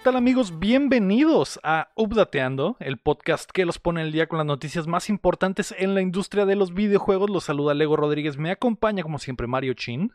[0.00, 0.58] ¿Qué tal amigos?
[0.58, 5.74] Bienvenidos a Updateando, el podcast que los pone el día con las noticias más importantes
[5.76, 7.28] en la industria de los videojuegos.
[7.28, 10.10] Los saluda Lego Rodríguez, me acompaña como siempre Mario Chin.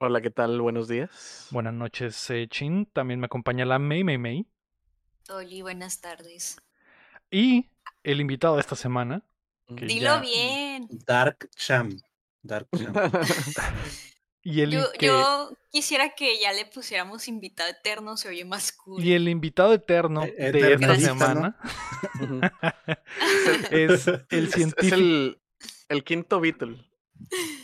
[0.00, 0.58] Hola, ¿qué tal?
[0.60, 1.48] Buenos días.
[1.50, 2.86] Buenas noches, eh, Chin.
[2.92, 4.46] También me acompaña la May May May.
[5.28, 6.56] Oli, buenas tardes.
[7.30, 7.68] Y
[8.02, 9.22] el invitado de esta semana.
[9.68, 10.88] Dilo ya- bien.
[11.06, 11.90] Dark Cham.
[12.42, 12.94] Dark Cham.
[14.46, 18.72] Y el, Yo, que- yo quisiera que ya le pusiéramos invitado eterno, se oye más
[18.72, 19.02] cool.
[19.02, 21.56] y el invitado eterno Eh, de esta semana
[23.70, 25.38] es el Es, es científico, el,
[25.88, 26.76] el quinto Beatle.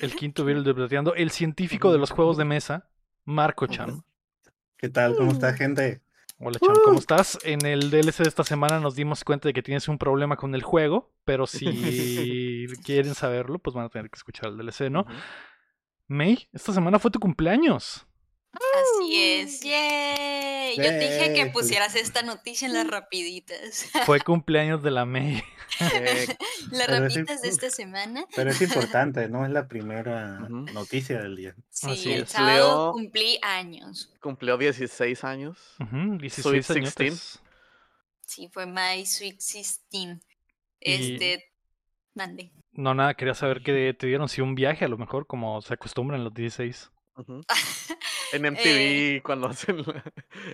[0.01, 2.89] el quinto virus de Updateando, el científico de los juegos de mesa,
[3.25, 4.03] Marco Cham.
[4.79, 5.15] ¿Qué tal?
[5.17, 6.01] ¿Cómo está, gente?
[6.39, 7.39] Hola Cham, ¿cómo estás?
[7.45, 10.55] En el DLC de esta semana nos dimos cuenta de que tienes un problema con
[10.55, 11.67] el juego, pero si
[12.85, 15.05] quieren saberlo, pues van a tener que escuchar el DLC, ¿no?
[16.11, 18.05] May, esta semana fue tu cumpleaños.
[18.53, 20.77] Así es, yay.
[20.77, 21.67] Yo te dije que pues.
[21.67, 23.89] pusieras esta noticia en las rapiditas.
[24.07, 25.41] Fue cumpleaños de la May.
[25.79, 26.27] Eh,
[26.73, 28.25] las rapiditas de esta semana.
[28.35, 29.45] Pero es importante, ¿no?
[29.45, 31.55] Es la primera noticia del día.
[31.69, 32.31] Sí, Así el es.
[32.31, 34.13] sábado Leo- cumplí años.
[34.21, 35.57] cumplió 16 años.
[35.79, 36.97] Ujú, 16 Sweet añotes.
[36.97, 37.41] 16.
[38.27, 39.79] Sí, fue My Sweet 16.
[39.93, 40.19] Y-
[40.81, 41.53] Este,
[42.15, 42.51] mande.
[42.81, 45.75] No, nada, quería saber que te dieron si un viaje, a lo mejor, como se
[45.75, 46.91] acostumbra en los 16.
[47.17, 47.43] Ujú.
[48.33, 49.85] En MTV, cuando hacen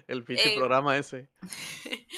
[0.08, 1.28] el pinche eh, programa ese.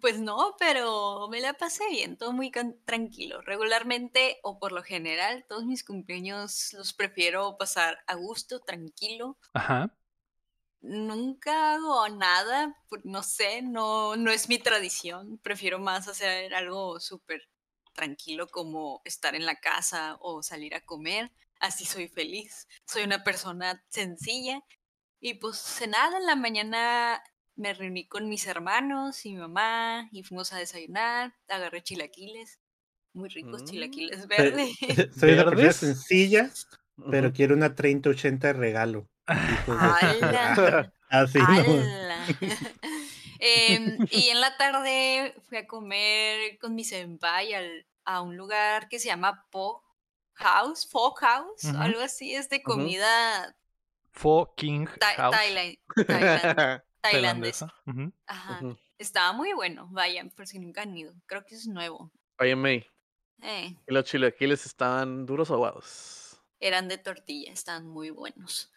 [0.00, 2.52] Pues no, pero me la pasé bien, todo muy
[2.84, 3.40] tranquilo.
[3.40, 9.38] Regularmente o por lo general, todos mis cumpleaños los prefiero pasar a gusto, tranquilo.
[9.54, 9.96] Ajá.
[10.82, 15.38] Nunca hago nada, no sé, no, no es mi tradición.
[15.38, 17.48] Prefiero más hacer algo súper
[17.96, 21.32] tranquilo como estar en la casa o salir a comer.
[21.58, 22.68] Así soy feliz.
[22.86, 24.60] Soy una persona sencilla.
[25.20, 27.22] Y pues nada, en la mañana
[27.56, 31.34] me reuní con mis hermanos y mi mamá y fuimos a desayunar.
[31.48, 32.60] Agarré chilaquiles,
[33.14, 33.64] muy ricos Mm.
[33.66, 34.70] chilaquiles Soy- verdes.
[35.18, 36.50] Soy una persona sencilla,
[37.10, 39.08] pero quiero una 3080 de regalo.
[39.26, 39.34] De-
[39.72, 40.92] ¡Hala!
[41.08, 41.46] Así, ¿no?
[43.40, 48.88] Em, y en la tarde fui a comer con mi senpai al- a un lugar
[48.88, 49.82] que se llama Po
[50.34, 53.56] House, Folk House, algo así, es de comida
[54.12, 55.36] Fo King ta- House.
[56.06, 56.84] tailandesa.
[57.00, 57.74] tailandesa.
[57.86, 58.12] Ujú.
[58.26, 58.60] Ajá.
[58.98, 61.14] Estaba muy bueno, vayan, por si nunca han ido.
[61.26, 62.10] Creo que es nuevo.
[62.38, 62.86] Oye, May,
[63.42, 66.40] Eh, ¿y los chilaquiles estaban duros o aguados?
[66.58, 68.72] eran de tortilla, estaban muy buenos.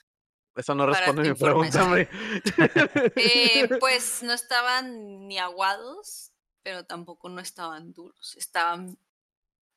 [0.59, 2.07] Eso no responde tu mi pregunta, May.
[3.15, 6.31] Eh, pues no estaban ni aguados,
[6.63, 8.35] pero tampoco no estaban duros.
[8.37, 8.97] Estaban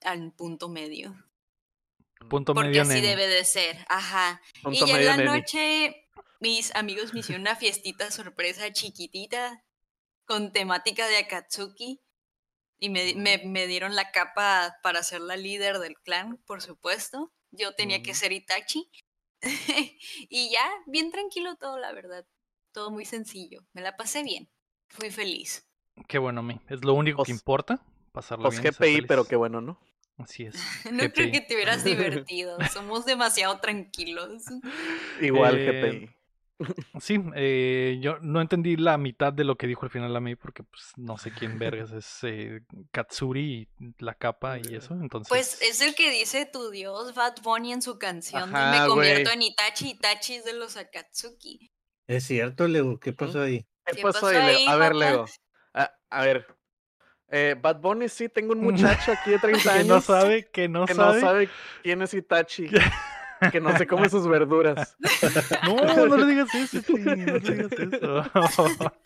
[0.02, 1.14] al punto medio.
[2.28, 3.06] Punto Porque medio así nene.
[3.06, 3.84] debe de ser.
[3.88, 4.40] Ajá.
[4.62, 6.08] Punto y ya en la noche,
[6.40, 9.64] mis amigos me hicieron una fiestita sorpresa chiquitita
[10.24, 12.00] con temática de Akatsuki.
[12.78, 17.32] Y me, me- me dieron la capa para ser la líder del clan, por supuesto.
[17.52, 18.18] Yo tenía que Ujú.
[18.20, 18.90] ser Itachi.
[20.28, 22.26] y ya, bien tranquilo todo, la verdad.
[22.72, 23.64] Todo muy sencillo.
[23.72, 24.48] Me la pasé bien.
[24.88, 25.68] Fui feliz.
[26.08, 26.60] Qué bueno, May.
[26.68, 27.84] Es lo único que importa.
[28.12, 28.72] Pasarla Pues bien.
[28.74, 29.78] GPI, pero qué bueno, ¿no?
[30.18, 30.54] Así es.
[30.92, 32.58] No creo que te hubieras divertido.
[32.72, 34.44] Somos demasiado tranquilos.
[35.20, 36.16] Igual Eh, GPI.
[37.00, 40.36] Sí, eh, yo no entendí la mitad de lo que dijo al final a mí
[40.36, 45.28] porque pues no sé quién vergas es eh, Katsuri y la capa y eso, entonces
[45.28, 48.88] Pues es el que dice tu dios Bad Bunny en su canción de Ajá, Me
[48.88, 49.34] convierto güey.
[49.36, 51.70] en Itachi, Itachi es de los Akatsuki.
[52.06, 52.98] Es cierto, Leo.
[52.98, 53.66] ¿Qué pasó ahí?
[53.86, 54.56] ¿Qué ¿Qué pasó ahí, Leo?
[54.58, 54.94] ahí, A ver?
[54.94, 55.24] Leo.
[55.74, 56.46] A, a ver.
[57.28, 59.86] Eh, Bad Bunny, sí, tengo un muchacho aquí de 30 que años.
[59.86, 61.14] no sabe, que no que sabe.
[61.14, 61.48] no sabe
[61.82, 62.68] quién es Itachi.
[63.50, 64.96] que no se come sus verduras.
[65.64, 68.24] No, no le digas eso, Pi, no le digas eso.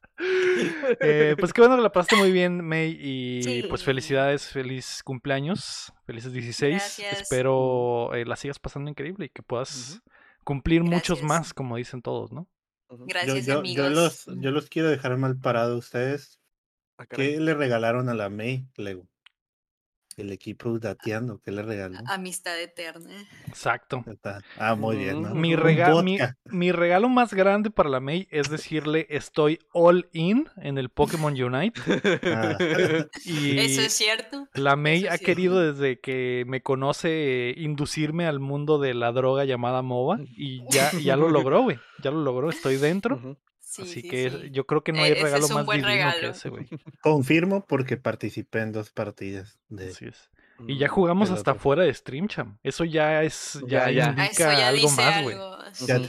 [1.00, 3.84] Eh, pues qué bueno que la pasaste muy bien, May, y pues Sí.
[3.84, 6.72] felicidades, feliz cumpleaños, felices 16.
[6.72, 7.20] Gracias.
[7.20, 10.00] Espero eh, la sigas pasando increíble y que puedas
[10.42, 11.28] cumplir muchos Gracias.
[11.28, 12.48] más, como dicen todos, ¿no?
[12.88, 13.00] Ujú.
[13.02, 13.76] Yo, Gracias, yo, amigos.
[13.86, 16.40] yo los, yo los quiero dejar mal parados a ustedes.
[16.96, 17.04] Ah.
[17.04, 19.06] ¿Qué le regalaron a la May, Lego?
[20.16, 21.98] El equipo dateando, ¿qué le regaló?
[22.06, 23.10] Amistad eterna.
[23.48, 24.02] Exacto.
[24.58, 25.20] Ah, muy bien.
[25.20, 25.34] ¿no?
[25.34, 26.02] Mi, Un rega-
[26.46, 31.34] mi, regalo más grande para la May es decirle estoy all in en el Pokémon
[31.34, 31.78] Unite.
[32.24, 32.56] Ah.
[33.26, 34.48] Y Eso es cierto.
[34.54, 39.44] la May eso ha querido desde que me conoce inducirme al mundo de la droga
[39.44, 41.78] llamada MOBA y ya, ya lo logró, güey.
[42.02, 43.36] Ya lo logró, estoy dentro.
[43.76, 44.50] Sí, Así sí, que sí.
[44.50, 46.48] yo creo que no E- hay ese regalo es un más buen divino que ese,
[46.48, 46.66] güey.
[47.02, 50.30] Confirmo porque participé en dos partidas de Así es.
[50.66, 51.62] Y ya jugamos hasta otro.
[51.62, 52.56] fuera de Streamcham.
[52.62, 54.08] Eso ya es, ya, Ya, ya.
[54.24, 55.36] Indica ya algo más, güey.
[55.86, 56.00] Ya,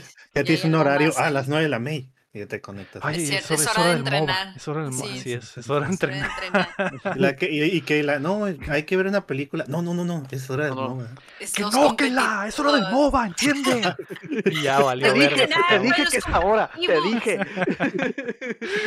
[0.42, 2.10] hice un horario más a las 9 de la May.
[2.32, 3.02] Y te conectas.
[3.04, 3.92] Ay, Es hora, es de del MOBA.
[3.98, 4.56] entrenar.
[4.56, 5.56] Es hora del MOBA, Sí, así es.
[5.56, 6.30] Es hora de entrenar.
[7.16, 9.64] la que, y, y Keila, no, hay que ver una película.
[9.66, 10.88] No, no, no, no, es hora de No, no.
[10.96, 11.10] MOBA.
[11.40, 12.92] Es Que no, que la, es hora del.
[12.92, 13.94] MOBA, ¿entiende?
[14.52, 15.56] y ya valió Te dije, verga.
[15.56, 17.40] nada, te dije que es ahora, te dije.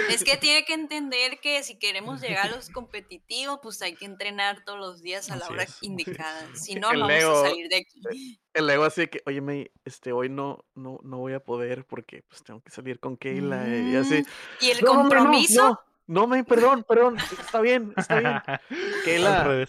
[0.10, 4.06] Es que tiene que entender que si queremos llegar a los competitivos, pues hay que
[4.06, 5.78] entrenar todos los días a la Así hora es.
[5.82, 6.48] indicada.
[6.56, 8.40] Si no, vamos Leo- a salir de aquí.
[8.53, 11.86] El Lego así de que, oye, May, este, hoy no, no, no voy a poder
[11.86, 14.21] porque pues tengo que salir con Keila y así.
[14.21, 14.25] Mm,
[14.65, 15.69] Y el "No, hombre, no, compromiso,
[16.07, 18.33] No, no, May, perdón, perdón, está bien, está bien.
[19.06, 19.65] Keila.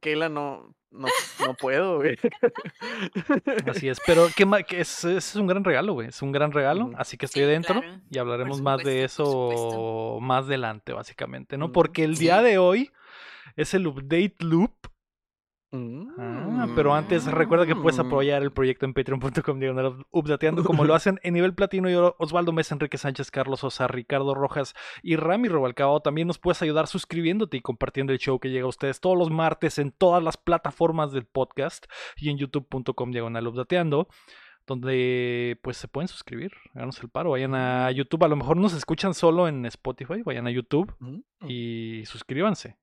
[0.00, 1.08] Keila no, no,
[1.40, 2.18] no puedo, güey.
[3.68, 4.46] Así es, pero ¿qué
[4.80, 6.08] es, es un gran regalo, güey.
[6.08, 8.00] Es un gran regalo, así que estoy Sí, dentro claro.
[8.10, 11.72] y hablaremos más de eso más adelante, básicamente, ¿no?
[11.72, 12.90] Porque el día de hoy
[13.56, 14.72] es el update loop.
[15.72, 18.06] Ah, pero antes recuerda que puedes Mm.
[18.06, 19.60] apoyar el proyecto en patreon.com
[20.10, 23.86] updateando como lo hacen en nivel platino y oro Osvaldo Mesa, Enrique Sánchez, Carlos Sosa,
[23.88, 26.00] Ricardo Rojas y Rami Robalcaba.
[26.00, 29.30] También nos puedes ayudar suscribiéndote y compartiendo el show que llega a ustedes todos los
[29.30, 31.86] martes en todas las plataformas del podcast
[32.16, 34.08] y en youtube.com diagonal updateando
[34.68, 38.72] donde pues se pueden suscribir, háganos el paro, vayan a YouTube, a lo mejor nos
[38.74, 41.20] escuchan solo en Spotify, vayan a YouTube Mm.
[41.48, 42.76] y suscríbanse.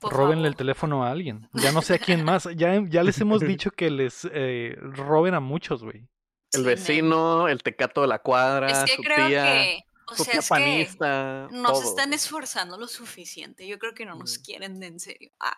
[0.00, 1.48] Por Róbenle el teléfono a alguien.
[1.54, 2.48] Ya no sé a quién más.
[2.56, 6.08] Ya, ya les hemos dicho que les eh, roben a muchos, güey.
[6.52, 10.14] El Sí, vecino, el tecato de la cuadra, Es que su creo tía, que, o
[10.14, 11.90] su sea, es que panista, no se todo.
[11.90, 13.66] están esforzando lo suficiente.
[13.66, 15.30] Yo creo que no nos quieren de en serio.
[15.40, 15.56] Ah.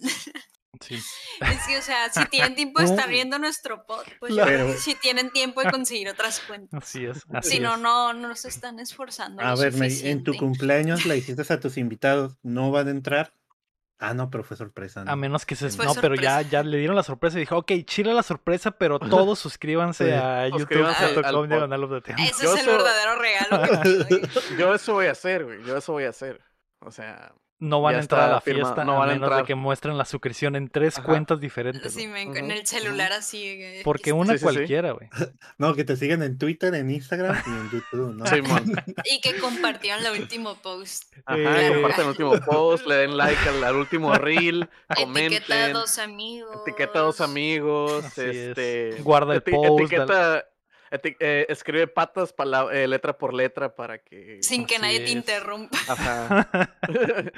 [0.80, 0.96] Sí.
[0.96, 4.66] Es que, o sea, si tienen tiempo de estar viendo nuestro pod, pues yo creo
[4.66, 6.82] que si tienen tiempo de conseguir otras cuentas.
[6.82, 7.24] Así es.
[7.32, 7.80] Así Si no, es.
[7.80, 9.40] no, no se están esforzando.
[9.40, 10.36] A lo ver, May, en tu suficiente.
[10.38, 13.32] cumpleaños la hiciste a tus invitados, ¿no van a entrar?
[14.08, 15.02] Ah, no, pero fue sorpresa.
[15.02, 15.16] A ¿no?
[15.16, 15.70] menos que se...
[15.70, 18.72] Fue no, pero ya, ya le dieron la sorpresa y dijo, ok, chile la sorpresa,
[18.72, 20.10] pero todos suscríbanse Sí.
[20.12, 22.16] a Suscríbanse al- al youtube.com.
[22.18, 24.30] Ese Yo es el verdadero regalo que te doy.
[24.58, 25.62] Yo eso voy a hacer, güey.
[25.64, 26.40] Yo eso voy a hacer.
[26.80, 27.32] O sea,
[27.64, 29.34] No van Ya a entrar a la firmado, fiesta no a van a menos de
[29.34, 29.46] entrar.
[29.46, 31.06] que muestren la suscripción en tres Ajá.
[31.06, 31.94] cuentas diferentes.
[31.94, 33.42] Sí, en el celular así.
[33.46, 34.44] eh, Porque una Sí, sí, sí.
[34.44, 35.08] cualquiera, güey.
[35.58, 38.24] No, que te sigan en Twitter, en Instagram y en YouTube, ¿no?
[39.04, 41.12] Y que compartieron el último post.
[41.24, 45.32] Ajá, Eh, compartan el último post, le den like al, al último reel, comenten.
[45.38, 46.56] Etiqueta a dos amigos.
[46.66, 48.36] Etiqueta a dos amigos, Así es.
[48.36, 50.44] este, Guarda el post, etiqueta, eti-
[51.02, 52.34] eh, escribe patas
[52.72, 55.10] eh, letra por letra para que, Sin que Así nadie te es.
[55.12, 55.76] interrumpa.
[55.88, 56.48] ajá,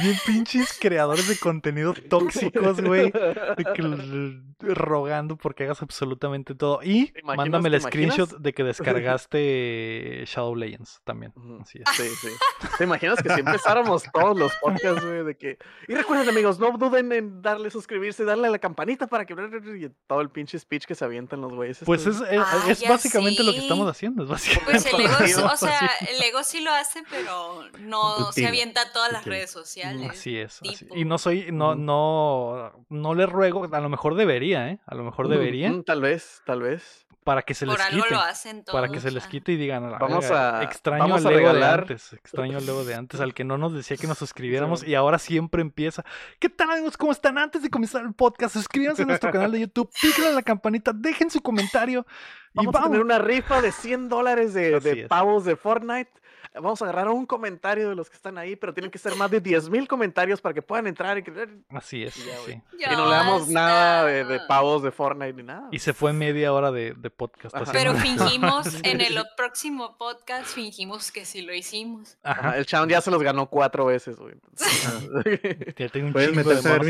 [0.00, 3.12] Bien pinches creadores de contenido tóxicos, güey.
[4.60, 6.80] Rogando porque hagas absolutamente todo.
[6.82, 11.32] Y ¿Te imaginas- mándame el screenshot de que descargaste Shadow Legends también.
[11.60, 11.88] Así es.
[11.96, 12.28] sí, sí.
[12.76, 16.76] ¿Te imaginas que si empezáramos todos los podcasts, güey, de que, y recuerden amigos, no
[16.76, 20.84] duden en darle suscribirse, darle a la campanita para que, y todo el pinche speech
[20.86, 21.80] que se avientan los güeyes.
[21.84, 22.26] Pues estos.
[22.28, 22.64] es, es, Ah,
[22.94, 24.22] es básicamente lo que estamos haciendo.
[24.22, 28.46] Es básicamente Pues el ego, o sea, el ego sí lo hace, pero no se
[28.46, 30.10] avienta a todas las redes sociales.
[30.10, 30.60] Así es.
[30.62, 30.86] así.
[30.94, 34.78] Y no soy, no, no, no le ruego, a lo mejor debería, ¿eh?
[34.86, 37.06] A lo mejor debería, Mm, tal vez, tal vez.
[37.28, 38.14] Para que se Por les algo quite.
[38.14, 38.80] lo hacen todos.
[38.80, 39.30] Para que se les ajá.
[39.30, 42.56] quite y digan, a la Vamos verga, a- extraño vamos al de regalar- antes, extraño
[42.56, 44.86] al de antes, al que no nos decía que nos suscribiéramos Sí.
[44.92, 46.06] y ahora siempre empieza.
[46.38, 46.96] ¿Qué tal amigos?
[46.96, 47.36] ¿Cómo están?
[47.36, 50.92] Antes de comenzar el podcast, suscríbanse a nuestro canal de YouTube, píquenle a la campanita,
[50.94, 52.06] dejen su comentario
[52.54, 56.10] y Vamos a tener una rifa de 100 dólares de, de pavos de Fortnite.
[56.54, 59.30] Vamos a agarrar un comentario de los que están ahí, pero tienen que ser más
[59.30, 61.24] de 10 mil comentarios para que puedan entrar y,
[61.70, 62.54] Así es, Y ya, güey.
[62.54, 62.62] sí.
[62.78, 65.68] Ya y no le damos nada de, pavos de Fortnite ni nada.
[65.70, 67.54] Y se fue media hora de, de podcast.
[67.54, 67.70] Ajá.
[67.72, 72.18] Pero fingimos, en el próximo podcast, fingimos que sí lo hicimos.
[72.22, 72.56] Ajá.
[72.56, 74.34] El Chan ya se los ganó cuatro veces, güey.
[74.34, 76.84] entonces- Ya tengo un Puedes chingo de meterse a ver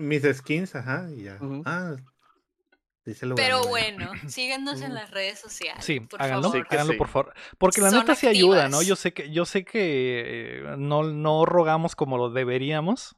[0.00, 1.36] mis, sk- skins, ajá, y ya.
[1.40, 1.62] Ujú.
[1.64, 2.15] Ah, díselo
[3.36, 4.94] Pero bueno, síguenos en Ujú.
[4.94, 5.84] las redes sociales.
[5.84, 6.66] Sí, por háganlo, favor.
[6.70, 6.98] Háganlo sí.
[6.98, 7.34] por favor.
[7.58, 8.82] Porque la Son neta sí ayuda, ¿no?
[8.82, 13.16] Yo sé que, yo sé que eh, no, no rogamos como lo deberíamos,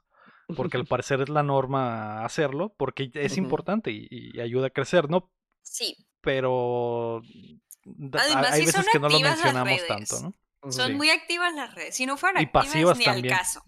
[0.57, 5.09] porque al parecer es la norma hacerlo, porque es importante y, y ayuda a crecer,
[5.11, 5.33] ¿no?
[5.63, 7.23] Sí, Pero
[8.13, 10.35] Además, hay sí veces que no lo mencionamos tanto, ¿no?
[10.71, 10.95] son Sí.
[10.95, 11.95] muy activas las redes.
[11.95, 13.33] Si no fueran Y activas, pasivas ni también.
[13.33, 13.63] al caso.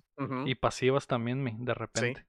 [0.44, 2.26] Y pasivas también, de repente.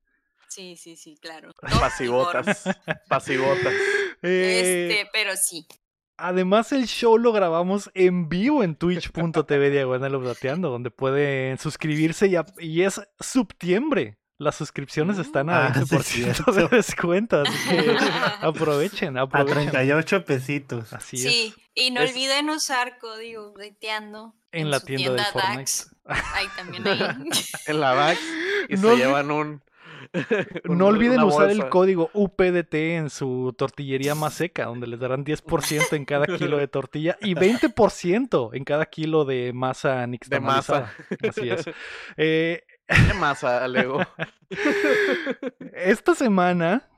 [0.52, 1.52] Sí, sí, sí, claro.
[1.80, 2.64] Pasivotas.
[3.08, 3.74] Pasivotas.
[4.22, 5.66] Eh, Este, pero sí.
[6.18, 12.36] Además, el show lo grabamos en vivo en twitch.tv diagonal updateando, donde pueden suscribirse y,
[12.36, 14.18] a- y es septiembre.
[14.38, 17.96] Las suscripciones están a Ah, sí, 20% de descuento, así que
[18.42, 19.70] aprovechen, A aprovechen.
[19.70, 20.94] 38 pesitos.
[20.94, 21.64] Así Sí, es.
[21.86, 25.58] y no Es- olviden usar código Dateando En la su tienda de Fortnite.
[25.60, 25.96] Dax.
[26.06, 27.00] Ahí también ahí.
[27.68, 28.20] En la Vax.
[28.70, 29.64] Y No se llevan un.
[30.66, 35.96] No olviden usar el código UPDT en su tortillería más seca, donde les darán 10%
[35.96, 40.82] en cada kilo de tortilla y 20% en cada kilo de masa de nixtamalizada.
[40.82, 41.30] masa.
[41.30, 41.66] Así es.
[42.18, 44.00] Eh, ¿Qué masa, Lego?
[45.74, 46.90] esta semana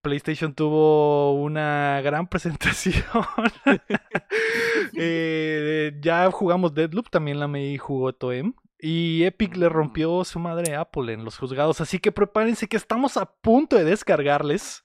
[0.00, 3.04] PlayStation tuvo una gran presentación.
[4.94, 8.54] Eh, ya jugamos Deadloop, también la Mei jugó Toem.
[8.80, 11.80] Y Epic le rompió su madre a Apple en los juzgados.
[11.80, 14.84] Así que prepárense que estamos a punto de descargarles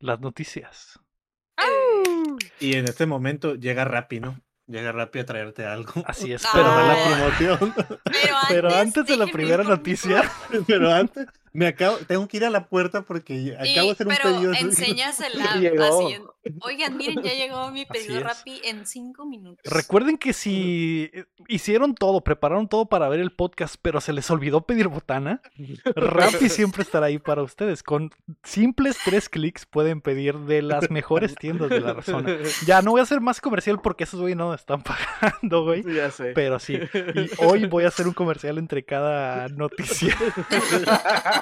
[0.00, 0.98] las noticias.
[2.60, 4.40] Y en este momento llega Rappi, ¿no?
[4.66, 5.92] Llega Rappi a traerte algo.
[6.06, 6.50] Así es, Ah.
[6.52, 7.06] pero, Para la Ah.
[7.36, 7.74] promoción.
[7.76, 10.30] Pero antes, pero antes de la primera noticia,
[10.66, 14.06] Pero antes, me acabo, tengo que ir a la puerta porque Y- acabo de hacer
[14.08, 14.52] un pero pedido.
[14.54, 15.82] enseñas el app Llegó.
[16.06, 16.16] así
[16.62, 18.20] Oigan, miren, ya llegó mi pedido.
[18.20, 19.60] Rappi en cinco minutos.
[19.70, 21.10] recuerden que si
[21.46, 25.42] hicieron todo, prepararon todo para ver el podcast, pero se les olvidó pedir botana,
[25.94, 27.82] Rappi siempre estará ahí para ustedes.
[27.82, 28.10] Con
[28.44, 32.36] simples tres clics pueden pedir de las mejores tiendas de la zona.
[32.66, 34.82] Ya no voy a hacer más comercial porque esos güey no están
[35.22, 35.82] pagando, güey.
[35.94, 36.32] Ya sé.
[36.34, 36.78] Pero sí,
[37.14, 40.16] y hoy voy a hacer un comercial entre cada noticia.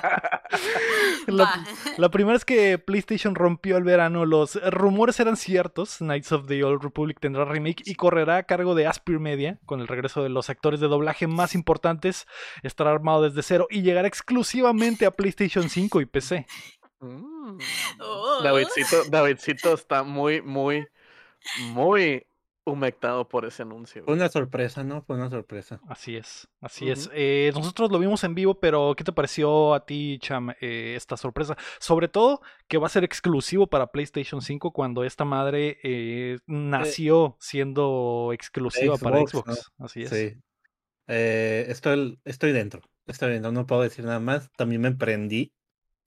[1.98, 4.24] La, primera es que PlayStation rompió el verano.
[4.24, 5.98] Los rumores eran ciertos.
[5.98, 9.80] Knights of the Old Republic tendrá remake y correrá a cargo de Aspir Media con
[9.80, 12.26] el regreso de los actores de doblaje más importantes.
[12.62, 16.46] Estará armado desde cero y llegará exclusivamente a PlayStation 5 y PC.
[17.00, 17.58] Mm.
[18.00, 18.40] Oh.
[18.42, 20.86] Davidcito, Davidcito está muy, muy,
[21.72, 22.26] muy
[22.66, 24.02] humectado por ese anuncio.
[24.02, 24.20] Fue güey.
[24.20, 25.02] una sorpresa, ¿no?
[25.02, 25.80] Fue una sorpresa.
[25.88, 27.08] Así es, así es.
[27.14, 31.16] Eh, nosotros lo vimos en vivo, pero ¿qué te pareció a ti, Cham, eh, esta
[31.16, 31.56] sorpresa?
[31.78, 37.36] Sobre todo que va a ser exclusivo para PlayStation 5 cuando esta madre eh, nació
[37.40, 39.70] siendo exclusiva para Xbox.
[39.78, 40.10] Así es.
[40.10, 40.34] Sí.
[41.06, 42.82] Eh, estoy, estoy dentro.
[43.06, 43.52] Estoy dentro.
[43.52, 44.50] No puedo decir nada más.
[44.56, 45.52] También me emprendí.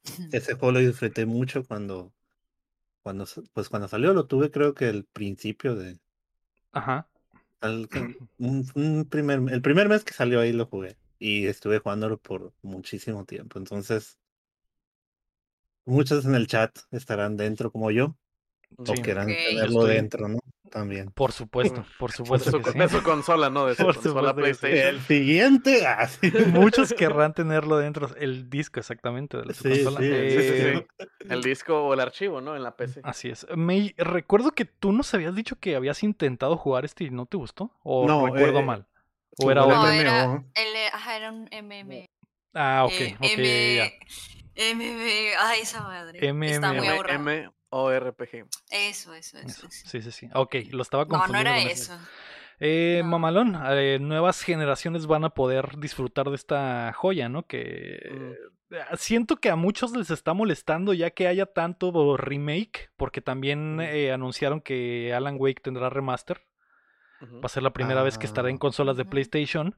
[0.33, 2.13] Ese juego lo disfruté mucho cuando,
[3.01, 4.13] cuando, pues cuando salió.
[4.13, 5.99] Lo tuve creo que el principio de,
[6.79, 7.07] Ajá.
[7.61, 7.89] al-
[8.37, 10.97] un, un primer, el primer mes que salió ahí lo jugué.
[11.19, 13.59] Y estuve jugándolo por muchísimo tiempo.
[13.59, 14.17] Entonces,
[15.85, 18.15] muchos en el chat estarán dentro como yo.
[18.69, 18.75] Sí.
[18.77, 19.35] O quieran Ok.
[19.35, 20.39] tenerlo Estoy- dentro, ¿no?
[20.71, 21.11] También.
[21.11, 22.77] Por supuesto, por de, supuesto su, que sí.
[22.77, 23.65] de su consola, ¿no?
[23.65, 24.35] De su Por consola sí.
[24.35, 24.87] PlayStation.
[24.87, 25.87] El siguiente.
[25.87, 26.31] ah, sí.
[26.53, 29.99] Muchos querrán tenerlo dentro, el disco exactamente de la su Sí, consola.
[29.99, 31.07] sí, sí, sí, sí, Eh, sí.
[31.29, 32.55] El disco o el archivo, ¿no?
[32.55, 33.01] En la PC.
[33.03, 33.47] Así es.
[33.55, 37.37] Me recuerdo que tú nos habías dicho que habías intentado jugar este y no te
[37.37, 37.71] gustó.
[37.83, 38.87] ¿O No, recuerdo eh, mal?
[39.41, 39.89] ¿O era otro?
[39.89, 40.23] Era,
[40.55, 42.05] el, ajá, era un MM.
[42.53, 44.73] Ah, ok, eh, ok, M, ya.
[44.75, 46.19] MM, ay, esa madre.
[46.19, 46.59] Está MM.
[46.77, 47.19] muy M, ahorrado.
[47.29, 48.47] M O R P G.
[48.71, 49.47] Eso, eso, eso.
[49.47, 49.87] Eso, eso.
[49.89, 50.29] Sí, sí, sí.
[50.33, 51.51] Ok, lo estaba No, no confundiendo.
[51.51, 51.97] era eso.
[52.61, 53.11] Eh, No.
[53.11, 57.43] Mamalón, eh, nuevas generaciones van a poder disfrutar de esta joya, ¿no?
[57.47, 58.35] Que eh,
[58.97, 63.81] siento que a muchos les está molestando ya que haya tanto remake, porque también Mm.
[63.81, 66.41] eh, anunciaron que Alan Wake tendrá remaster.
[67.21, 68.59] Va a ser la primera vez que estará en Ah.
[68.59, 69.05] consolas de.
[69.05, 69.75] PlayStation,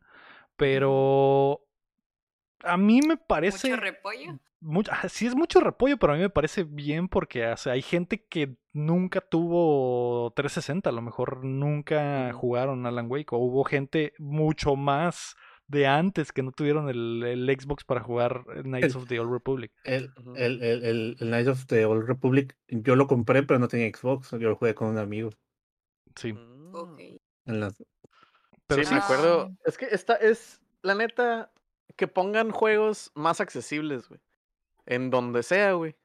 [0.56, 1.62] pero
[2.64, 4.40] a mí me parece Mucho repollo.
[4.62, 7.82] Mucho- sí es mucho repollo, pero a mí me parece bien porque o sea, hay
[7.82, 14.14] gente que nunca tuvo 360, a lo mejor nunca jugaron Alan Wake, o hubo gente
[14.18, 15.36] mucho más
[15.68, 19.32] de antes que no tuvieron el, el Xbox para jugar Knights El- of the Old
[19.32, 19.72] Republic.
[19.86, 23.68] El, el, el, el, el Knights of the Old Republic, yo lo compré, pero no
[23.70, 24.32] tenía Xbox.
[24.32, 25.30] Yo lo jugué con un amigo.
[26.16, 26.98] Sí, Mm.
[27.48, 27.68] En
[28.68, 29.50] pero sí, sí, me acuerdo.
[29.66, 31.52] Es que esta es, la neta,
[31.98, 34.20] que pongan juegos más accesibles, güey.
[34.86, 35.96] En donde sea, güey.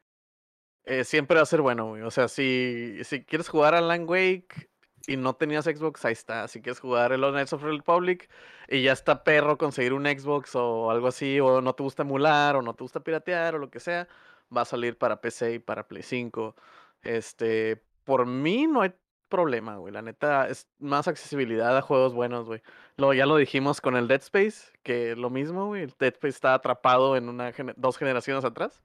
[0.84, 2.02] Eh, siempre va a ser bueno, güey.
[2.02, 4.70] O sea, si, si quieres jugar a Alan Wake
[5.08, 6.46] y no tenías Xbox, ahí está.
[6.48, 8.30] Si quieres jugar el Knights of the Republic
[8.68, 12.56] y ya está perro conseguir un Xbox o algo así, o no te gusta emular,
[12.56, 14.08] o no te gusta piratear, o lo que sea,
[14.56, 16.54] va a salir para PC y para Play 5.
[17.02, 18.94] Este, por mí no hay
[19.36, 19.92] problema, güey.
[19.92, 22.62] La neta, es más accesibilidad a juegos buenos, güey.
[22.96, 25.82] Lo, ya lo dijimos con el Dead Space, que lo mismo, güey.
[25.82, 28.82] El Dead Space está atrapado en una dos generaciones atrás.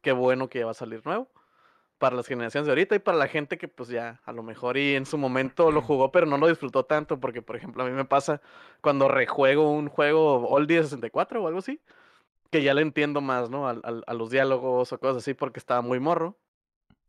[0.00, 1.28] Qué bueno que ya va a salir nuevo.
[1.98, 4.76] Para las generaciones de ahorita y para la gente que pues ya a lo mejor
[4.76, 7.86] y en su momento lo jugó pero no lo disfrutó tanto porque por ejemplo a
[7.86, 8.40] mí me pasa
[8.80, 11.80] cuando rejuego un juego Oldie de 64 o algo así
[12.50, 13.68] que ya le entiendo más, ¿no?
[13.68, 16.36] Al- al- a los diálogos o cosas así porque estaba muy morro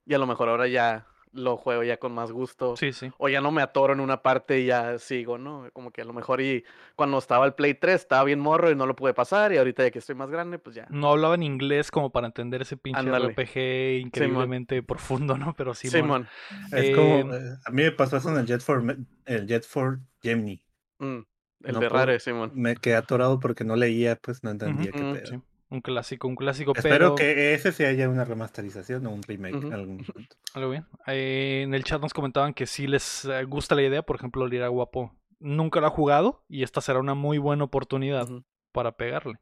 [0.05, 3.11] y a lo mejor ahora ya lo juego ya con más gusto sí, sí.
[3.17, 5.67] o ya no me atoro en una parte y ya sigo, ¿no?
[5.73, 6.63] Como que a lo mejor y
[6.95, 9.83] cuando estaba el Play 3 estaba bien morro y no lo pude pasar y ahorita
[9.83, 10.85] ya que estoy más grande, pues ya.
[10.89, 13.29] No hablaban inglés como para entender ese pinche Ándale.
[13.33, 15.53] RPG increíblemente profundo, ¿no?
[15.57, 16.27] Pero sí, Simón.
[16.71, 18.83] es Eh, como, eh, a mí me pasó eso en el Jet for,
[19.25, 20.63] el Jet for Gemini.
[20.99, 21.17] Mm,
[21.63, 22.51] el No de puedo- Rare, Simón.
[22.53, 25.25] Me quedé atorado porque no leía, pues no entendía qué pedo.
[25.25, 25.41] Sí.
[25.73, 27.15] Un clásico, un clásico, Espero pero...
[27.15, 30.05] que ese se haya una remasterización o un remake en algún.
[30.53, 30.85] Algo bien.
[31.07, 34.45] Eh, en el chat nos comentaban que sí les eh, gusta la idea, por ejemplo,
[34.45, 38.29] Lira Guapo nunca lo ha jugado y esta será una muy buena oportunidad
[38.71, 39.39] para pegarle.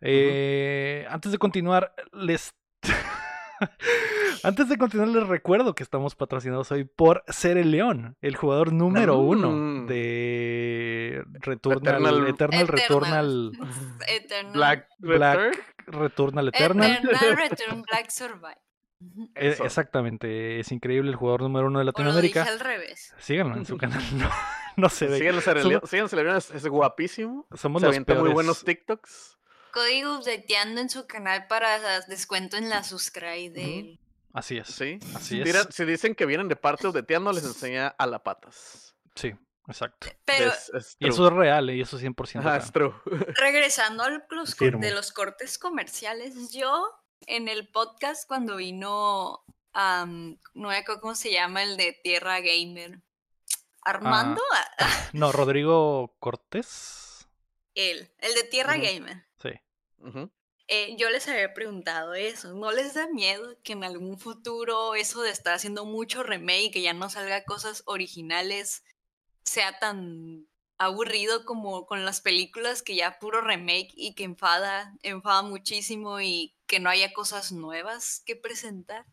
[0.00, 2.54] Eh, Antes de continuar, les...
[4.44, 8.72] Antes de continuar, les recuerdo que estamos patrocinados hoy por Ser el León, el jugador
[8.72, 9.86] número uno Mm.
[11.16, 13.52] De Returnal, Eternal- Eternal, Returnal,
[14.08, 14.52] Eternal.
[14.52, 15.64] Black, Black Return.
[15.86, 16.92] Returnal Eternal.
[16.92, 18.58] Eternal Return Black Survive.
[19.34, 19.64] Eh, Eso.
[19.64, 22.02] exactamente, es increíble el jugador número uno de O lo dije
[22.38, 22.42] Latinoamérica.
[22.44, 23.14] al revés.
[23.18, 24.30] Síganlo en su canal, no,
[24.76, 25.18] no se ve.
[25.18, 27.46] Síganlo, Somos- síganlo, es, es guapísimo.
[27.54, 29.36] Somos Se los avienta muy buenos TikToks.
[29.72, 34.00] Código updateando en su canal para descuento en la subscribe de él.
[34.32, 34.68] Así es.
[34.68, 34.98] Sí.
[35.14, 35.66] Así es.
[35.70, 38.94] Si dicen que vienen de parte de Teando, les enseña a la patas.
[39.16, 39.34] Sí,
[39.68, 40.08] exacto.
[40.24, 41.76] Pero Es- es Y eso es real, ¿eh?
[41.76, 42.62] y eso es 100% Ajá, real.
[42.62, 42.94] es true.
[43.36, 44.80] regresando a los cor- Firmo.
[44.80, 46.90] de los cortes comerciales, yo
[47.26, 52.40] en el podcast cuando vino, am, no me acuerdo cómo se llama, el de Tierra
[52.40, 53.00] Gamer,
[53.82, 54.68] Armando, Ah,
[55.12, 57.26] No, Rodrigo Cortés.
[57.74, 58.76] él, el de Tierra.
[58.76, 59.26] Gamer.
[59.42, 59.50] Sí.
[60.66, 65.20] Eh, yo les había preguntado eso, ¿no les da miedo que en algún futuro eso
[65.22, 68.82] de estar haciendo mucho remake, que ya no salga cosas originales,
[69.44, 70.46] sea tan
[70.78, 76.54] aburrido como con las películas que ya puro remake y que enfada, enfada muchísimo y
[76.66, 79.04] que no haya cosas nuevas que presentar?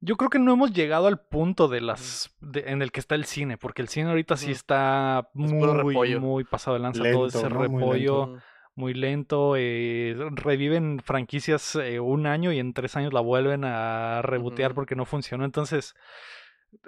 [0.00, 3.14] Yo creo que no hemos llegado al punto de las de- en el que está
[3.14, 7.26] el cine, porque el cine ahorita sí está Es muy, muy pasado de lanza, todo
[7.26, 7.60] ese ¿no?
[7.68, 8.38] Muy repollo.
[8.74, 14.20] Muy lento, eh, reviven franquicias eh, un año y en tres años la vuelven a
[14.20, 15.46] rebotear porque no funcionó.
[15.46, 15.94] Entonces,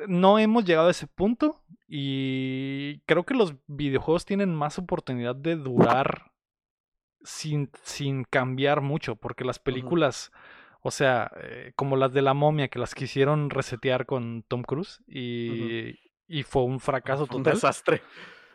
[0.06, 5.56] no hemos llegado a ese punto y creo que los videojuegos tienen más oportunidad de
[5.56, 6.32] durar
[7.22, 10.30] sin, sin cambiar mucho, porque las películas,
[10.80, 15.02] o sea, eh, como las de la momia que las quisieron resetear con Tom Cruise
[15.06, 15.94] y,
[16.26, 17.54] y fue un fracaso Fue un total.
[17.54, 18.02] desastre.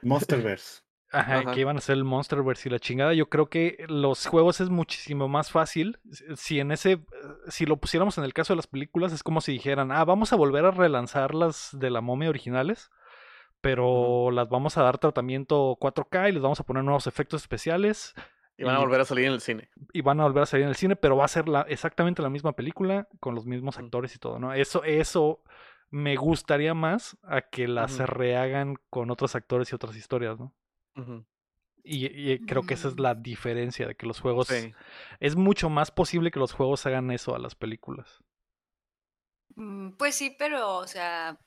[0.02, 0.82] Monsterverse.
[1.14, 1.52] Ajá, Ajá.
[1.52, 3.14] que iban a ser el Monsterverse y la chingada.
[3.14, 6.00] Yo creo que los juegos es muchísimo más fácil.
[6.36, 7.00] Si- en ese,
[7.48, 10.34] si lo pusiéramos en el caso de las películas, es como si dijeran, ah, vamos
[10.34, 12.90] a volver a relanzar las de la momia originales,
[13.62, 18.14] pero las vamos a dar tratamiento 4K y les vamos a poner nuevos efectos especiales
[18.58, 19.70] Y van a volver a salir en el cine.
[19.94, 22.22] y van a volver a salir en el cine, pero va a ser la, exactamente
[22.22, 24.54] la misma película con los mismos actores y todo, ¿no?
[24.54, 25.42] Eso, eso
[25.90, 30.54] me gustaría más a que las rehagan con otros actores y otras historias, ¿no?
[30.96, 31.26] Ujú.
[31.84, 33.02] Y, y creo que esa es Mm.
[33.02, 34.48] la diferencia de que los juegos...
[34.48, 34.74] Sí.
[35.20, 38.20] Es mucho más posible que los juegos hagan eso a las películas.
[39.56, 41.38] Mm, Pues sí, pero, o sea,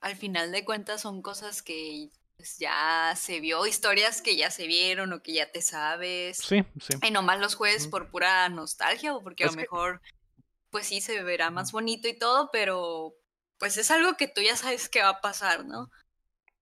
[0.00, 4.66] al final de cuentas son cosas que pues, ya se vio, historias que ya se
[4.66, 6.38] vieron o que ya te sabes.
[6.38, 6.94] Sí, sí.
[7.02, 7.90] Y nomás los juegues Ujú.
[7.90, 10.00] por pura nostalgia o porque a Es lo que- mejor,
[10.70, 13.14] pues sí, se verá más bonito y todo, pero
[13.58, 15.90] pues es algo que tú ya sabes que va a pasar, ¿no?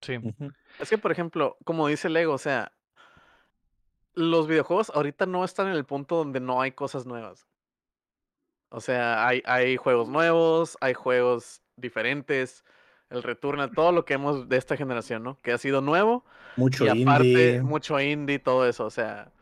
[0.03, 0.17] Sí.
[0.17, 0.51] Ujú.
[0.79, 2.73] Es que, por ejemplo, como dice Lego, o sea,
[4.15, 7.47] los videojuegos ahorita no están en el punto donde no hay cosas nuevas.
[8.71, 12.65] O sea, hay, hay juegos nuevos, hay juegos diferentes,
[13.11, 15.39] el Returnal, todo lo que hemos de esta generación, ¿no?
[15.43, 16.25] Que ha sido nuevo
[16.57, 17.63] Mucho y aparte indie.
[17.63, 19.33] mucho indie, todo eso, o sea.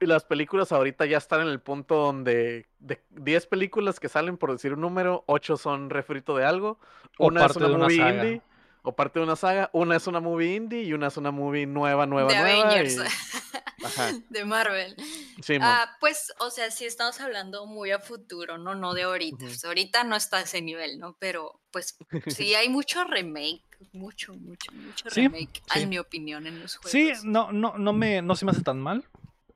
[0.00, 4.36] Y las películas ahorita ya están en el punto donde de 10 películas que salen,
[4.36, 6.78] por decir un número, 8 son refrito de algo.
[7.18, 8.24] O Una parte es una de una movie saga.
[8.26, 8.42] indie,
[8.84, 9.68] o parte de una saga.
[9.72, 12.70] Una es una movie indie y una es una movie nueva, nueva, de nueva.
[12.70, 12.98] Avengers, y-
[13.84, 14.12] Ajá.
[14.30, 14.94] de Marvel.
[15.42, 15.56] Sí.
[15.60, 18.74] Ah, pues, o sea, sí estamos hablando muy a futuro, ¿no?
[18.76, 19.44] No de ahorita.
[19.64, 21.16] Ahorita no está a ese nivel, ¿no?
[21.18, 21.96] Pero, pues,
[22.28, 25.80] sí hay mucho remake, mucho, mucho, mucho Sí, remake, sí.
[25.80, 26.92] en mi opinión, en los juegos.
[26.92, 29.04] Sí, no, no, no me, no se me hace tan mal.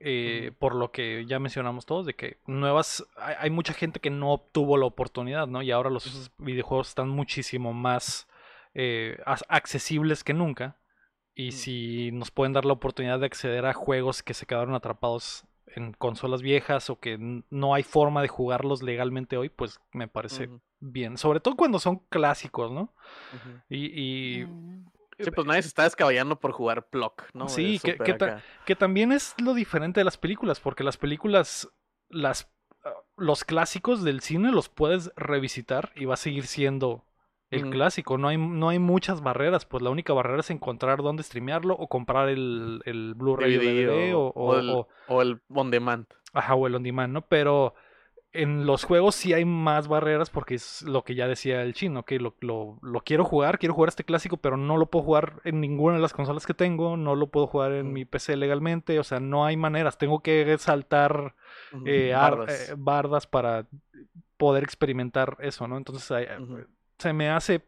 [0.00, 4.10] eh, por lo que ya mencionamos todos, de que nuevas, hay, hay mucha gente que
[4.10, 5.60] no obtuvo la oportunidad, ¿no?
[5.60, 8.27] Y ahora los videojuegos están muchísimo más
[8.80, 10.78] eh, as- accesibles que nunca.
[11.34, 11.52] Y Mm.
[11.52, 15.92] si nos pueden dar la oportunidad de acceder a juegos que se quedaron atrapados en
[15.92, 17.18] consolas viejas o que
[17.50, 20.48] no hay forma de jugarlos legalmente hoy, pues me parece
[20.80, 21.16] bien.
[21.18, 22.94] Sobre todo cuando son clásicos, ¿no?
[23.68, 23.86] Y,
[24.40, 24.86] y Mm.
[25.20, 27.48] Sí, pues nadie se está descabellando por jugar Plock, ¿no?
[27.48, 28.40] Sí, que- ta-.
[28.64, 31.68] Que también es lo diferente de las películas, porque las películas,
[32.08, 32.48] las,
[32.84, 37.04] ah, los clásicos del cine los puedes revisitar y va a seguir siendo
[37.50, 38.18] el clásico.
[38.18, 41.88] No hay, no hay muchas barreras, pues la única barrera es encontrar dónde streamearlo o
[41.88, 46.06] comprar el, el Blu-ray o DVD o, o, o- el, o- o el on demand.
[46.32, 47.22] ajá, o el on demand, ¿no?
[47.22, 47.74] Pero
[48.32, 52.04] en los juegos sí hay más barreras porque es lo que ya decía el chino,
[52.04, 55.40] que lo, lo, lo, quiero jugar, quiero jugar este clásico, pero no lo puedo jugar
[55.44, 58.98] en ninguna de las consolas que tengo, no lo puedo jugar en mi PC legalmente,
[58.98, 61.34] o sea, no hay maneras, tengo que saltar
[61.86, 62.68] eh, bardas.
[62.70, 63.26] Eh, bardas.
[63.26, 63.66] para
[64.36, 65.76] poder experimentar eso, ¿no?
[65.78, 66.10] Entonces
[66.98, 67.64] se me hace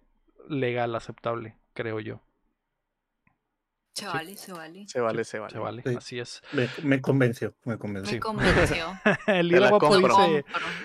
[0.49, 2.21] legal, aceptable, creo yo.
[3.95, 4.87] Se vale, se vale.
[4.87, 5.53] Se vale, se vale.
[5.53, 6.43] Se vale, así es.
[6.53, 8.15] Me, me, convenció, me convenció.
[8.15, 8.87] Me convenció.
[9.43, 10.45] Lira Guapo dice,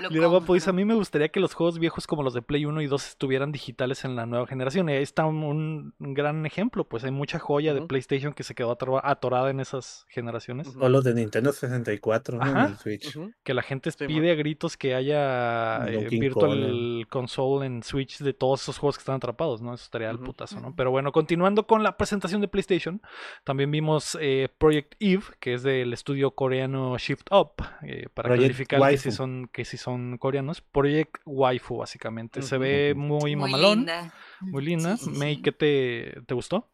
[0.10, 2.66] Lira Guapo dice, a mí me gustaría que los juegos viejos como los de Play
[2.66, 4.90] 1 y 2 estuvieran digitales en la nueva generación.
[4.90, 7.82] Y ahí está un, un gran ejemplo, pues hay mucha joya uh -huh.
[7.82, 10.68] de PlayStation que se quedó atorada en esas generaciones.
[10.80, 12.46] O los de Nintendo 64, ¿no?
[12.46, 13.16] En el Switch.
[13.16, 13.34] Uh -huh.
[13.44, 18.34] Que la gente sí, pide a gritos que haya eh, Virtual Console en Switch de
[18.34, 19.74] todos esos juegos que están atrapados, ¿no?
[19.74, 20.26] Eso estaría al uh -huh.
[20.26, 20.76] putazo, ¿no?
[20.76, 22.95] Pero bueno, continuando con la presentación de PlayStation,
[23.44, 27.54] también vimos eh, Project Eve, que es del estudio coreano Shift Up,
[27.84, 30.62] eh, para Project calificar que si, son, que si son coreanos.
[30.62, 32.42] Project Waifu, básicamente.
[32.42, 33.80] Se ve muy, muy mamalón.
[33.80, 34.14] Linda.
[34.42, 34.98] Muy linda.
[34.98, 36.70] Sí, sí, May, ¿qué te, te gustó?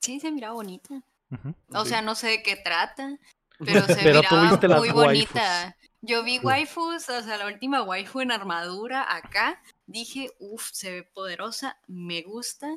[0.00, 0.94] Sí, se mira bonita.
[1.30, 1.54] Uh -huh.
[1.74, 3.18] O sea, no sé de qué trata,
[3.58, 5.76] pero se pero miraba muy bonita.
[6.02, 9.60] Yo vi waifus, o sea, la última waifu en armadura acá.
[9.86, 12.76] Dije, uff, se ve poderosa, me gusta.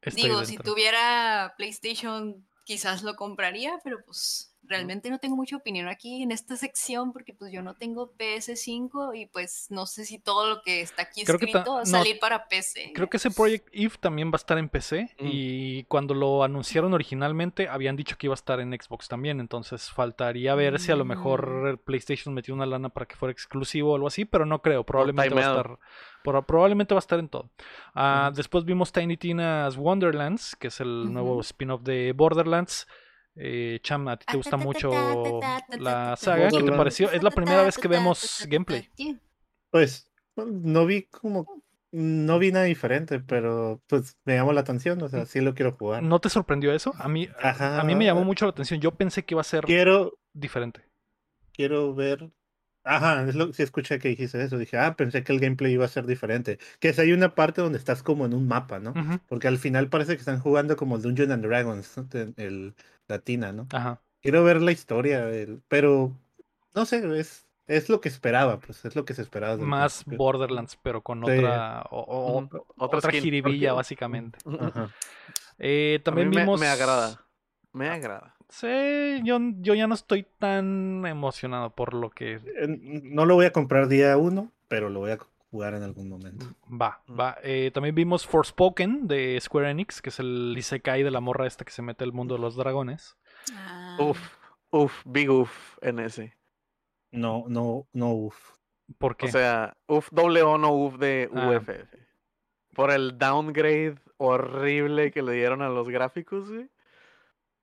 [0.00, 0.46] Estoy Digo, dentro.
[0.46, 6.30] si tuviera PlayStation, quizás lo compraría, pero pues realmente no tengo mucha opinión aquí en
[6.30, 10.62] esta sección porque pues yo no tengo PS5 y pues no sé si todo lo
[10.62, 12.92] que está aquí creo escrito va a salir no, para PC.
[12.94, 15.26] Creo que ese Project Eve también va a estar en PC mm.
[15.30, 19.90] y cuando lo anunciaron originalmente habían dicho que iba a estar en Xbox también, entonces
[19.90, 20.78] faltaría ver mm.
[20.78, 24.24] si a lo mejor PlayStation metió una lana para que fuera exclusivo o algo así,
[24.24, 25.78] pero no creo, probablemente va a estar
[26.22, 27.50] por, probablemente va a estar en todo.
[27.94, 28.34] Uh, mm.
[28.34, 32.86] Después vimos Tiny Tina's Wonderlands, que es el nuevo spin-off de Borderlands.
[33.40, 34.90] Eh, Cham, a ti te gusta mucho
[35.78, 36.48] la saga.
[36.48, 37.10] ¿Qué te pareció?
[37.10, 38.88] Es la primera vez que vemos gameplay.
[39.70, 41.62] Pues no vi como.
[41.90, 45.72] No vi nada diferente, pero pues me llamó la atención, o sea, sí lo quiero
[45.72, 46.02] jugar.
[46.02, 46.92] ¿No te sorprendió eso?
[46.98, 47.80] A mí, Ajá.
[47.80, 48.78] a mí me llamó mucho la atención.
[48.80, 50.82] Yo pensé que iba a ser quiero, diferente.
[51.52, 52.30] Quiero ver.
[52.84, 54.58] Ajá, es lo sí escuché que dijiste eso.
[54.58, 56.58] Dije, ah, pensé que el gameplay iba a ser diferente.
[56.78, 58.90] Que es hay una parte donde estás como en un mapa, ¿no?
[58.90, 59.20] Uh -huh.
[59.26, 62.06] Porque al final parece que están jugando como Dungeons and Dragons, ¿no?
[62.36, 62.74] el,
[63.08, 63.66] latina, ¿no?
[63.72, 64.00] Ajá.
[64.20, 66.12] Quiero ver la historia, el, pero
[66.74, 69.56] no sé, es, es lo que esperaba, pues es lo que se esperaba.
[69.56, 70.18] Más principio.
[70.18, 71.32] Borderlands, pero con sí.
[71.32, 72.60] otra o, o, otra,
[72.98, 74.38] otra jiribilla, básicamente.
[74.60, 74.90] Ajá.
[75.58, 76.60] Eh, también vimos.
[76.60, 77.20] Me, me, agrada.
[77.72, 78.34] Me agrada.
[78.48, 82.40] Sí, yo, yo ya no estoy tan emocionado por lo que.
[82.68, 85.18] No lo voy a comprar día uno, pero lo voy a
[85.50, 86.46] jugar en algún momento.
[86.70, 87.38] Va, va.
[87.42, 91.64] Eh, también vimos Forspoken de Square Enix, que es el Isekai de la morra esta
[91.64, 93.16] que se mete al mundo de los dragones.
[93.54, 93.96] Ah.
[94.00, 94.36] Uf,
[94.70, 96.36] uf, big uf en ese.
[97.10, 98.36] No, no, no uf.
[98.98, 99.26] ¿Por qué?
[99.26, 101.48] O sea, uf doble o no uf de ah.
[101.48, 101.70] UFF.
[102.74, 106.68] Por el downgrade horrible que le dieron a los gráficos, güey.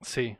[0.02, 0.38] Sí.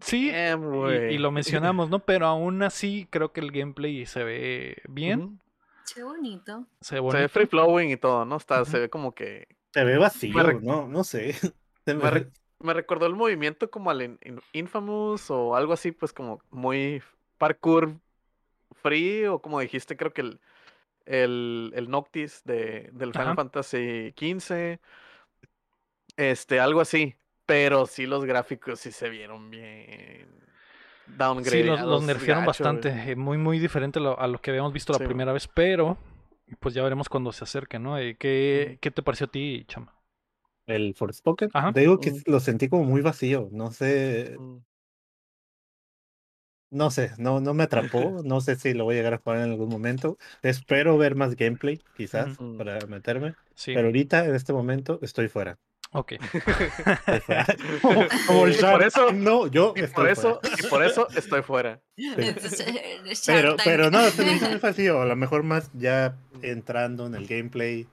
[0.00, 1.98] Sí, Damn, y, y, lo mencionamos, ¿no?
[1.98, 5.20] Pero aún así creo que el gameplay se ve bien.
[5.20, 5.47] Uh -huh.
[5.88, 6.66] Se ve bonito.
[6.80, 7.16] Se ve, bonito.
[7.16, 8.36] Se ve free flowing y todo, ¿no?
[8.36, 8.70] Está, uh -huh.
[8.70, 9.48] Se ve como que.
[9.72, 11.34] Se ve vacío, no, no sé.
[11.86, 12.30] Me, re...
[12.58, 14.18] me, recordó el movimiento como al
[14.52, 17.02] Infamous o algo así, pues como muy
[17.38, 17.94] parkour
[18.82, 20.40] free, o como dijiste, creo que el,
[21.06, 23.36] el, el Noctis de, del Final Ajá.
[23.36, 24.78] Fantasy XV.
[26.18, 27.16] Este, algo así.
[27.46, 30.28] Pero sí los gráficos sí se vieron bien
[31.16, 31.50] downgrade.
[31.50, 32.90] Sí, los, los nerfearon gacho, bastante.
[32.90, 33.16] Güey.
[33.16, 35.00] Muy, muy diferente a lo que habíamos visto sí.
[35.00, 35.48] la primera vez.
[35.48, 35.96] Pero,
[36.60, 37.98] pues ya veremos cuando se acerque, ¿no?
[37.98, 39.94] Eh, ¿Qué, ¿Qué, te pareció a ti, Chama?
[40.66, 41.50] El Forspoken.
[41.54, 41.72] Ajá.
[41.72, 42.22] Te digo que mm.
[42.26, 43.48] lo sentí como muy vacío.
[43.52, 44.36] No sé.
[44.38, 44.58] Mm.
[46.70, 48.22] No sé, no, no me atrapó.
[48.24, 50.18] No sé si lo voy a llegar a jugar en algún momento.
[50.42, 52.58] Espero ver más gameplay, quizás, mm.
[52.58, 53.34] para meterme.
[53.54, 53.72] Sí.
[53.74, 55.58] Pero ahorita, en este momento, estoy fuera.
[55.92, 56.14] Ok.
[57.82, 61.80] como, como el por eso, no, yo y por eso, y por eso estoy fuera.
[63.26, 65.00] pero, pero no, se me hizo muy vacío.
[65.00, 67.86] A lo mejor más ya entrando en el gameplay.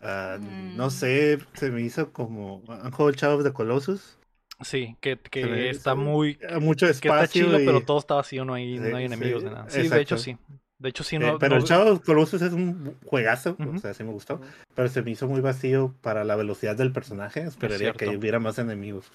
[0.00, 0.76] Uh, mm.
[0.76, 2.62] No sé, se me hizo como.
[2.68, 4.18] ¿Han jugado el Shadow of the Colossus?
[4.60, 6.38] Sí, que, que está muy.
[6.60, 7.12] Mucho espacio.
[7.12, 7.64] Que está chido, y...
[7.64, 9.70] pero todo está vacío, no hay, sí, no hay enemigos sí, de nada.
[9.70, 9.94] Sí, exacto.
[9.94, 10.36] de hecho sí.
[10.84, 11.26] De hecho, sí, no.
[11.26, 11.62] Eh, pero no...
[11.62, 13.76] el Shadow of Colossus es un juegazo, uh -huh.
[13.76, 14.34] o sea, sí me gustó.
[14.34, 14.64] Uh -huh.
[14.74, 17.40] Pero se me hizo muy vacío para la velocidad del personaje.
[17.40, 19.10] Esperaría que hubiera más enemigos.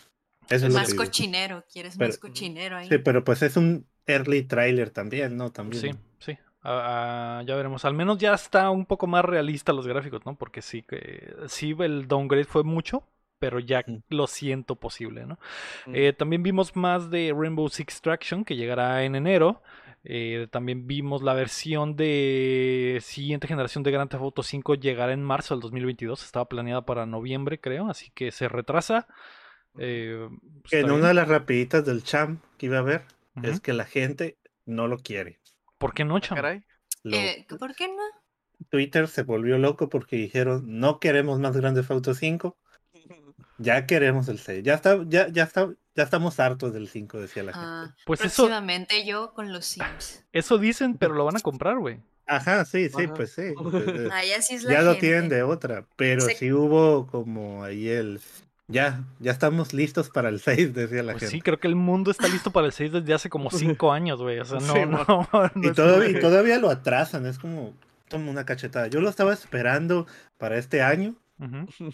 [0.49, 2.89] Eso es más cochinero, quieres pero, más cochinero ahí.
[2.89, 5.51] Sí, pero pues es un early trailer también, ¿no?
[5.51, 5.79] También.
[5.79, 6.37] Sí, sí.
[6.63, 7.85] Uh, uh, ya veremos.
[7.85, 10.35] Al menos ya está un poco más realista los gráficos, ¿no?
[10.35, 13.03] Porque sí que sí el downgrade fue mucho,
[13.37, 15.37] pero ya lo siento posible, ¿no?
[15.85, 15.91] Mm.
[15.93, 19.61] Eh, también vimos más de Rainbow Six Extraction que llegará en enero.
[20.03, 25.23] Eh, también vimos la versión de siguiente generación de Grand Theft Auto 5 llegará en
[25.23, 26.23] marzo del 2022.
[26.23, 29.07] Estaba planeada para noviembre, creo, así que se retrasa.
[29.77, 30.27] Eh,
[30.61, 33.03] pues, En una de las rapiditas del champ que iba a ver
[33.43, 33.61] es Ujú.
[33.61, 35.39] que la gente no lo quiere.
[35.77, 36.63] ¿Por qué no, Ah, caray.
[37.03, 38.03] Lo- Eh, ¿Por qué no?
[38.69, 42.57] Twitter se volvió loco porque dijeron no queremos más Grande Auto 5,
[43.57, 44.63] ya queremos el 6.
[44.63, 47.67] Ya está, ya, ya está, ya estamos hartos del 5, decía la gente.
[47.67, 50.23] Ah, Pues eso, próximamente yo con los Sims.
[50.31, 51.99] eso dicen, pero lo van a comprar, güey.
[52.25, 53.13] Ajá, sí, sí, Ajá.
[53.15, 53.53] pues sí.
[53.61, 56.51] pues, eh, Ah, ya sí es la ya lo tienen de otra, pero Se- sí
[56.53, 58.21] hubo como ahí el
[58.67, 61.35] ya, ya estamos listos para el 6, decía la Pues gente.
[61.37, 64.21] sí, creo que el mundo está listo para el 6 desde hace como 5 años,
[64.21, 64.39] güey.
[64.39, 65.27] O sea, no, Sí, no,
[65.69, 67.73] Y, todo- como todavía lo atrasan, es como
[68.09, 68.85] toma una cachetada.
[68.87, 70.05] Yo lo estaba esperando
[70.37, 71.15] para este año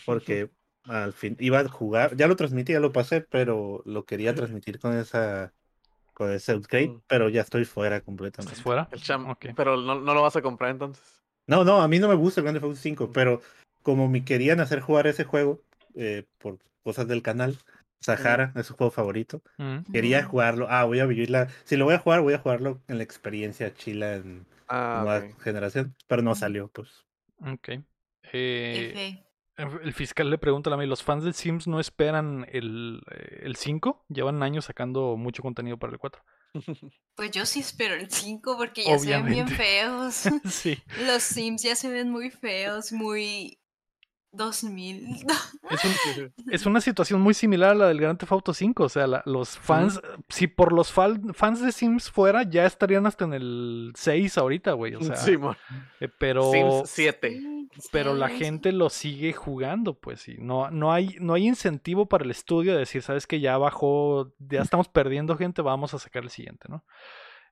[0.05, 0.49] porque
[0.87, 4.79] al fin iba a jugar, ya lo transmití, ya lo pasé, pero lo quería transmitir
[4.79, 5.53] con esa
[6.13, 7.01] con ese upgrade, Mm.
[7.07, 8.53] pero ya estoy fuera completamente.
[8.53, 8.87] ¿Estás fuera?
[8.91, 9.27] El champ.
[9.29, 9.47] Ok.
[9.55, 11.03] Pero no, no lo vas a comprar entonces.
[11.47, 13.41] No, no, a mí no me gusta el Grand Theft Auto 5, pero
[13.83, 15.61] como me querían hacer jugar ese juego
[15.93, 17.57] eh, por cosas del canal,
[17.99, 19.91] Sahara es su juego favorito, Ujú.
[19.91, 22.97] quería jugarlo, ah, voy a vivirla, si lo voy a jugar, voy a jugarlo en
[22.97, 25.41] la experiencia chila en Ah, nueva ok.
[25.41, 27.05] generación, pero no salió, pues.
[27.41, 27.69] Ok.
[28.31, 29.24] Eh.
[29.57, 33.55] El fiscal le pregunta a mí, ¿los fans del Sims no esperan el, eh, el
[33.55, 34.05] 5?
[34.09, 36.21] Llevan años sacando mucho contenido para el 4.
[37.15, 40.23] Pues yo sí espero el 5 porque ya se ven bien feos.
[40.49, 40.77] sí.
[41.05, 43.57] Los Sims ya se ven muy feos, muy
[44.35, 45.25] 2000.
[45.69, 48.83] Es, un- es una situación muy similar a la del Grand Theft Auto 5.
[48.83, 53.05] O sea, la- los fans, si por los fal- fans de Sims fuera, ya estarían
[53.05, 54.95] hasta en el 6 ahorita, güey.
[54.95, 55.15] O sea,
[55.99, 57.31] eh, pero, Sims 7.
[57.77, 60.27] Sí, pero la gente lo sigue jugando, pues.
[60.29, 63.57] Y no, no, hay, no hay incentivo para el estudio de decir, sabes que ya
[63.57, 66.85] bajó, ya estamos perdiendo gente, vamos a sacar el siguiente, ¿no?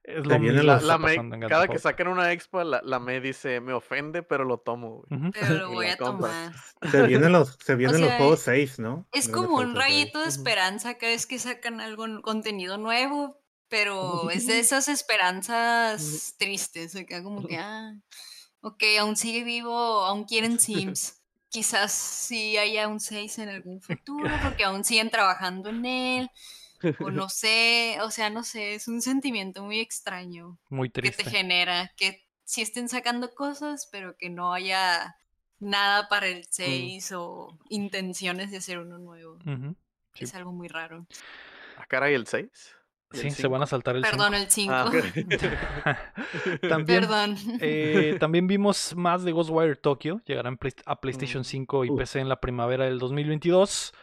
[0.04, 3.72] Es lo mismo La, la cada que sacan una expo, la, la May dice, me
[3.72, 5.32] ofende, pero lo tomo, güey.
[5.32, 6.76] Pero lo voy a compras.
[6.82, 6.92] tomar.
[6.92, 9.08] Se vienen los, se vienen los sea, juegos 6, ¿no?
[9.14, 9.86] Es como un Auto 6.
[9.86, 16.36] rayito de esperanza cada vez que sacan algo, contenido nuevo, pero es de esas esperanzas
[16.38, 17.96] tristes, acá como que, ah,
[18.62, 21.22] ok, aún sigue vivo, aún quieren Sims.
[21.48, 26.30] Quizás sí haya un 6 en algún futuro, porque aún siguen trabajando en él,
[27.00, 31.24] o no sé, o sea, no sé, es un sentimiento muy extraño Muy que te
[31.24, 35.16] genera, que sí estén sacando cosas, pero que no haya
[35.60, 39.40] nada para el 6 o intenciones de hacer uno nuevo.
[40.14, 40.26] Sí.
[40.26, 41.08] Es algo muy raro.
[41.78, 42.50] Ah, caray, el 6.
[43.14, 44.74] Sí, se van a saltar el Perdón, el 5.
[44.74, 44.92] Ah,
[46.68, 47.38] También, Perdón.
[47.62, 50.20] eh, también vimos más de Ghostwire Tokyo.
[50.26, 51.46] Llegará en Play- a PlayStation Mm.
[51.46, 51.92] 5 y.
[51.96, 53.94] PC en la primavera del 2022.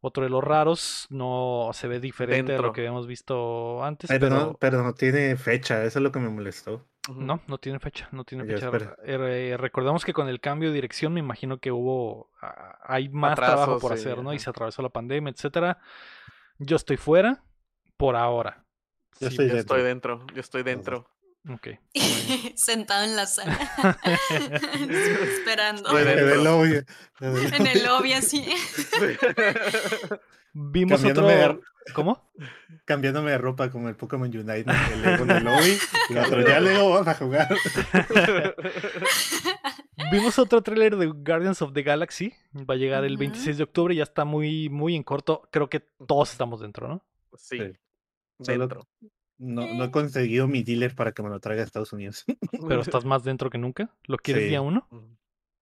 [0.00, 1.06] Otro de los raros.
[1.10, 2.72] No se ve diferente a lo Dentro.
[2.72, 4.08] que habíamos visto antes.
[4.08, 6.86] Pero, Pero, no, pero no tiene fecha, eso es lo que me molestó.
[7.08, 8.08] no, no tiene fecha.
[8.12, 8.70] No tiene fecha.
[9.04, 12.30] Eh, recordemos que con el cambio de dirección me imagino que hubo...
[12.42, 14.32] ah, hay más trabajo por sí, hacer, ¿no?
[14.32, 15.78] Y se atravesó la pandemia, etcétera.
[16.58, 17.42] Yo estoy fuera
[17.96, 18.64] por ahora.
[19.20, 19.76] Yo Sí, estoy Yo dentro.
[19.76, 21.10] estoy dentro, yo estoy dentro.
[21.52, 21.68] Ok.
[22.56, 23.58] Sentado en la sala.
[25.22, 25.92] Esperando.
[25.92, 26.80] Ve el lobby,
[27.20, 28.46] En el lobby así.
[30.52, 31.60] Vimos Cambiándome de- otro...
[31.94, 32.30] ¿Cómo?
[32.84, 36.46] cambiándome de ropa como el Pokémon Unite, el Lego en el lobby, y el otro
[36.46, 37.48] ya Lego vamos a jugar.
[40.10, 42.32] Vimos otro tráiler de Guardians of the Galaxy.
[42.54, 43.20] Va a llegar el Ujú.
[43.20, 43.94] 26 de octubre.
[43.94, 45.48] Ya está muy, muy en corto.
[45.50, 47.04] Creo que todos estamos dentro, ¿no?
[47.36, 47.58] Sí,
[48.40, 48.52] Sí.
[48.52, 48.86] Dentro.
[49.38, 52.24] No, no he conseguido mi dealer para que me lo traiga a Estados Unidos.
[52.68, 53.90] Pero estás más dentro que nunca.
[54.06, 54.48] ¿Lo quieres Sí.
[54.50, 54.88] día uno?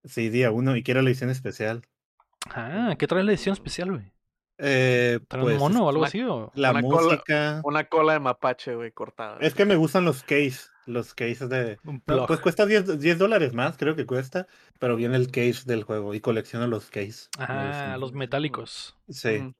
[0.04, 1.82] Sí, día uno, y quiero la edición especial.
[2.48, 4.12] Ah, ¿qué trae la edición especial, güey?
[4.58, 6.22] Eh, ¿Trae pues, un mono o algo una- así?
[6.22, 6.50] O...
[6.54, 7.60] La Una cola- música.
[7.64, 9.36] Una cola de mapache, güey, cortada.
[9.40, 11.78] Es que me gustan los case, los cases de...
[12.06, 14.46] No, pues cuesta 10, 10 dólares más, creo que cuesta,
[14.78, 17.28] pero viene el case del juego y colecciono los case.
[17.38, 18.96] Ah, los metálicos.
[19.10, 19.52] Sí.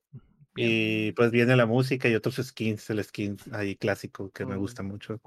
[0.57, 0.69] Bien.
[0.71, 4.83] Y pues viene la música y otros skins, el skin ahí clásico que me gusta
[4.83, 5.21] mucho.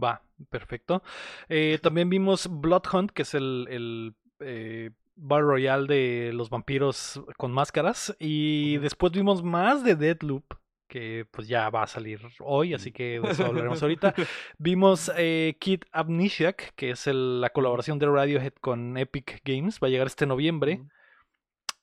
[0.00, 1.02] Va, perfecto.
[1.48, 7.20] Eh, también vimos Blood Hunt, que es el, el eh, Battle Royale de los vampiros
[7.36, 8.14] con máscaras.
[8.18, 10.44] Y después vimos más de Deadloop,
[10.86, 14.14] que pues ya va a salir hoy, así que de eso hablaremos ahorita.
[14.58, 19.80] Vimos eh, Kid Amnesiac, que es el- la colaboración de Radiohead con Epic Games.
[19.82, 20.80] Va a llegar este noviembre.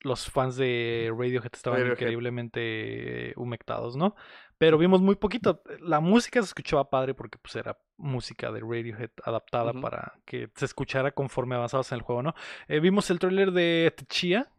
[0.06, 1.98] Los fans de Radiohead estaban Radiohead.
[1.98, 4.14] increíblemente humectados, ¿no?
[4.58, 5.62] Pero vimos muy poquito.
[5.80, 10.64] La música se escuchaba padre porque pues era música de Radiohead adaptada para que se
[10.64, 12.34] escuchara conforme avanzabas en el juego, ¿no?
[12.68, 14.50] Eh, vimos el tráiler de Techia,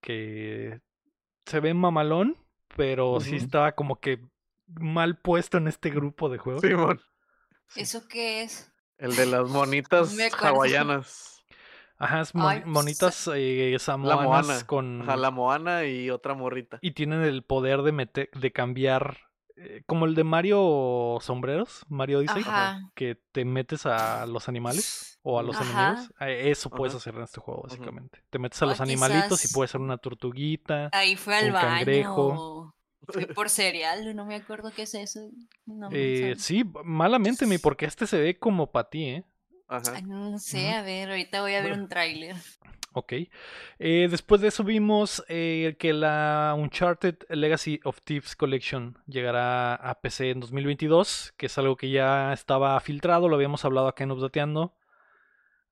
[0.00, 0.80] que
[1.46, 2.36] se ve mamalón,
[2.76, 4.20] pero sí estaba como que
[4.66, 6.62] mal puesto en este grupo de juegos.
[6.62, 7.00] Simón.
[7.68, 7.80] Sí.
[7.82, 8.72] ¿Eso qué es?
[8.98, 11.31] El de las monitas hawaianas.
[12.02, 14.66] Ajá, es mon- Ay, monitas eh, La samoanas Moana.
[14.66, 15.02] con...
[15.02, 16.78] Ajá, la Moana y otra morrita.
[16.82, 19.18] Y tienen el poder de, meter, de cambiar,
[19.56, 22.90] eh, como el de Mario Sombreros, Mario Odyssey, Ajá.
[22.94, 25.90] que te metes a los animales o a los Ajá.
[25.90, 26.12] enemigos.
[26.20, 28.18] Eh, Eso puedes hacer en este juego, básicamente.
[28.30, 30.90] Te metes a O los animalitos y quizás- puede ser una tortuguita.
[30.92, 31.68] Ahí fue al Un baño.
[31.78, 32.74] cangrejo.
[33.34, 35.20] por cereal, no me acuerdo qué es eso.
[35.66, 39.24] No, me Eh, sí, malamente, mi, porque este se ve como para ti, ¿eh?
[39.76, 39.92] Ajá.
[39.96, 42.36] Ay, no sé, a ver, ahorita voy a ver un tráiler.
[42.94, 43.14] Ok.
[43.78, 50.00] Eh, después de eso vimos eh, que la Uncharted Legacy of Thieves Collection llegará a
[50.00, 54.10] PC en 2022, que es algo que ya estaba filtrado, lo habíamos hablado acá en
[54.10, 54.74] Updateando.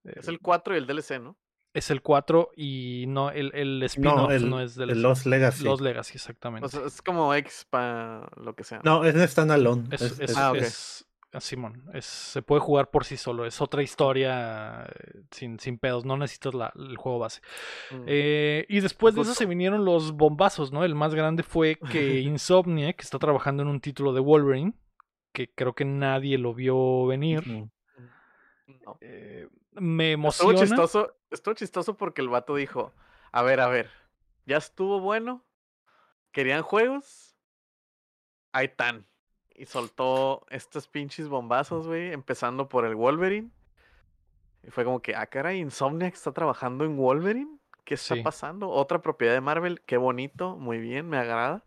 [0.05, 1.37] Es el 4 y el DLC, ¿no?
[1.75, 5.63] Es el 4 y no el, el spin-off No, no, es del el Lost Legacy.
[5.63, 6.65] Los Legacy, exactamente.
[6.67, 8.81] O sea, es como X para lo que sea.
[8.83, 9.85] No, es standalone.
[9.93, 10.57] es, es- es- es- Ah, ok.
[10.57, 15.61] es- ah, Simón, es- se puede jugar por sí solo, es otra historia eh, sin,
[15.61, 17.41] sin pedos, no necesitas la- el juego base.
[17.93, 18.03] Mm.
[18.07, 20.85] Eh, y después de eso se vinieron los bombazos, ¿no?
[20.85, 21.81] El más grande fue que
[22.23, 24.75] Insomniac está trabajando en un título de Wolverine,
[25.33, 27.47] que creo que nadie lo vio venir.
[27.47, 27.71] Mm.
[28.85, 28.99] No.
[29.01, 30.59] Eh, me Estuvo emociona.
[30.61, 32.93] chistoso, estuvo chistoso porque el vato dijo,
[33.31, 33.89] a ver, a ver,
[34.47, 35.45] ya estuvo bueno,
[36.33, 37.37] querían juegos,
[38.53, 39.07] ahí están.
[39.61, 43.51] Y soltó estos pinches bombazos, güey, empezando por el Wolverine.
[44.67, 47.59] Y fue como que, ah, cara, Insomniac está trabajando en Wolverine.
[47.85, 48.23] ¿Qué está Sí.
[48.23, 48.71] pasando?
[48.71, 51.63] Otra propiedad de Marvel, qué bonito, muy bien, me agrada.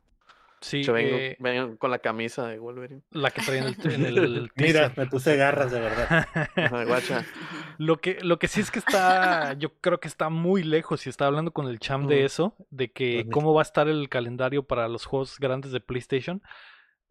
[0.62, 3.02] Sí, Yo vengo, eh, vengo con la camisa de Wolverine.
[3.12, 6.26] la que trae en el, en el Mira, me puse garras de verdad.
[6.56, 7.26] Ajá, guacha.
[7.78, 11.10] Lo que, lo que sí es que está, yo creo que está muy lejos y
[11.10, 14.64] está hablando con el cham de eso, de que cómo va a estar el calendario
[14.64, 16.42] para los juegos grandes de PlayStation.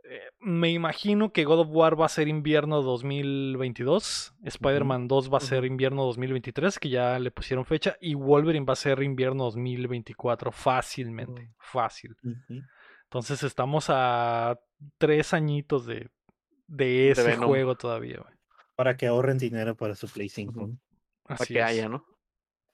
[0.04, 5.38] Eh, me imagino que God of War va a ser invierno 2022, Spider-Man 2 va
[5.38, 9.44] a ser invierno 2023, que ya le pusieron fecha, y Wolverine va a ser invierno
[9.44, 12.16] 2024, fácilmente, fácil.
[13.04, 14.58] Entonces estamos a
[14.98, 16.08] tres añitos de,
[16.66, 18.18] de ese juego todavía.
[18.18, 18.34] güey.
[18.74, 20.60] Para que ahorren dinero para su Play 5.
[20.60, 20.78] Ujú.
[21.22, 21.66] Para Así que es.
[21.66, 22.04] haya, ¿no?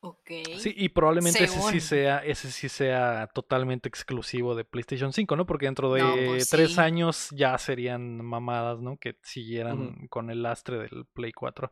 [0.00, 0.30] Ok.
[0.58, 5.46] Sí, y probablemente ese sí sea, ese sí sea totalmente exclusivo de PlayStation 5, ¿no?
[5.46, 6.80] Porque dentro de No, pues tres sí.
[6.80, 8.96] años ya serían mamadas, ¿no?
[8.98, 11.70] Que siguieran con el lastre del Play 4.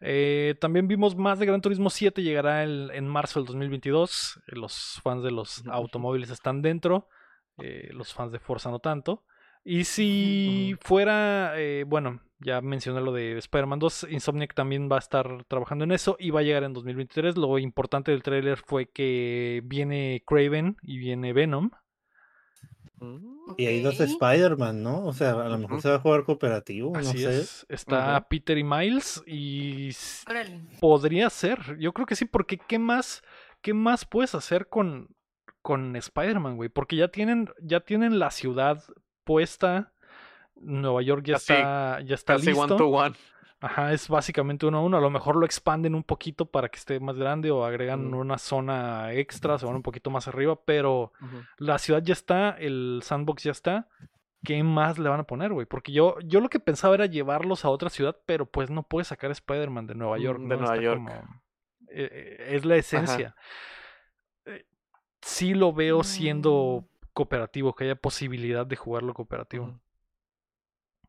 [0.00, 4.40] Eh, también vimos más de Gran Turismo 7, llegará el- en marzo del 2022.
[4.48, 7.08] Eh, Los fans de los automóviles están dentro,
[7.58, 9.24] eh, los fans de Forza no tanto.
[9.66, 14.98] Y si fuera, eh, bueno, ya mencioné lo de Spider-Man 2, Insomniac también va a
[14.98, 17.36] estar trabajando en eso y va a llegar en 2023.
[17.36, 21.70] Lo importante del tráiler fue que viene Craven y viene Venom.
[23.00, 23.54] Mm.
[23.56, 23.98] Y hay dos.
[23.98, 25.06] Spider-Man, ¿no?
[25.06, 27.40] O sea, a lo mejor se va a jugar cooperativo, no Así sé.
[27.40, 27.66] es.
[27.68, 28.26] Está.
[28.28, 29.90] Peter y Miles y
[30.28, 30.60] Órale.
[30.80, 31.78] podría ser.
[31.78, 33.22] Yo creo que sí, porque ¿qué más,
[33.62, 35.08] qué más puedes hacer con,
[35.62, 36.68] con Spider-Man, güey?
[36.68, 38.84] Porque ya tienen, ya tienen la ciudad
[39.24, 39.93] puesta.
[40.64, 42.76] Nueva York ya está, ya está Casi one listo.
[42.76, 43.14] to one.
[43.60, 44.98] Ajá, es básicamente uno a uno.
[44.98, 48.36] A lo mejor lo expanden un poquito para que esté más grande o agregan una
[48.36, 51.12] zona extra, se van un poquito más arriba, pero
[51.56, 53.88] la ciudad ya está, el sandbox ya está.
[54.44, 55.64] ¿Qué más le van a poner, güey?
[55.64, 59.08] Porque yo, yo lo que pensaba era llevarlos a otra ciudad, pero pues no puedes
[59.08, 60.56] sacar Spider-Man de Nueva Mm, York, de ¿no?
[60.56, 60.98] Nueva Está York.
[60.98, 61.40] como-
[61.88, 63.34] eh, eh, es la esencia.
[64.44, 64.66] Eh,
[65.22, 69.80] sí lo veo siendo cooperativo, que haya posibilidad de jugarlo cooperativo.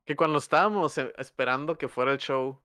[0.06, 2.60] Que cuando estábamos eh, esperando que fuera el show,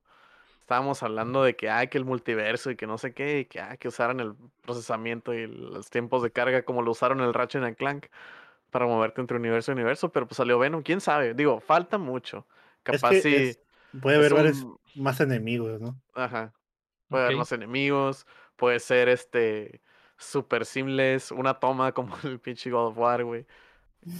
[0.61, 3.59] estábamos hablando de que hay que el multiverso y que no sé qué, y que
[3.59, 7.63] hay que usaran el procesamiento y los tiempos de carga como lo usaron el Ratchet
[7.63, 8.05] and Clank
[8.69, 12.45] para moverte entre universo y universo, pero pues salió Venom, quién sabe, digo, falta mucho.
[12.85, 13.59] Es Capaz que es-
[13.99, 15.99] puede haber varios un- más enemigos, ¿no?
[16.13, 16.53] ajá,
[17.09, 18.25] puede haber más enemigos,
[18.55, 19.81] puede ser este
[20.17, 23.45] super seamless, una toma como el pinche God of War, güey.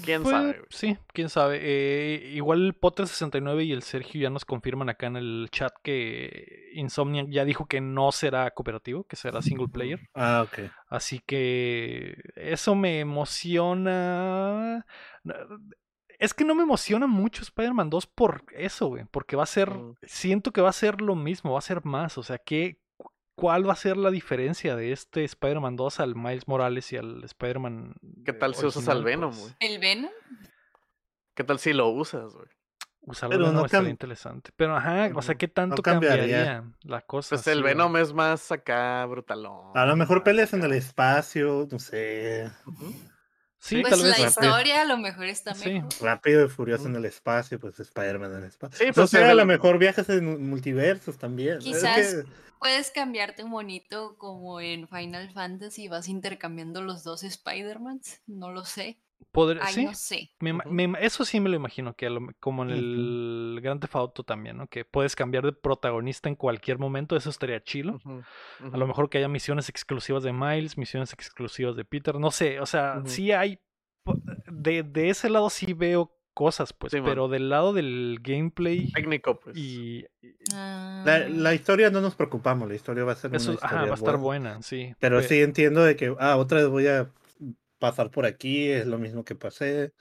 [0.03, 0.61] ¿Quién Pues, sabe?
[0.69, 1.59] Sí, quién sabe.
[1.61, 6.69] Eh, igual el Potter69 y el Sergio ya nos confirman acá en el chat que
[6.73, 9.99] Insomniac ya dijo que no será cooperativo, que será single player.
[10.13, 10.69] Ah, ok.
[10.87, 14.85] Así que eso me emociona.
[16.19, 19.05] Es que no me emociona mucho Spider-Man 2 por eso, güey.
[19.09, 19.69] Porque va a ser.
[19.69, 19.95] Ujú.
[20.03, 22.17] Siento que va a ser lo mismo, va a ser más.
[22.19, 22.77] O sea, ¿qué,
[23.41, 27.23] ¿cuál va a ser la diferencia de este Spider-Man 2 al Miles Morales y al
[27.23, 27.95] Spider-Man?
[28.23, 29.03] ¿Qué eh, tal si usas al?
[29.03, 29.53] Venom, Pues, güey?
[29.59, 30.11] ¿El Venom?
[31.33, 32.45] ¿Qué tal si lo usas, güey?
[33.03, 34.51] Usarlo Pero nuevo no cam- interesante.
[34.55, 35.39] Pero ajá, o sea, Ujú.
[35.39, 36.19] ¿qué tanto cambiaría.
[36.21, 37.29] cambiaría la cosa?
[37.29, 37.63] Pues Sí, el.
[37.63, 39.75] Venom es más acá brutalón.
[39.75, 42.47] A lo mejor peleas en el espacio, no sé.
[43.59, 44.09] Sí, Sí, Pues tal vez.
[44.19, 44.27] la rápido.
[44.49, 45.73] historia a lo mejor está Sí.
[45.73, 45.89] mejor.
[46.01, 48.77] Rápido y furioso en el espacio, pues Spider-Man en el espacio.
[48.77, 51.57] Sí, no pues, sé, es a lo mejor viajes en multiversos también.
[51.59, 52.23] Es Quizás que-
[52.61, 58.63] Puedes cambiarte un monito como en Final Fantasy, vas intercambiando los dos Spider-Mans, no lo
[58.65, 58.99] sé.
[59.33, 60.29] Podr- Ay, sí, no sé.
[60.39, 64.23] me me eso sí me lo imagino, que lo- como en el Grand Theft Auto
[64.23, 64.67] también, ¿no?
[64.67, 67.99] Que puedes cambiar de protagonista en cualquier momento, eso estaría chilo.
[68.71, 72.59] A lo mejor que haya misiones exclusivas de Miles, misiones exclusivas de Peter, no sé,
[72.59, 73.59] o sea, sí hay,
[74.51, 77.09] de, de ese lado sí veo cosas, pues, Sí, man.
[77.09, 79.57] pero del lado del gameplay Técnico, pues.
[79.57, 80.05] y
[80.53, 83.65] Ah, La, la historia no nos preocupamos, la historia va a ser eso, una ajá,
[83.65, 84.49] historia va a estar buena.
[84.51, 84.93] buena, sí.
[84.99, 87.11] Pero pe- sí entiendo de que, ah, otra vez voy a
[87.79, 89.93] pasar por aquí, es lo mismo que pasé.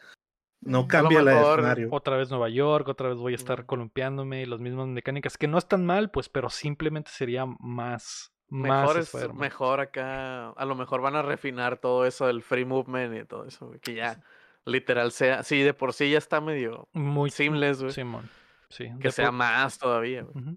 [0.60, 0.88] No Mm.
[0.88, 1.88] cambia el escenario.
[1.90, 3.66] Otra vez Nueva York, otra vez voy a estar Ujú.
[3.66, 8.98] columpiándome, las mismas mecánicas, que no están mal, pues, pero simplemente sería más, más Mejor,
[8.98, 10.50] es, mejor acá.
[10.50, 13.94] A lo mejor van a refinar todo eso del free movement y todo eso, Que
[13.94, 14.20] ya
[14.64, 15.42] literal sea.
[15.42, 16.88] Sí, de por sí ya está medio.
[16.92, 17.92] Muy seamless, güey.
[17.92, 18.28] Simón.
[18.68, 20.56] Sí, Que de sea por- más todavía, güey.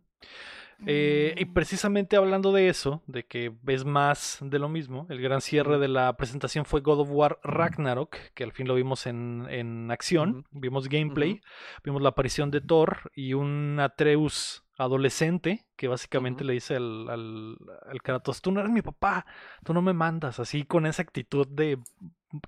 [0.86, 5.39] Eh, y precisamente hablando de eso, de que es más de lo mismo, el gran
[5.39, 9.47] cierre de la presentación fue God of War Ragnarok, que al fin lo vimos en,
[9.49, 11.39] en acción, vimos gameplay,
[11.86, 17.58] vimos la aparición de Thor y un Atreus adolescente que básicamente le dice al, al,
[17.88, 19.26] al Kratos, tú no eres mi papá,
[19.64, 21.80] tú no me mandas, así con esa actitud de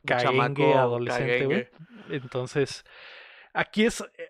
[0.06, 1.68] caengue adolescente, güey.
[2.10, 2.84] Entonces,
[3.54, 4.30] aquí es, eh,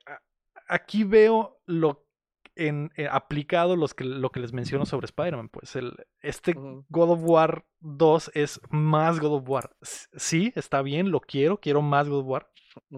[0.68, 2.06] aquí veo lo
[2.56, 6.54] en, eh, aplicado los que, lo que les menciono sobre Spider-Man, pues el, este.
[6.54, 9.76] God of War 2 es más God of War.
[9.82, 12.52] Sí, está bien, lo quiero, quiero más God of War,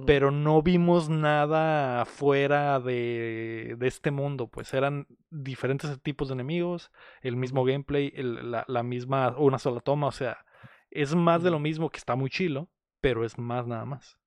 [0.06, 6.92] Pero no vimos nada fuera de, de este mundo, pues eran diferentes tipos de enemigos,
[7.22, 10.46] el mismo gameplay, el- la, la misma, una sola toma, o sea,
[10.92, 12.70] es más de lo mismo que está muy chilo,
[13.02, 14.18] pero es más nada más.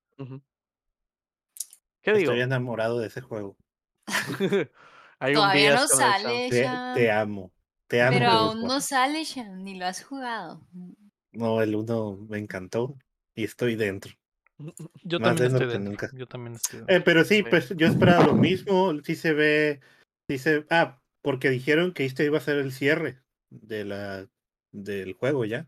[2.02, 2.32] ¿Qué digo?
[2.32, 3.56] Estoy enamorado de ese juego.
[5.18, 7.52] Hay un Todavía no sale, Te, te amo.
[7.86, 8.18] Te amo.
[8.18, 10.66] Pero aún no sale, Sean, ni lo has jugado.
[11.32, 12.96] No, el uno me encantó
[13.34, 14.12] y estoy dentro.
[15.04, 15.90] Yo Más también estoy que dentro.
[15.90, 16.10] nunca.
[16.12, 16.96] Yo también estoy dentro.
[16.96, 18.92] Eh, pero sí, pues yo esperaba lo mismo.
[19.02, 19.80] Sí se ve.
[20.28, 20.66] Sí se.
[20.70, 24.26] Ah, porque dijeron que este iba a ser el cierre de la
[24.72, 25.66] del juego ya.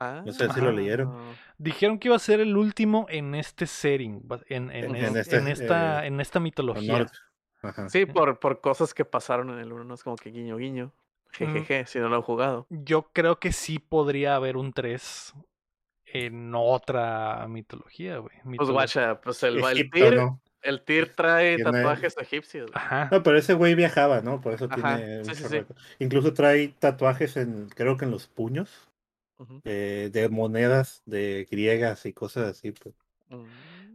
[0.00, 0.72] No sé si lo Ajá.
[0.78, 1.34] leyeron.
[1.58, 5.36] Dijeron que iba a ser el último en este setting, en, en, En es- este,
[5.38, 7.06] en esta, eh, en esta mitología.
[7.62, 7.88] Ajá.
[7.88, 10.92] Sí, por, por cosas que pasaron en el 1, no es como que guiño guiño.
[11.32, 12.66] Jejeje, si no lo han jugado.
[12.70, 15.34] Yo creo que sí podría haber un 3
[16.12, 18.34] en otra mitología, güey.
[18.56, 19.62] Pues guacha, pues el,
[20.62, 22.70] el Tyr trae Tiene- tatuajes egipcios.
[22.74, 23.08] Ajá.
[23.12, 24.40] No, pero ese güey viajaba, ¿no?
[24.40, 25.24] Por eso Ajá, tiene.
[25.24, 25.60] sí, sí,
[25.98, 28.88] Incluso trae tatuajes en, creo que en los puños,
[29.64, 32.72] eh, de monedas de griegas y cosas así.
[32.72, 32.94] Pues.
[33.28, 33.44] Mm,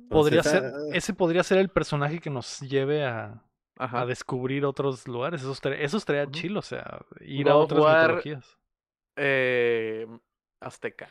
[0.09, 3.41] Podría Entonces, ser, ah, ese podría ser el personaje que nos lleve a,
[3.77, 5.41] a descubrir otros lugares.
[5.41, 8.57] Eso estaría, eso estaría o sea, ir a God otras War, mitologías.
[9.15, 10.07] Eh,
[10.59, 11.09] Azteca.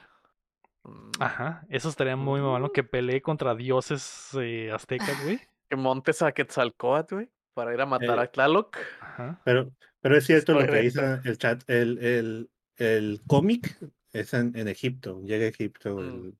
[0.85, 2.72] Mm, Ajá, eso estaría muy malo Uh.
[2.72, 5.41] que pelee contra dioses eh, aztecas, güey.
[5.68, 8.76] Que montes a Quetzalcóatl, güey, para ir a matar Eh, a Tlaloc.
[9.01, 9.41] Ajá.
[9.45, 9.70] Pero,
[10.01, 11.62] pero es cierto lo que dice el chat.
[11.68, 13.78] El, el, el cómic
[14.12, 15.20] es en, en Egipto.
[15.22, 16.01] Llega a Egipto Mm.
[16.01, 16.35] el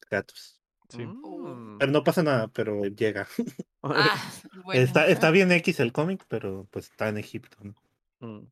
[0.00, 0.60] Kratos.
[0.90, 1.04] Sí.
[1.04, 1.78] Mm.
[1.78, 3.26] Pero no pasa nada, pero llega.
[3.86, 4.16] Ah,
[4.64, 4.80] bueno.
[4.80, 7.58] Está, está bien X el cómic, pero pues está en Egipto.
[7.62, 7.74] ¿no?
[8.20, 8.46] Mm,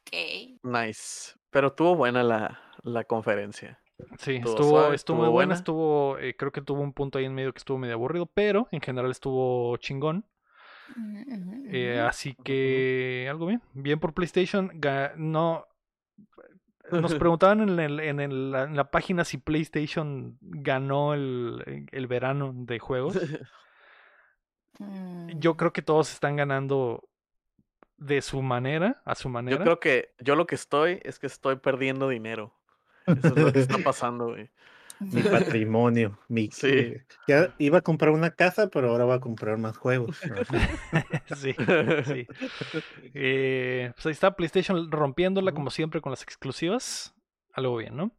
[0.00, 0.60] Ok.
[0.64, 1.34] Nice.
[1.50, 3.78] Pero estuvo buena la, la conferencia.
[4.18, 5.54] Sí, Estuvo estuvo, suave, estuvo muy buena, buena.
[5.54, 8.68] estuvo, eh, creo que tuvo un punto ahí en medio que estuvo medio aburrido, pero
[8.72, 10.24] en general estuvo chingón.
[11.70, 14.70] Eh, así que algo bien, bien por PlayStation.
[15.16, 15.66] no,
[16.90, 22.06] nos preguntaban en, el- en el- la, en la página si PlayStation ganó el, el
[22.06, 23.18] verano de juegos.
[24.78, 25.38] Mm.
[25.38, 27.06] Yo creo que todos están ganando
[27.98, 29.58] de su manera, a su manera.
[29.58, 32.54] Yo creo que yo lo que estoy es que estoy perdiendo dinero.
[33.06, 34.50] Eso es lo que está pasando, güey.
[35.00, 36.16] Mi patrimonio.
[36.28, 36.94] Mi, Sí.
[37.26, 40.20] ya iba a comprar una casa, pero ahora voy a comprar más juegos.
[41.36, 41.54] sí,
[42.04, 42.26] sí.
[43.14, 47.14] Eh, pues ahí está PlayStation rompiéndola como siempre con las exclusivas.
[47.54, 48.12] Algo bien, ¿no?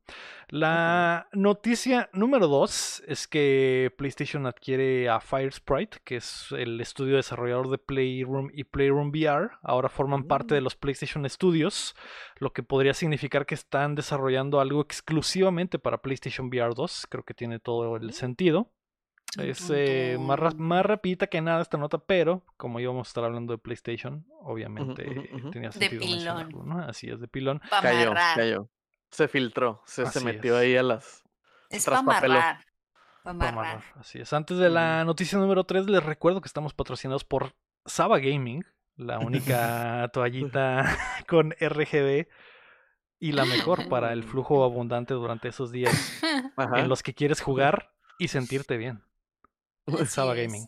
[0.50, 7.70] La noticia número dos es que PlayStation adquiere a Firesprite, que es el estudio desarrollador
[7.72, 9.50] de Playroom y Playroom VR.
[9.64, 10.64] Ahora forman parte de Mm.
[10.66, 11.96] los PlayStation Studios,
[12.38, 17.08] lo que podría significar que están desarrollando algo exclusivamente para PlayStation VR 2.
[17.10, 18.12] Creo que tiene todo el Mm.
[18.12, 18.72] sentido.
[19.40, 23.24] Es eh, más, ra- más rapidita que nada esta nota, pero como íbamos a estar
[23.24, 25.06] hablando de PlayStation, obviamente
[25.52, 26.12] tenía De sentido pilón.
[26.12, 26.80] mencionarlo, ¿no?
[26.84, 27.60] Así es, de pilón.
[27.82, 28.70] Cayó, cayó.
[29.14, 30.64] Se filtró, se, se metió es.
[30.64, 31.24] ahí a las.
[31.70, 33.84] Es para amarrar.
[33.96, 34.34] Así es.
[34.34, 37.54] Antes de la noticia número 3, les recuerdo que estamos patrocinados por
[37.86, 40.98] Saba Gaming, la única toallita
[41.28, 42.28] con RGB
[43.20, 46.22] y la mejor para el flujo abundante durante esos días
[46.58, 46.80] Ajá.
[46.80, 49.04] en los que quieres jugar y sentirte bien.
[49.86, 50.48] Así Saba es.
[50.48, 50.68] Gaming.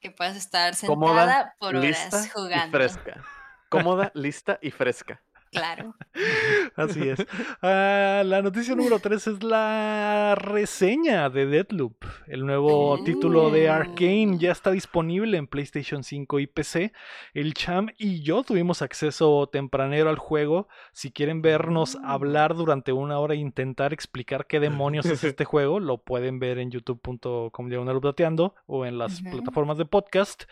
[0.00, 2.78] Que puedas estar sentada Cómoda, por lista horas y jugando.
[2.78, 3.24] fresca.
[3.68, 5.22] Cómoda, lista y fresca.
[5.56, 5.94] Claro.
[6.76, 7.26] Así es.
[7.62, 12.04] Ah, la noticia número 3 es la reseña de Deadloop.
[12.26, 16.92] El nuevo título de Arkane ya está disponible en PlayStation 5 y PC.
[17.34, 20.68] El Cham y yo tuvimos acceso tempranero al juego.
[20.92, 25.80] Si quieren vernos hablar durante una hora e intentar explicar qué demonios es este juego,
[25.80, 27.66] lo pueden ver en youtube.com
[28.66, 30.44] o en las plataformas de podcast.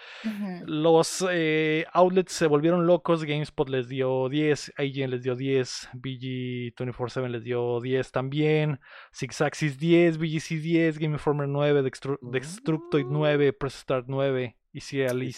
[0.66, 3.24] Los eh, outlets se volvieron locos.
[3.24, 8.80] GameSpot les dio 10, IGN les dio 10, BG247 les dio 10 también,
[9.12, 12.30] Six Axis 10, BGC 10, Game Informer 9, Dextru- Mm.
[12.30, 15.32] Destructoid 9, Press Start 9 y nueve.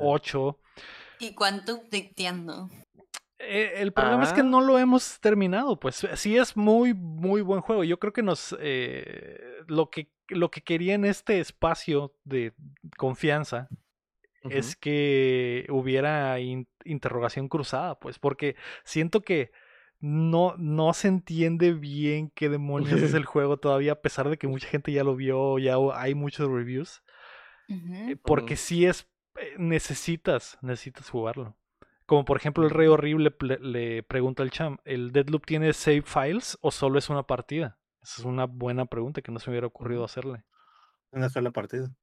[0.00, 0.58] 8.
[1.20, 2.68] ¿Y cuánto updateando?
[3.38, 4.44] Eh, el problema es que Ah.
[4.44, 7.82] no lo hemos terminado, pues sí es muy, muy buen juego.
[7.84, 12.54] Yo creo que nos eh, lo que lo que quería en este espacio de
[12.96, 13.68] confianza
[14.50, 19.52] Es que hubiera in- interrogación cruzada, pues, porque siento que
[20.00, 24.48] no, no se entiende bien qué demonios es el juego todavía, a pesar de que
[24.48, 27.02] mucha gente ya lo vio, ya hay muchos reviews,
[28.10, 31.56] eh, porque sí es, eh, necesitas, necesitas jugarlo.
[32.06, 36.02] Como por ejemplo el Rey Horrible ple- le pregunta al Cham, ¿el Deadloop tiene save
[36.02, 37.78] files o solo es una partida?
[38.02, 40.42] Esa es una buena pregunta que no se me hubiera ocurrido hacerle.
[41.12, 41.94] Una sola partida.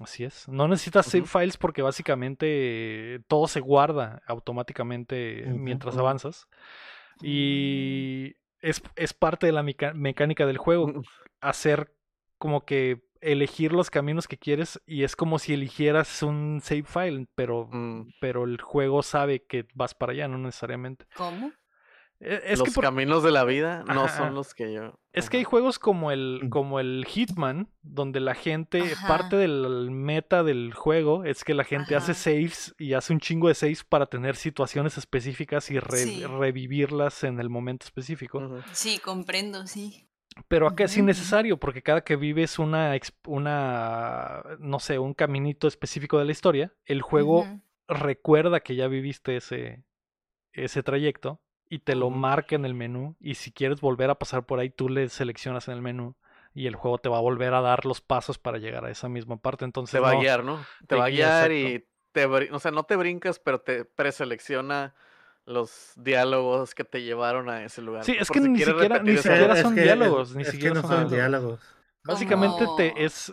[0.00, 0.48] Así es.
[0.48, 2.46] No necesitas save files porque básicamente
[3.14, 6.48] eh, todo se guarda automáticamente mientras avanzas.
[7.20, 10.88] Y es, es parte de la mecánica del juego.
[10.88, 11.02] Mm,
[11.40, 11.92] Hacer
[12.38, 17.26] como que elegir los caminos que quieres y es como si eligieras un save file,
[17.34, 18.14] pero, mm.
[18.20, 21.06] pero el juego sabe que vas para allá, no necesariamente.
[21.16, 21.52] ¿Cómo?
[22.24, 24.16] E- Es los que por- caminos de la vida no Ajá.
[24.16, 24.94] son los que yo.
[25.12, 29.08] Es que hay juegos como el, como el Hitman, donde la gente, Ajá.
[29.08, 33.48] parte del meta del juego es que la gente hace saves y hace un chingo
[33.48, 36.24] de saves para tener situaciones específicas y re- Sí.
[36.24, 38.62] revivirlas en el momento específico.
[38.72, 40.08] Sí, comprendo, sí.
[40.48, 42.94] Pero acá es innecesario porque cada que vives una,
[43.26, 47.46] una, no sé, un caminito específico de la historia, el juego
[47.88, 49.84] recuerda que ya viviste ese,
[50.52, 51.40] ese trayecto
[51.72, 53.16] y te lo marca en el menú.
[53.18, 56.14] Y si quieres volver a pasar por ahí, tú le seleccionas en el menú
[56.52, 59.08] y el juego te va a volver a dar los pasos para llegar a esa
[59.08, 59.64] misma parte.
[59.64, 60.58] Entonces, Te va a guiar, ¿no?
[60.80, 61.86] Te, te va a guiar exacto.
[61.86, 64.94] y te, o sea, no te brincas, pero te preselecciona
[65.46, 68.04] los diálogos que te llevaron a ese lugar.
[68.04, 70.74] Sí, pues, es que si ni siquiera- ni siquiera son que- diálogos, ni es siquiera
[70.74, 71.60] que no son son diálogos.
[72.04, 73.32] básicamente te es,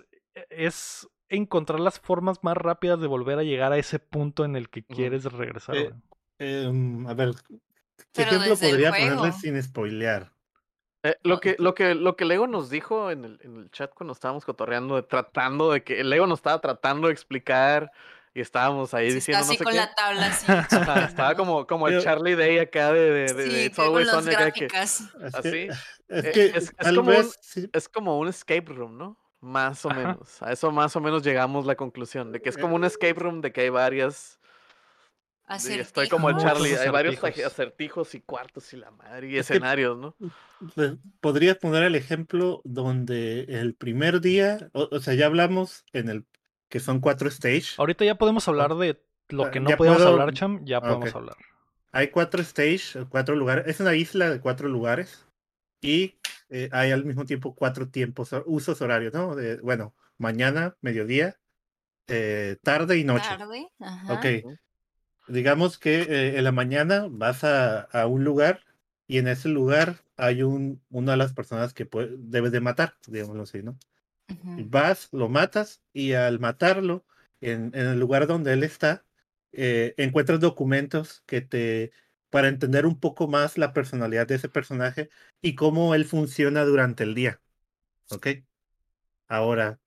[0.50, 4.70] es encontrar las formas más rápidas de volver a llegar a ese punto en el
[4.70, 5.76] que quieres regresar.
[5.76, 5.92] Eh.
[6.40, 7.34] Em, a ver,
[8.06, 10.32] ¿qué Pero ejemplo podría ponerle sin spoilear?
[11.04, 13.72] Eh, lo, Oh, que, lo, que, lo que Lego nos dijo en el, en el
[13.72, 17.90] chat cuando estábamos cotorreando, de, tratando de que Lego nos estaba tratando de explicar
[18.34, 19.78] y estábamos ahí Sí, está diciendo no así sé con qué.
[19.78, 20.46] la tabla así.
[20.70, 21.38] Checando, estaba ¿no?
[21.38, 24.28] como, como el Charlie Day acá de, de, de, de Sí, It's que con Always
[24.28, 24.66] acá que-.
[24.66, 25.50] Es así.
[25.52, 29.18] que, es Eh, que es- como un- sí, Es como un escape room, ¿no?
[29.42, 30.00] Más o Ajá.
[30.02, 30.42] menos.
[30.42, 33.40] A eso más o menos llegamos la conclusión, de que es como un escape room,
[33.42, 34.39] de que hay varias...
[35.58, 37.46] y estoy como el Charlie, hay varios acertijos.
[37.54, 40.16] acertijos y cuartos y la madre, y escenarios, ¿no?
[41.22, 46.26] podrías poner el ejemplo donde el primer día, o, o sea, ya hablamos en el
[46.70, 47.76] que son cuatro stage.
[47.78, 50.82] Ahorita ya podemos hablar de lo Ah, que no podemos puedo- hablar, Cham, ya Ah,
[50.82, 51.16] podemos ok.
[51.16, 51.36] hablar.
[51.92, 53.66] Hay cuatro stage, cuatro lugares.
[53.68, 55.26] Es una isla de cuatro lugares
[55.82, 56.16] y
[56.50, 59.36] eh, hay al mismo tiempo cuatro tiempos, usos horarios, ¿no?
[59.36, 61.40] De, bueno, mañana, mediodía,
[62.08, 63.30] eh, tarde y noche.
[63.30, 63.70] Tarde.
[63.80, 64.14] Ajá.
[64.14, 64.26] Ok.
[65.30, 68.62] Digamos que eh, en la mañana vas a, a un lugar
[69.08, 72.96] y en ese lugar hay un, una de las personas que puede- debes de matar,
[73.08, 73.78] digámoslo así, ¿no?
[74.58, 77.06] Vas, lo matas y al matarlo,
[77.42, 79.06] en, en el lugar donde él está,
[79.52, 81.92] eh, encuentras documentos que te
[82.30, 85.10] para entender un poco más la personalidad de ese personaje
[85.42, 87.42] y cómo él funciona durante el día.
[88.12, 88.28] ¿Ok?
[89.28, 89.80] Ahora,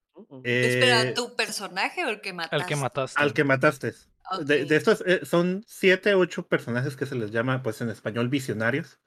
[0.45, 2.57] Espera, eh, ¿tu personaje o el que mataste?
[2.57, 3.23] El que mataste.
[3.23, 3.95] al que mataste.
[4.41, 8.99] De, estos eh, son siete, ocho personajes que se les llama, pues en español, visionarios,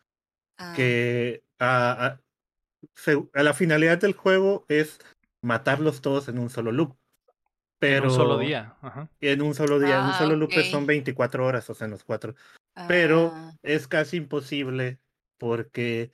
[0.58, 2.22] Ah, que a, a-
[2.96, 5.00] se- a la finalidad del juego es
[5.42, 6.96] matarlos todos en un solo loop.
[7.80, 8.76] Pero En un solo día.
[8.82, 9.10] Ajá.
[9.22, 10.64] En un solo día, en un Ah, solo loop ok.
[10.64, 12.36] son 24 horas, o sea, en los cuatro.
[12.88, 15.00] Pero ah, es casi imposible
[15.38, 16.12] porque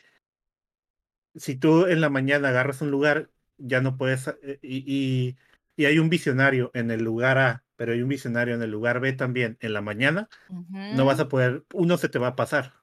[1.36, 5.38] si tú en la mañana agarras un lugar ya no puedes, eh, y, y,
[5.76, 9.00] y hay un visionario en el lugar A, pero hay un visionario en el lugar
[9.00, 10.30] B también en la mañana,
[10.96, 12.74] no vas a poder, uno se te va a pasar.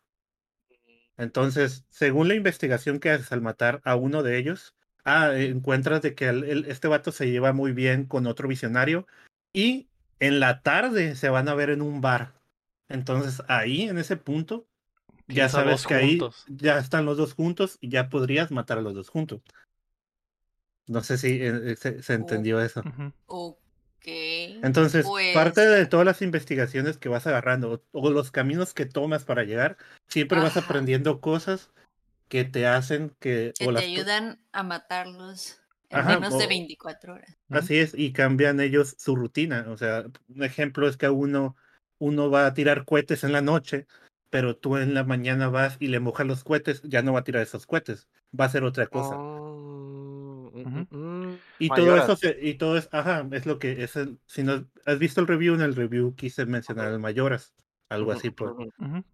[1.17, 4.75] Entonces, según la investigación que haces al matar a uno de ellos,
[5.05, 9.07] ah, encuentras de que el- el- este vato se lleva muy bien con otro visionario
[9.53, 9.89] y
[10.19, 12.35] en la tarde se van a ver en un bar.
[12.89, 14.67] Entonces, ahí, en ese punto,
[15.29, 16.19] ya sabes que ahí
[16.49, 19.43] ya están los dos juntos y ya podrías matar a los dos juntos.
[20.89, 22.83] No sé si eh, eh, se, se entendió eso.
[23.99, 24.07] Ok.
[24.63, 28.87] Entonces, parte Pues, de todas las investigaciones que vas agarrando o, o los caminos que
[28.87, 29.77] tomas para llegar,
[30.09, 31.71] siempre vas aprendiendo cosas
[32.29, 33.55] que te hacen que...
[33.59, 37.37] que o te las, ayudan a matarlos en Ajá, menos de o- 24 horas.
[37.51, 39.65] Así es, y cambian ellos su rutina.
[39.69, 41.57] O sea, un ejemplo es que a uno,
[41.99, 43.87] uno va a tirar cohetes en la noche,
[44.29, 47.25] pero tú en la mañana vas y le mojas los cohetes, ya no va a
[47.25, 48.07] tirar esos cohetes,
[48.39, 49.17] va a hacer otra cosa.
[49.17, 50.87] Oh, mm, Ujú.
[51.59, 54.65] Y todo eso, se- y todo es, ajá, es lo que es el, si no
[54.87, 57.53] has visto el review, en el review quise mencionar el mayoras,
[57.91, 58.57] algo así por.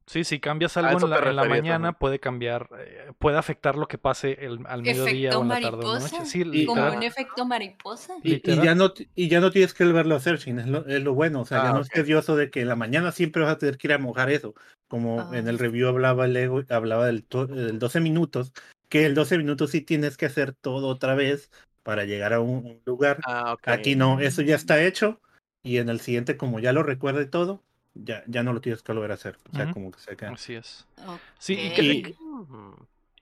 [0.06, 1.98] Sí, si cambias algo en la, en la mañana, ajá.
[1.98, 5.60] puede cambiar, eh, puede afectar lo que pase el, al mediodía ¿Efecto o en la
[5.60, 6.24] tarde o noche.
[6.26, 8.14] Sí, Y- Como un efecto mariposa.
[8.22, 10.86] Y, y ya no, y ya no tienes que volverlo a hacer, Shin, es lo,
[10.86, 11.40] es lo bueno.
[11.42, 11.84] O sea, ya Ah, no ok.
[11.84, 14.30] es tedioso de que en la mañana siempre vas a tener que ir a mojar
[14.30, 14.54] eso.
[14.88, 15.58] Como en el Ah.
[15.58, 18.52] review hablaba el ego, hablaba del, to- del 12 minutos,
[18.90, 21.50] que el 12 minutos sí tienes que hacer todo otra vez
[21.84, 23.20] para llegar a un, lugar.
[23.24, 23.68] Ah, ok.
[23.68, 25.20] Aquí no, eso ya está hecho.
[25.62, 27.62] Y en el siguiente, como ya lo recuerda y todo,
[27.94, 29.38] ya, ya no lo tienes que volver a hacer.
[29.52, 29.74] O sea, Ujú.
[29.74, 30.32] como que se queda.
[30.32, 30.86] Así es.
[31.06, 31.20] Ok.
[31.38, 32.16] Sí, ¿y qué, Y-.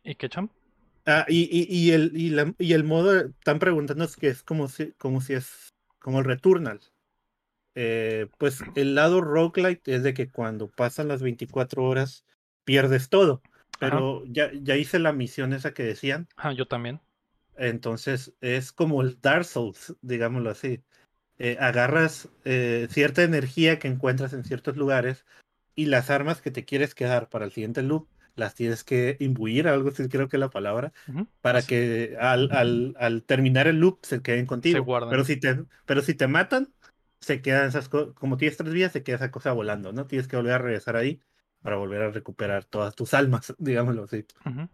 [0.04, 0.48] ¿y qué, Cham?
[1.04, 4.68] Ah, y, y, y el, y, la- y el modo, están preguntándonos que es como
[4.68, 6.80] si, como si es como el Returnal.
[7.74, 12.24] Eh, pues el lado roguelite es de que cuando pasan las 24 horas
[12.64, 13.42] pierdes todo.
[13.80, 16.28] Pero ya, ya hice la misión esa que decían.
[16.36, 17.00] Ah, yo también.
[17.56, 20.82] Entonces es como el Dark Souls, digámoslo así.
[21.38, 25.24] Eh, agarras eh, cierta energía que encuentras en ciertos lugares
[25.74, 29.68] y las armas que te quieres quedar para el siguiente loop las tienes que imbuir,
[29.68, 30.92] algo así creo que es la palabra,
[31.42, 34.84] para que al, al, al terminar el loop se queden contigo.
[34.84, 35.10] guardan.
[35.10, 36.72] Pero si te, pero si te matan,
[37.20, 40.06] se quedan esas cosas, como tienes tres días, se queda esa cosa volando, ¿no?
[40.06, 41.20] Tienes que volver a regresar ahí
[41.60, 44.24] para volver a recuperar todas tus almas, digámoslo así.
[44.46, 44.68] Ujú.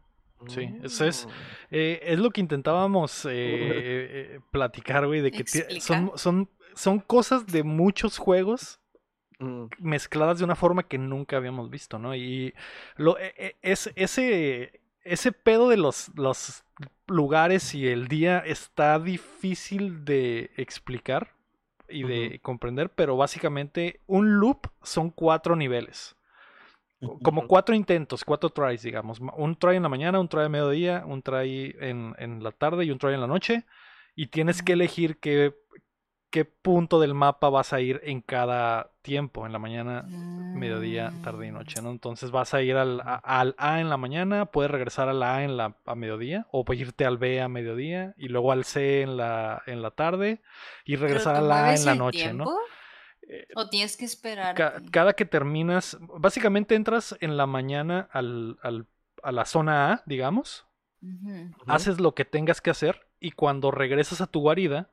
[0.47, 1.31] Sí, eso es- Mm.
[1.73, 5.45] Eh, es lo que intentábamos eh, eh, platicar, güey, de que
[5.81, 8.81] son, son, son cosas de muchos juegos
[9.41, 9.67] Mm.
[9.79, 12.15] mezcladas de una forma que nunca habíamos visto, ¿no?
[12.17, 12.55] Y
[12.97, 16.65] lo, e- e- es, ese, ese pedo de los, los
[17.07, 21.35] lugares y el día está difícil de explicar
[21.89, 26.17] y de comprender, pero básicamente un loop son cuatro niveles.
[27.01, 29.21] Co- Como cuatro intentos, cuatro tries, digamos.
[29.21, 32.85] Un try en la mañana, un try a mediodía, un try en, en la tarde
[32.85, 33.65] y un try en la noche.
[34.15, 35.55] Y tienes que elegir qué,
[36.31, 40.11] qué punto del mapa vas a ir en cada tiempo, en la mañana,
[40.53, 41.91] mediodía, tarde y noche, ¿no?
[41.91, 45.45] Entonces vas a ir al, a, al A en la mañana, puedes regresar al A
[45.45, 49.03] en la a mediodía, o puedes irte al B a mediodía, y luego al C
[49.03, 50.41] en la, en la tarde,
[50.85, 52.45] y ¿Pero regresar al A en la noche, ¿no?
[53.31, 54.55] Eh, ¿O tienes que esperar?
[54.57, 58.87] ca- cada que terminas, básicamente entras en la mañana al, al-
[59.23, 60.67] a la zona A, digamos,
[61.67, 64.91] haces lo que tengas que hacer y cuando regresas a tu guarida,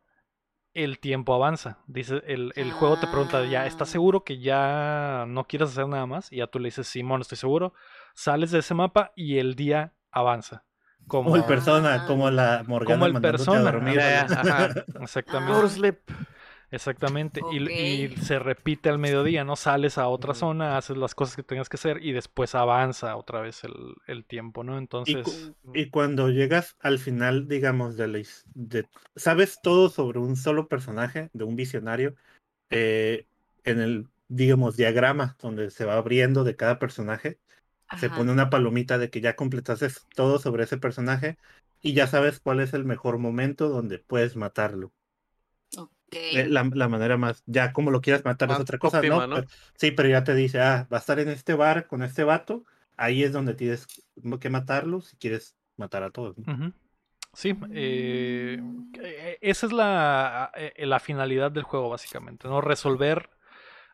[0.73, 1.79] el tiempo avanza.
[1.88, 3.91] Dice, el, el juego te pregunta, ¿ya estás Ah.
[3.93, 6.31] seguro que ya no quieres hacer nada más?
[6.31, 7.73] Y ya tú le dices, Simón, estoy seguro.
[8.13, 10.65] Sales de ese mapa y el día avanza.
[11.07, 12.07] Como, Como el persona, Ah.
[12.07, 13.99] como la Morgana Como el persona, a dormir.
[14.01, 14.69] Ajá.
[15.01, 15.53] Exactamente.
[15.53, 16.13] Ah.
[16.72, 17.41] Exactamente.
[17.51, 19.55] Y, se repite al mediodía, ¿no?
[19.55, 23.41] Sales a otra zona, haces las cosas que tengas que hacer y después avanza otra
[23.41, 23.74] vez el,
[24.07, 24.76] el tiempo, ¿no?
[24.76, 28.20] Y, Entonces, cu- y cuando llegas al final, digamos, de la
[28.55, 32.16] de, sabes todo sobre un solo personaje, de un visionario,
[32.70, 33.28] eh,
[33.63, 37.39] en el, digamos, diagrama donde se va abriendo de cada personaje,
[37.99, 41.38] se pone una palomita de que ya completaste todo sobre ese personaje
[41.82, 44.91] y ya sabes cuál es el mejor momento donde puedes matarlo.
[46.12, 49.28] Eh, La, la manera más, ya como lo quieras matar es otra cosa, óptima, ¿no?
[49.28, 49.36] ¿no?
[49.36, 52.24] Pero- sí, pero ya te dice, ah, va a estar en este bar con este
[52.24, 52.64] vato,
[52.97, 53.88] ahí es donde tienes
[54.39, 56.36] que matarlo si quieres matar a todos.
[57.34, 58.93] sí, eh, Mm.
[59.01, 62.62] eh, esa es la, eh, la finalidad del juego, básicamente, ¿no?
[62.62, 63.30] Resolver,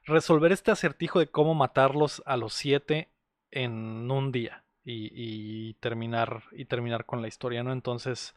[0.05, 3.09] resolver este acertijo de cómo matarlos a los siete
[3.51, 7.72] en un día y, y terminar, y terminar con la historia, ¿no?
[7.74, 8.36] Entonces,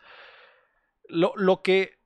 [1.09, 1.99] lo, lo que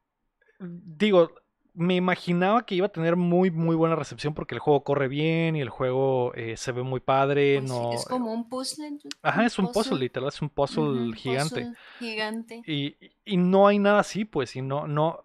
[0.60, 1.32] digo,
[1.78, 5.56] me imaginaba que iba a tener muy, muy buena recepción porque el juego corre bien
[5.56, 7.60] y el juego eh, se ve muy padre.
[7.60, 8.98] Pues sí, no, es como un puzzle.
[9.22, 11.60] Ajá, es un puzzle, literal, es un puzzle Ujú, un gigante.
[11.60, 12.64] puzzle gigante.
[12.66, 15.24] Y, y no hay nada así, pues, y no, no,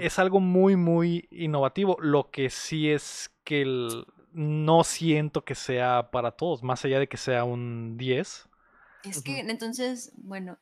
[0.00, 1.96] es algo muy, muy innovativo.
[2.00, 7.08] Lo que sí es que el- no siento que sea para todos, más allá de
[7.08, 8.48] que sea un 10.
[9.02, 10.58] Es que entonces, bueno,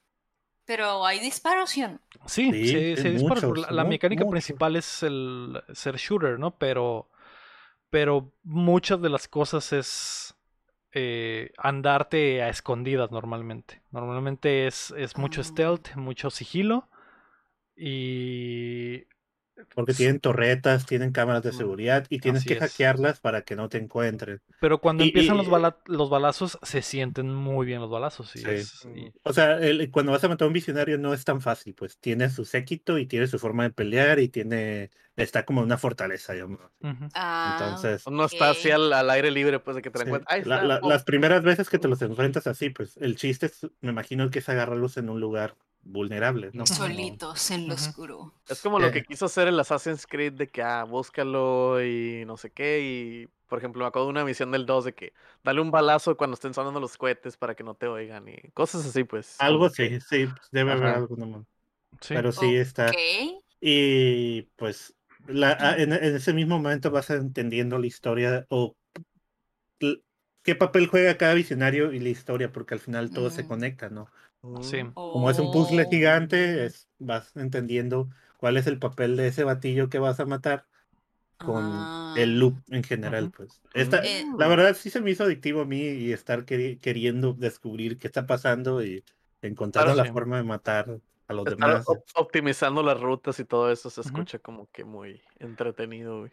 [0.65, 2.01] pero hay disparos, ¿sí o no?
[2.27, 3.41] Sí, Sí, se, dispara.
[3.47, 4.33] muchos, La, mecánica muchos.
[4.33, 6.57] principal es el ser shooter, ¿no?
[6.59, 7.09] Pero,
[7.91, 10.35] pero muchas de las cosas es
[10.93, 13.83] eh, andarte a escondidas normalmente.
[13.91, 15.45] Normalmente es, es mucho Ah.
[15.45, 16.89] stealth, mucho sigilo.
[17.77, 19.05] Y
[19.75, 22.61] Porque tienen torretas, tienen cámaras de seguridad y tienes así que es.
[22.61, 24.41] hackearlas para que no te encuentren.
[24.61, 28.35] Pero cuando Y- empiezan y- los, bala- los balazos, se sienten muy bien los balazos.
[28.35, 28.45] y Sí.
[28.51, 31.41] es- y- O sea, el- cuando vas a matar a un visionario no es tan
[31.41, 35.61] fácil, pues tiene su séquito y tiene su forma de pelear y tiene, está como
[35.63, 36.61] una fortaleza, digamos.
[36.81, 37.09] ujú.
[37.15, 40.33] Ah, Entonces, No está así al, al aire libre, pues, de que te Sí, encuentras.
[40.35, 40.89] Ahí la- está, la- pum.
[40.89, 44.41] las primeras veces que te los enfrentas así, pues el chiste es, me imagino que
[44.41, 45.55] es agarrarlos en un lugar
[45.85, 46.67] vulnerable, ¿no?
[46.67, 48.33] Solitos en lo oscuro.
[48.49, 48.93] Es como lo Eh.
[48.93, 52.81] que quiso hacer el Assassin's Creed de que, ah, búscalo y no sé qué.
[52.81, 55.13] Y, por ejemplo, me acuerdo de una misión del 2 de que
[55.43, 58.85] dale un balazo cuando estén sonando los cohetes para que no te oigan y cosas
[58.87, 59.37] así, pues.
[59.39, 60.97] Algo sí, sí, pues, debe haber Ajá.
[60.97, 61.43] algo nomás.
[62.01, 62.15] Sí.
[62.15, 62.93] Pero sí está.
[63.61, 64.95] Y pues
[65.27, 68.75] la, a- en, en ese mismo momento vas entendiendo la historia o
[70.43, 74.11] qué papel juega cada visionario y la historia, porque al final todo se conecta, ¿no?
[74.63, 74.83] Sí.
[74.85, 75.91] Mm, Como es un puzzle Oh.
[75.91, 80.67] gigante, es, vas entendiendo cuál es el papel de ese batillo que vas a matar
[81.39, 82.15] con Ah.
[82.17, 83.61] el loop en general, pues.
[83.75, 87.33] Esta, Eh, la verdad sí se me hizo adictivo a mí y estar queri- queriendo
[87.33, 89.05] descubrir qué está pasando y
[89.43, 90.13] encontrar Claro, la sí.
[90.13, 91.85] forma de matar a los Estar demás.
[91.89, 96.33] op- optimizando las rutas y todo eso se escucha como que muy entretenido, güey.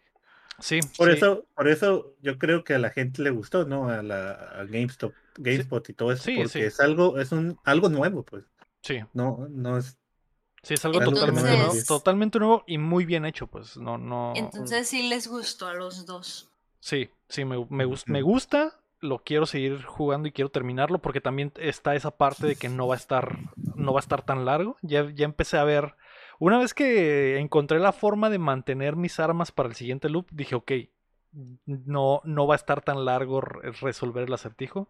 [0.58, 1.16] Sí, Por sí.
[1.16, 3.88] eso, por eso yo creo que a la gente le gustó, ¿no?
[3.88, 6.60] A la a GameStop, GameSpot y todo eso, Sí, porque sí.
[6.60, 8.44] es algo, es un algo nuevo, pues.
[8.82, 9.98] Sí, No, no es.
[10.62, 13.76] sí, es algo totalmente nuevo, totalmente nuevo y muy bien hecho, pues.
[13.76, 14.32] No, no.
[14.36, 16.50] Entonces sí les gustó a los dos.
[16.80, 21.52] Sí, sí, me, me, me gusta, lo quiero seguir jugando y quiero terminarlo porque también
[21.56, 23.38] está esa parte de que no va a estar,
[23.76, 24.76] no va a estar tan largo.
[24.82, 25.94] Ya, ya empecé a ver,
[26.40, 30.56] una vez que encontré la forma de mantener mis armas para el siguiente loop, dije,
[30.56, 30.72] ok,
[31.66, 34.88] no, no va a estar tan largo re- resolver el acertijo.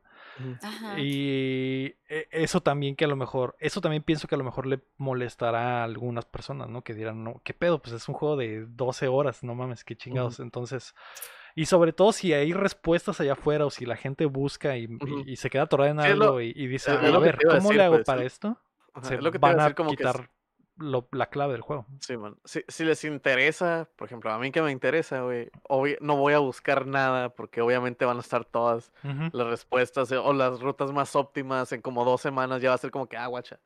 [0.62, 0.98] Ajá.
[0.98, 4.66] Y e- eso también que a lo mejor, eso también pienso que a lo mejor
[4.66, 6.82] le molestará a algunas personas, ¿no?
[6.82, 7.80] Que dirán, no, ¿qué pedo?
[7.80, 10.40] Pues es un juego de 12 horas, no mames, qué chingados.
[10.40, 10.94] Entonces,
[11.54, 14.88] y sobre todo si hay respuestas allá afuera o si la gente busca y,
[15.36, 17.82] se queda atorada en lo- algo y, y dice, es a ver, ¿cómo decir, le
[17.84, 18.58] hago pues, para es- esto?
[18.94, 20.30] Ajá, Se es lo que van a decir como que quitar
[20.76, 21.86] lo- la clave del juego.
[22.00, 22.36] Sí, man.
[22.44, 25.50] Si, si les interesa, por ejemplo, a mí que me interesa, güey,
[26.00, 29.36] no voy a buscar nada porque obviamente van a estar todas Ujú.
[29.36, 32.60] las respuestas eh, o las rutas más óptimas en como dos semanas.
[32.62, 33.60] Ya va a ser como que, ah, guacha.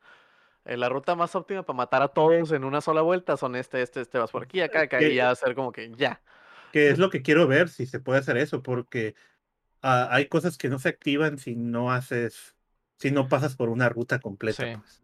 [0.65, 3.81] eh, la ruta más óptima para matar a todos en una sola vuelta son este,
[3.81, 5.91] este, este, vas por aquí, acá, acá, y Que- ya va a ser como que
[5.95, 6.21] ya.
[6.73, 9.15] Que es lo que quiero ver si se puede hacer eso, porque
[9.81, 12.55] ah, hay cosas que no se activan si no haces,
[12.99, 14.63] si no pasas por una ruta completa.
[14.65, 14.75] Sí.
[14.77, 15.01] pues.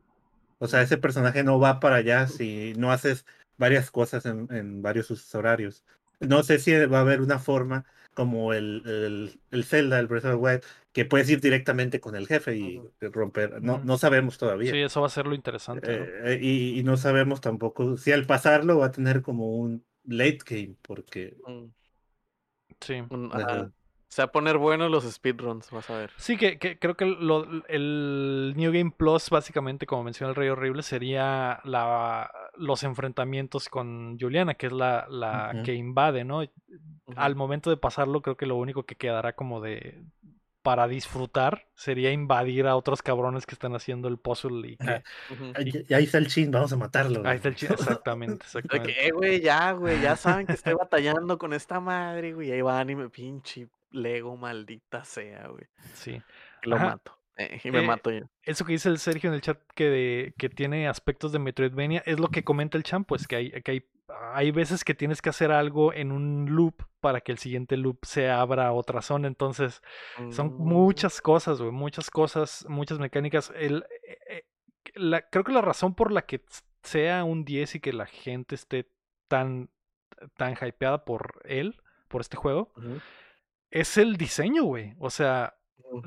[0.59, 3.25] O sea, ese personaje no va para allá si no haces
[3.57, 5.83] varias cosas en, en varios horarios.
[6.19, 10.25] No sé si va a haber una forma como el, el, el Zelda, el Breath
[10.25, 13.61] of the Wild, que puedes ir directamente con el jefe y romper.
[13.61, 14.71] No, no sabemos todavía.
[14.71, 15.97] Sí, eso va a ser lo interesante.
[15.97, 16.05] ¿no?
[16.05, 20.39] Eh, y, y no sabemos tampoco si al pasarlo va a tener como un late
[20.45, 21.65] game, porque Mm,
[22.79, 23.01] Sí.
[23.09, 23.71] un- Ajá.
[24.13, 26.11] Se va a poner bueno los speedruns, vas a ver.
[26.17, 30.49] Sí, que, que creo que lo- el New Game Plus, básicamente, como menciona el Rey
[30.49, 35.07] Horrible, sería la, los enfrentamientos con Juliana, que es la,
[35.65, 36.43] que invade, ¿no?
[37.15, 40.03] Al momento de pasarlo, creo que lo único que quedará como de
[40.61, 45.03] para disfrutar sería invadir a otros cabrones que están haciendo el puzzle y que Ajá.
[45.31, 45.51] Ujú.
[45.55, 47.27] "Ay, ya- ahí está el chin, vamos a matarlo.
[47.27, 47.65] ahí está el chi-
[48.05, 48.93] exactamente, De exactamente.
[48.93, 52.51] que, eh, güey, ya, güey, ya saben que estoy batallando con esta madre, güey.
[52.51, 55.65] Ahí van y me pinche Lego, maldita sea, güey.
[55.93, 56.21] Sí.
[56.63, 56.85] Lo Ajá.
[56.85, 57.17] mato.
[57.35, 58.25] eh, y me Eh, mato yo.
[58.43, 62.03] Eso que dice el Sergio en el chat que, de- que tiene aspectos de Metroidvania
[62.05, 63.89] es lo que comenta el champ, pues que hay, que hay,
[64.33, 68.05] hay veces que tienes que hacer algo en un loop para que el siguiente loop
[68.05, 69.27] se abra a otra zona.
[69.27, 69.81] Entonces,
[70.29, 73.51] son Mm, muchas cosas, güey, muchas cosas, muchas mecánicas.
[73.55, 73.83] El,
[74.29, 74.43] eh,
[74.93, 76.43] la- creo que la razón por la que
[76.83, 78.91] sea un 10 y que la gente esté
[79.27, 79.71] tan,
[80.37, 82.71] tan hypeada por él, por este juego,
[83.73, 84.93] es el diseño, güey.
[84.99, 85.55] O sea,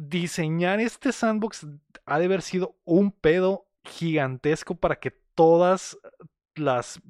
[0.01, 1.67] diseñar este sandbox
[2.05, 5.99] ha de haber sido un pedo gigantesco para que todas
[6.55, 7.01] las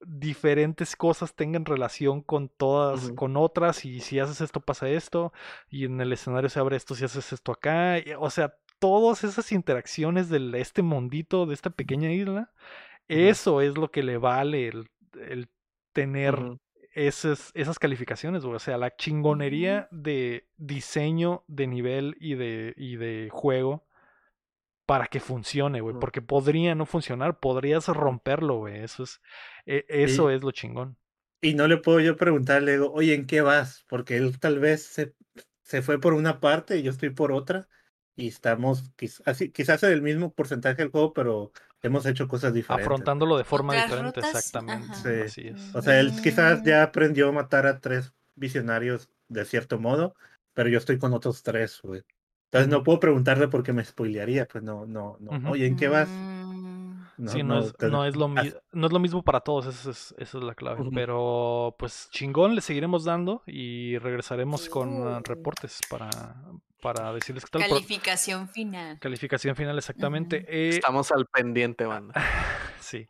[0.00, 5.32] diferentes cosas tengan relación con todas, con otras, y si haces esto pasa esto,
[5.68, 9.24] y en el escenario se abre esto si haces esto acá, y- o sea, todas
[9.24, 12.52] esas interacciones de este mundito, de esta pequeña isla,
[13.08, 14.88] eso es lo que le vale el,
[15.28, 15.48] el
[15.92, 16.36] tener.
[16.96, 18.56] Esas, esas calificaciones, güey.
[18.56, 23.86] O sea, la chingonería de diseño, de nivel y de, y de juego
[24.86, 25.96] para que funcione, güey.
[26.00, 28.82] Porque podría no funcionar, podrías romperlo, güey.
[28.82, 29.20] Eso es,
[29.66, 30.96] e- eso es lo chingón.
[31.40, 33.84] Y no le puedo yo preguntarle, digo, oye, ¿en qué vas?
[33.88, 35.14] Porque él tal vez se,
[35.62, 37.68] se fue por una parte y yo estoy por otra.
[38.16, 41.52] Y estamos quiz- así, quizás en el mismo porcentaje del juego, pero
[41.86, 42.86] hemos hecho cosas diferentes.
[42.86, 44.94] Afrontándolo de forma Otras diferente, rutas, exactamente.
[44.94, 45.20] Sí.
[45.24, 45.74] Así es.
[45.74, 50.14] O sea, él quizás ya aprendió a matar a tres visionarios de cierto modo,
[50.54, 52.02] pero yo estoy con otros tres, güey.
[52.50, 55.36] Entonces no puedo preguntarle porque me spoilearía, pues no, no, no.
[55.36, 55.48] Ujú.
[55.52, 56.08] Oye, ¿en qué vas?
[56.08, 56.76] Mm,
[57.18, 59.66] No, sí, no, es, te- no, es lo mi- no es lo mismo para todos,
[59.66, 60.82] esa es, esa es la clave.
[60.82, 60.90] Ujú.
[60.92, 65.20] Pero pues chingón, le seguiremos dando y regresaremos con Uh.
[65.24, 66.10] reportes para,
[66.86, 67.68] para decirles qué tal.
[67.68, 69.00] Calificación final.
[69.00, 70.46] Calificación final, exactamente.
[70.48, 72.14] Eh, Estamos al pendiente, banda.
[72.80, 73.08] sí,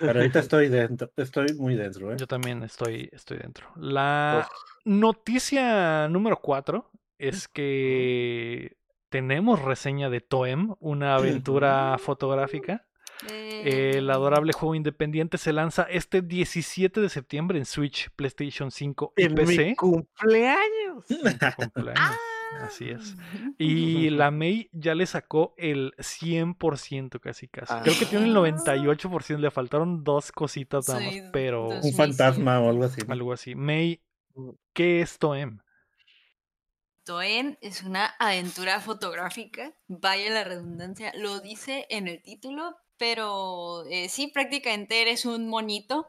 [0.00, 2.16] Pero ahorita estoy dentro, estoy muy dentro, ¿eh?
[2.18, 3.68] yo también estoy, estoy dentro.
[3.76, 4.48] La
[4.84, 8.76] noticia número 4 es que
[9.08, 12.88] tenemos reseña de Toem, una aventura fotográfica.
[13.30, 19.12] Eh, El adorable juego independiente se lanza este 17 de septiembre en Switch, PlayStation 5
[19.16, 19.64] y En PC.
[19.66, 21.08] mi cumpleaños.
[21.08, 22.16] En tu cumpleaños.
[22.60, 23.16] Así es.
[23.58, 27.74] Y la May ya le sacó el 100% casi casi.
[27.82, 28.40] Creo que tiene el Ah.
[28.40, 31.68] 98%, le faltaron dos cositas nada más, pero.
[31.68, 33.00] Un fantasma o algo así.
[33.08, 33.54] algo así.
[33.54, 34.00] May,
[34.72, 35.58] ¿qué es Toem?
[37.04, 44.08] Toen es una aventura fotográfica, vaya la redundancia, lo dice en el título, pero eh,
[44.08, 46.06] sí, prácticamente eres un monito,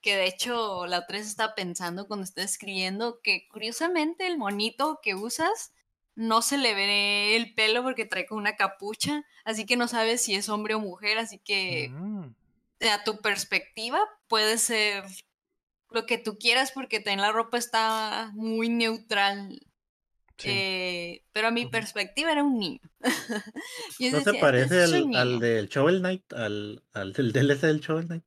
[0.00, 5.00] que de hecho la otra vez estaba pensando cuando estaba escribiendo que curiosamente el monito
[5.02, 5.72] que usas
[6.16, 10.20] no se le ve el pelo porque trae como una capucha, así que no sabes
[10.22, 12.34] si es hombre o mujer, así que Mm,
[12.90, 15.04] a tu perspectiva puede ser
[15.90, 19.60] lo que tú quieras porque también la ropa está muy neutral.
[20.38, 20.48] sí.
[20.50, 22.80] Eh, pero a mi perspectiva era un niño.
[24.12, 25.40] ¿No se parece "Es un al, al niño".
[25.40, 26.32] del Shovel Knight?
[26.34, 28.24] ¿Al, al del DLC del Shovel Knight?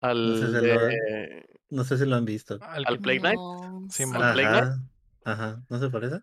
[0.00, 2.58] Al, sé si lo- de- No sé si lo han visto.
[2.62, 3.36] Al Play Knight.
[3.36, 4.04] No, Sí.
[4.04, 4.62] ¿Al Play Knight?
[4.64, 4.80] Ajá,
[5.24, 6.20] ajá, ¿no se parece?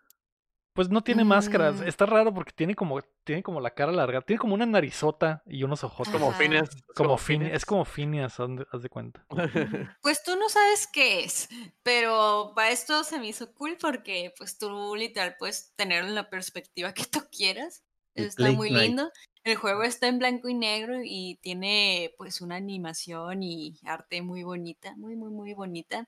[0.76, 1.76] Pues no tiene máscaras.
[1.78, 1.88] Mm.
[1.88, 4.19] Está raro porque tiene como, tiene como la cara larga.
[4.19, 6.09] Tiene como una narizota y unos ojos.
[6.09, 6.34] Como.
[6.34, 6.69] Phineas.
[6.93, 7.53] Como Phineas.
[7.53, 9.26] Es como Phineas, haz de- cuenta.
[10.01, 11.47] Pues tú no sabes qué es,
[11.82, 16.30] pero para esto se me hizo cool porque pues tú literal puedes tenerlo en la
[16.30, 17.84] perspectiva que tú quieras.
[18.13, 19.09] Está muy lindo.
[19.45, 24.43] El juego está en blanco y negro y tiene pues una animación y arte muy
[24.43, 26.07] bonita, muy, muy, muy bonita.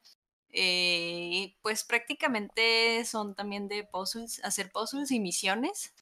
[0.52, 5.94] Eh, pues prácticamente son también de puzzles, hacer puzzles y misiones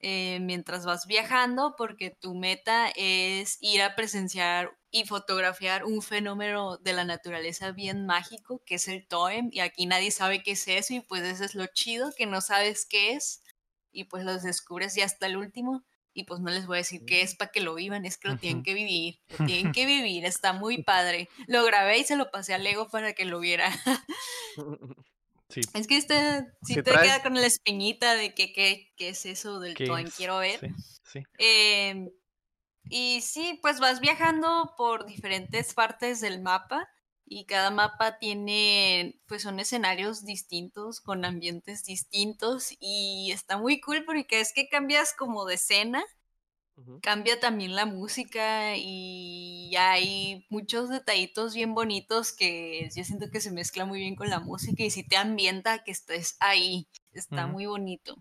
[0.00, 6.76] eh, mientras vas viajando porque tu meta es ir a presenciar y fotografiar un fenómeno
[6.78, 10.68] de la naturaleza bien mágico que es el Toem y aquí nadie sabe qué es
[10.68, 13.42] eso y pues eso es lo chido que no sabes qué es
[13.90, 15.84] y pues los descubres ya hasta el último
[16.18, 18.28] y pues no les voy a decir qué es para que lo vivan, es que
[18.28, 21.28] lo tienen que vivir, lo tienen que vivir, está muy padre.
[21.46, 23.70] Lo grabé y se lo pasé a Lego para que lo viera.
[25.50, 25.62] Sí.
[25.72, 29.08] Es que este sí Si te traes- queda con la espinita de que qué, qué
[29.08, 30.14] es eso del ¿qué Toem, es?
[30.14, 30.60] quiero ver.
[30.60, 30.68] Sí,
[31.04, 31.22] sí.
[31.38, 32.10] Em,
[32.90, 36.86] y sí, pues vas viajando por diferentes partes del mapa
[37.30, 44.04] y cada mapa tiene, pues son escenarios distintos, con ambientes distintos y está muy cool
[44.04, 46.04] porque es que cambias como de escena,
[47.00, 53.50] cambia también la música y hay muchos detallitos bien bonitos que yo siento que se
[53.52, 57.66] mezcla muy bien con la música y si te ambienta que estés ahí, está muy
[57.66, 58.16] bonito.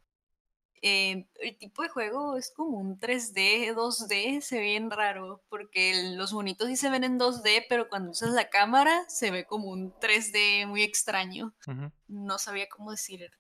[0.82, 6.14] Eh, el tipo de juego es como un 3D, 2D, se ve bien raro, porque
[6.16, 9.70] los bonitos sí se ven en 2D, pero cuando usas la cámara se ve como
[9.70, 11.54] un 3D muy extraño.
[12.08, 13.32] No sabía cómo decir,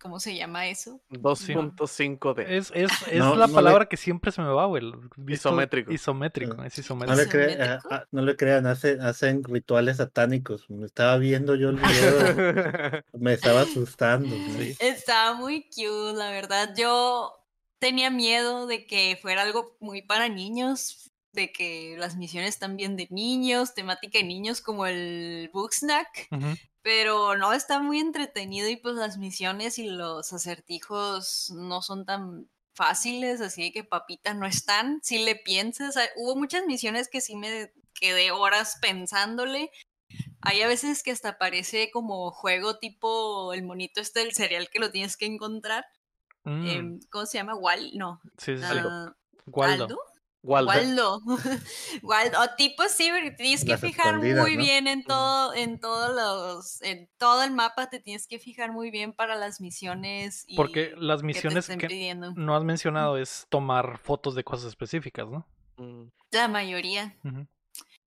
[0.00, 1.00] cómo se llama eso.
[1.10, 2.44] 2.5D.
[2.48, 4.82] Es, es, es No, la no le- palabra que siempre se me va, güey.
[5.16, 5.92] Visto- Isométrico.
[5.92, 6.66] Isométrico, Ah.
[6.66, 7.16] es No isométrico.
[7.16, 7.88] le, cre- ¿Isométrico?
[7.94, 10.68] ah, no le crean, hace- hacen rituales satánicos.
[10.70, 11.84] Me estaba viendo yo el video,
[13.12, 14.34] me estaba asustando.
[14.80, 16.74] Estaba muy cute, la verdad.
[16.76, 17.32] Yo
[17.78, 23.06] tenía miedo de que fuera algo muy para niños, de que las misiones también de
[23.10, 26.28] niños, temática de niños como el Booksnack.
[26.32, 26.56] Ujú.
[26.82, 32.48] Pero no, está muy entretenido y pues las misiones y los acertijos no son tan
[32.74, 35.00] fáciles, así que papitas no están.
[35.02, 39.70] Si le piensas, hubo muchas misiones que sí me quedé horas pensándole.
[40.42, 44.78] Hay a veces que hasta parece como juego tipo el monito este del cereal que
[44.78, 45.86] lo tienes que encontrar.
[46.44, 47.56] Mm, Em, ¿Cómo se llama?
[47.56, 48.20] Wal, no.
[48.38, 48.68] sí, sí, sí.
[48.70, 49.12] ah,
[49.46, 49.84] Waldo.
[49.84, 49.98] ¿Aldo?
[50.46, 50.70] Waldo.
[50.70, 51.20] Waldo.
[52.02, 52.40] Waldo.
[52.40, 54.44] O tipo sí, porque tienes que Las fijar muy ¿no?
[54.44, 58.90] bien en todo, en todos los, en todo el mapa te tienes que fijar muy
[58.90, 64.34] bien para las misiones y Porque las misiones que no has mencionado es tomar fotos
[64.34, 65.46] de cosas específicas, ¿no?
[65.78, 67.16] Mm, La mayoría.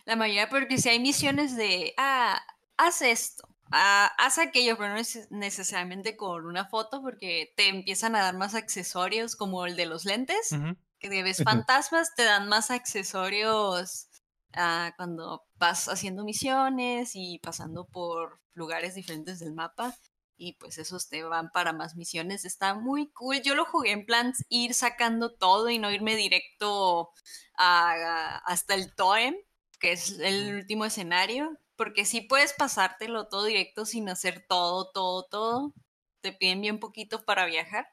[0.05, 2.41] La mayoría, porque si hay misiones de, ah,
[2.77, 8.15] haz esto, ah, haz aquello, pero no es necesariamente con una foto, porque te empiezan
[8.15, 10.75] a dar más accesorios, como el de los lentes, Ujú.
[10.99, 14.09] Que de ves fantasmas, te dan más accesorios
[14.53, 19.95] ah, cuando vas haciendo misiones y pasando por lugares diferentes del mapa.
[20.37, 22.45] Y pues esos te van para más misiones.
[22.45, 23.41] Está muy cool.
[23.41, 27.11] Yo lo jugué en plan ir sacando todo y no irme directo
[27.55, 29.35] a- a- hasta el Toem,
[29.79, 31.57] que es el último escenario.
[31.75, 35.73] Porque sí puedes pasártelo todo directo sin hacer todo, todo, todo.
[36.21, 37.87] Te piden bien poquito para viajar.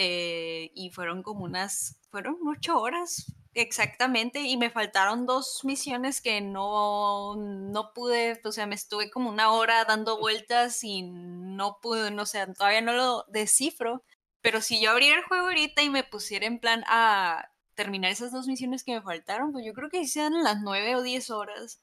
[0.00, 4.42] Eh, y fueron como unas, fueron ocho horas exactamente.
[4.42, 9.50] Y me faltaron dos misiones que no, no pude, o sea, me estuve como una
[9.50, 14.04] hora dando vueltas y no pude, no sé, todavía no lo descifro.
[14.40, 18.30] Pero si yo abriera el juego ahorita y me pusiera en plan a terminar esas
[18.30, 21.80] dos misiones que me faltaron, pues yo creo que sean las nueve o diez horas.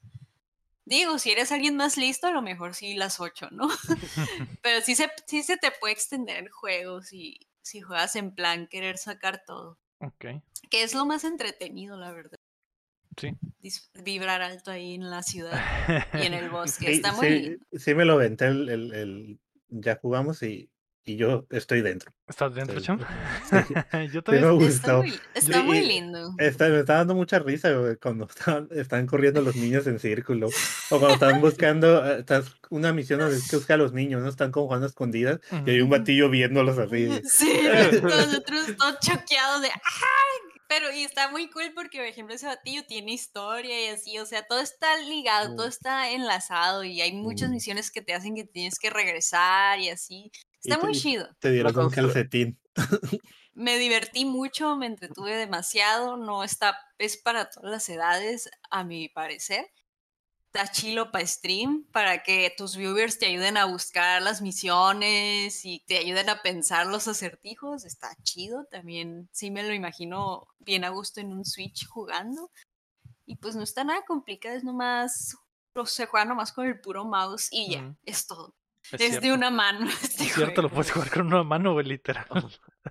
[0.85, 3.67] Digo, si eres alguien más listo, a lo mejor sí las ocho, ¿no?
[4.61, 8.67] Pero sí se, sí se te puede extender el juego si, si juegas en plan
[8.67, 9.79] querer sacar todo.
[9.99, 10.25] Ok.
[10.69, 12.37] Que es lo más entretenido, la verdad.
[13.17, 13.31] Sí.
[14.03, 15.59] Vibrar alto ahí en la ciudad
[16.13, 16.87] y en el bosque.
[16.87, 17.65] Sí, Está muy sí, lindo.
[17.73, 19.39] sí me lo venté el, el- el-
[19.69, 20.69] ya jugamos y,
[21.05, 22.11] y yo estoy dentro.
[22.27, 22.85] ¿Estás dentro, Sí.
[22.85, 22.99] Cham?
[24.11, 24.57] Yo Sí también.
[24.57, 26.33] me Está muy, está muy lindo.
[26.39, 27.69] Está, me está dando mucha risa
[28.01, 30.47] cuando están, están corriendo los niños en círculo.
[30.89, 34.23] O cuando están buscando, eh, estás una misión donde es que busca a los niños,
[34.23, 34.29] ¿no?
[34.29, 37.07] Están como jugando a escondidas y hay un batillo viéndolos así.
[37.23, 37.59] Sí,
[38.01, 40.55] nosotros todos choqueados de ¡ay!
[40.67, 44.25] Pero y está muy cool porque, por ejemplo, ese batillo tiene historia y así, o
[44.25, 48.45] sea, todo está ligado, todo está enlazado y hay muchas misiones que te hacen que
[48.45, 50.31] tienes que regresar y así.
[50.71, 51.29] Está muy te- chido.
[51.39, 52.59] Te dieron constru- calcetín.
[53.53, 59.07] Me divertí mucho, me entretuve demasiado, no está, es para todas las edades, a mi
[59.07, 59.71] parecer.
[60.47, 65.83] Está chilo para stream, para que tus viewers te ayuden a buscar las misiones y
[65.85, 67.85] te ayuden a pensar los acertijos.
[67.85, 72.51] Está chido, también sí me lo imagino bien a gusto en un Switch jugando.
[73.25, 75.35] Y pues no está nada complicado, es nomás,
[75.75, 78.53] o se juega nomás con el puro mouse y ya, es todo.
[78.91, 79.87] Es Es de una mano.
[80.03, 82.25] Este Es cierto, lo puedes jugar con una mano, güey, literal.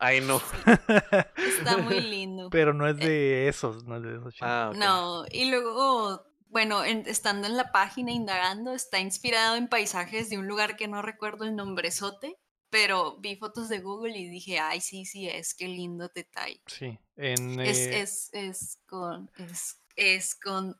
[0.00, 0.40] Ay, no.
[1.36, 2.50] Está muy lindo.
[2.50, 4.34] Pero no es de esos, no es de esos.
[4.40, 4.72] Ah.
[4.74, 10.38] No, y luego, bueno, en- estando en la página indagando, está inspirado en paisajes de
[10.38, 12.36] un lugar que no recuerdo el nombrezote,
[12.70, 16.60] pero vi fotos de Google y dije, ay, sí, sí, es, qué lindo detalle.
[16.66, 16.98] Sí.
[17.16, 20.76] En, Es, eh, es, es con, es, es con,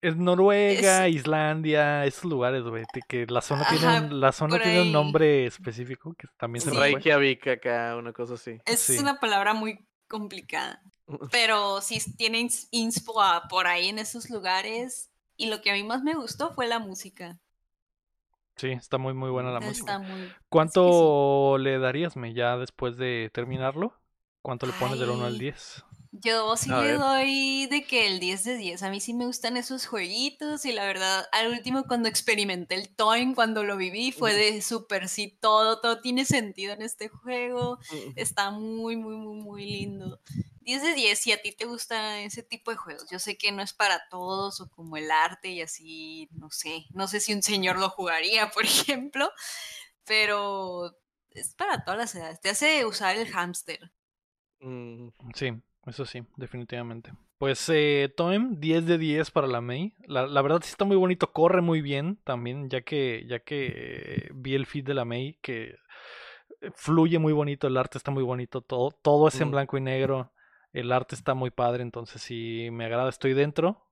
[0.00, 2.84] es Noruega, Islandia, esos lugares, güey.
[3.08, 6.76] Que la zona tiene un, la zona tiene un nombre específico que también se Sí.
[6.76, 6.92] me fue.
[6.92, 8.58] Reykjavik acá, una cosa así.
[8.64, 8.98] es Sí.
[8.98, 10.80] una palabra muy complicada,
[11.30, 15.10] pero sí tiene ins- inspo a- por ahí en esos lugares.
[15.36, 17.38] Y lo que a mí más me gustó fue la música.
[18.56, 19.92] Sí, está muy muy buena la música.
[19.94, 20.22] Está muy.
[20.22, 20.40] es que sí.
[20.48, 23.92] ¿Cuánto le darías, me, ya después de terminarlo?
[24.42, 25.38] ¿Cuánto le pones del 1 al Ay.
[25.38, 25.84] 10?
[26.10, 26.98] Yo sí A le ver.
[26.98, 28.82] doy de que el 10 de 10.
[28.82, 32.88] A mí sí me gustan esos jueguitos y la verdad, al último cuando experimenté el
[32.94, 37.78] Toyn, cuando lo viví, fue de súper sí, todo, todo tiene sentido en este juego.
[38.16, 40.20] Está muy, muy, muy, muy lindo.
[40.62, 43.08] 10 de 10 si a ti te gusta ese tipo de juegos.
[43.10, 46.86] Yo sé que no es para todos o como el arte y así, no sé.
[46.90, 49.30] No sé si un señor lo jugaría, por ejemplo,
[50.04, 50.96] pero
[51.30, 52.40] es para todas las edades.
[52.40, 53.92] Te hace usar el hámster.
[54.60, 55.50] Mm, Sí,
[55.88, 57.12] eso sí, definitivamente.
[57.38, 59.94] Pues eh, Toem, 10 de 10 para la Mei.
[60.06, 63.66] La, la verdad sí está muy bonito, corre muy bien también, ya que, ya que
[63.74, 65.76] eh, vi el feed de la Mei, que
[66.60, 69.52] eh, fluye muy bonito, el arte está muy bonito, todo, todo es en Mm.
[69.52, 70.32] blanco y negro,
[70.72, 73.84] el arte está muy padre, entonces sí me agrada, estoy dentro.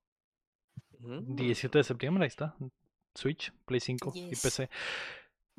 [0.99, 1.36] mm.
[1.36, 2.57] 17 de septiembre, ahí está.
[3.14, 4.30] Switch, Play 5 y.
[4.36, 4.68] PC.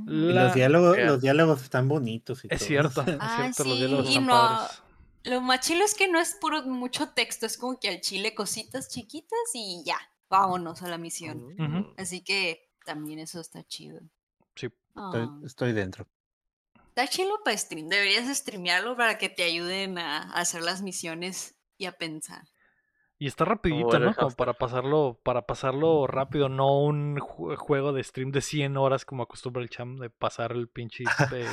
[0.06, 2.46] La- los diálogos, los diálogos están bonitos.
[2.46, 3.12] Y Es todo, cierto, ¿no?
[3.14, 4.84] es Ah, cierto, los sí, diálogos y están no- padres.
[5.28, 8.34] Lo más chilo es que no es puro mucho texto, es como que al chile
[8.34, 10.00] cositas chiquitas y ya,
[10.30, 11.94] vámonos a la misión.
[11.98, 14.00] Así que también eso está chido.
[14.56, 14.68] Sí.
[14.68, 16.08] Estoy, Ah, estoy dentro.
[16.90, 21.56] Está chilo para stream, deberías streamearlo para que te ayuden a, a hacer las misiones
[21.78, 22.48] y a pensar.
[23.20, 24.14] Y está rapidito, ¿no?
[24.14, 29.06] Como para pasarlo, para pasarlo rápido, no un ju- juego de stream de 100 horas
[29.06, 31.04] como acostumbra el cham de pasar el pinche
[31.34, 31.48] eh,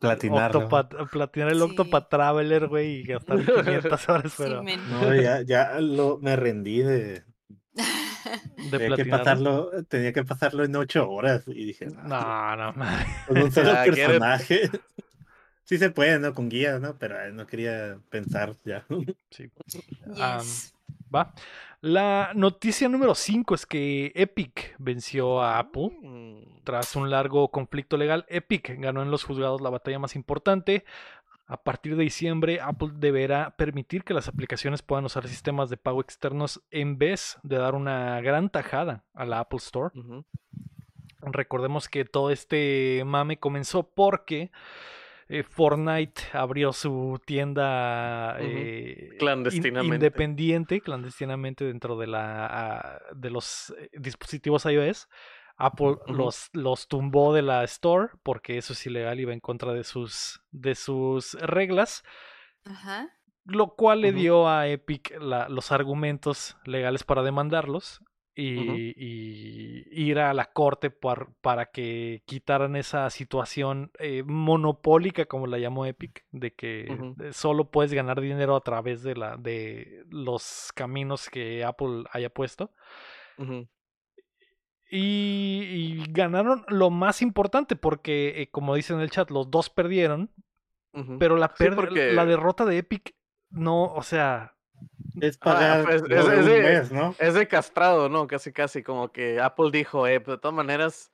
[0.00, 1.62] platinar el Sí.
[1.62, 4.62] Octopath Traveler, güey, y gastar 500 horas, pero.
[4.62, 7.22] No, ya, ya lo, me rendí de, de
[8.70, 9.18] tenía que platinar.
[9.20, 12.74] pasarlo, tenía que pasarlo en ocho horas y dije, "No, No, no,
[13.28, 14.68] con un solo Ah, personaje.
[15.62, 16.34] Sí se puede, ¿no?
[16.34, 16.98] Con guía, ¿no?
[16.98, 18.84] Pero eh, no quería pensar ya.
[19.30, 19.50] Sí.
[20.14, 20.73] Yes.
[21.14, 21.32] Va.
[21.80, 25.90] La noticia número 5 es que Epic venció a Apple.
[26.00, 26.64] Mm.
[26.64, 30.84] Tras un largo conflicto legal, Epic ganó en los juzgados la batalla más importante.
[31.46, 36.00] A partir de diciembre, Apple deberá permitir que las aplicaciones puedan usar sistemas de pago
[36.00, 39.94] externos en vez de dar una gran tajada a la Apple Store.
[41.20, 44.50] Recordemos que todo este mame comenzó porque
[45.28, 49.94] eh, Fortnite abrió su tienda eh, in- Clandestinamente.
[49.96, 55.08] independiente, clandestinamente dentro de la de los eh, dispositivos iOS.
[55.56, 59.72] Apple los, los tumbó de la store porque eso es ilegal y va en contra
[59.72, 62.02] de sus, de sus reglas,
[62.64, 63.08] Ajá.
[63.44, 68.00] lo cual le dio a Epic la- los argumentos legales para demandarlos
[68.36, 75.58] y, ir a la corte par- para que quitaran esa situación eh, monopólica, como la
[75.58, 76.86] llamó Epic, de que
[77.32, 82.72] solo puedes ganar dinero a través de, la, de los caminos que Apple haya puesto.
[84.90, 89.70] Y, y ganaron lo más importante porque, eh, como dice en el chat, los dos
[89.70, 90.30] perdieron,
[91.18, 93.14] pero la, Sí, perdi- porque- la derrota de Epic
[93.50, 94.53] no, o sea,
[95.20, 97.14] Es Ah, pagar pues, es- de es un de- mes, ¿no?
[97.18, 98.26] Es de castrado, ¿no?
[98.26, 101.12] Casi, casi, como que Apple dijo, eh, pues, de todas maneras,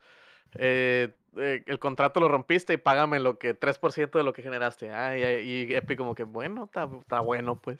[0.54, 4.90] eh, eh, el contrato lo rompiste y págame lo que, 3% de lo que generaste.
[4.92, 5.22] Ah, y,
[5.68, 7.78] y Epic como que, bueno, está está bueno, pues.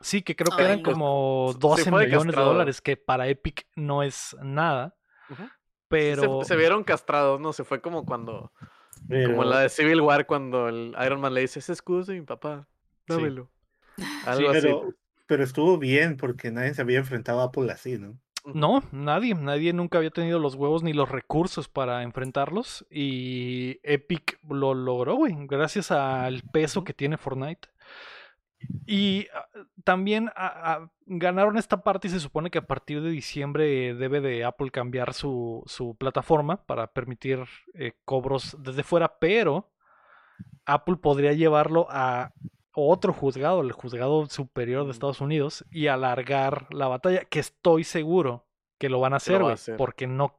[0.00, 0.92] sí que creo que Ay, eran no.
[0.92, 4.94] como Sí 12 fue millones de dólares, que para Epic no es nada,
[5.88, 6.42] pero...
[6.42, 7.52] se, se vieron castrados, ¿no?
[7.52, 8.52] Se fue como cuando,
[9.08, 12.06] Pero, como la de Civil War, cuando el Iron Man le dice, ese escudo es
[12.08, 12.66] de mi papá,
[13.08, 13.14] Sí.
[13.14, 13.48] dámelo.
[14.26, 14.60] Algo así.
[14.62, 14.88] pero,
[15.26, 18.18] pero estuvo bien porque nadie se había enfrentado a Apple así, ¿no?
[18.54, 24.38] No, nadie, nadie nunca había tenido los huevos ni los recursos para enfrentarlos y Epic
[24.48, 27.68] lo logró, güey, gracias al peso que tiene Fortnite.
[28.86, 29.46] Y ah,
[29.82, 30.30] también
[31.06, 35.12] ganaron esta parte y se supone que a partir de diciembre debe de Apple cambiar
[35.12, 39.72] su, su plataforma para permitir eh, cobros desde fuera, pero
[40.64, 42.32] Apple podría llevarlo a
[42.76, 44.92] otro juzgado, el juzgado superior de.
[44.92, 48.46] Estados Unidos, y alargar la batalla, que estoy seguro
[48.78, 49.76] que lo van a hacer, va a hacer.
[49.76, 50.34] porque no...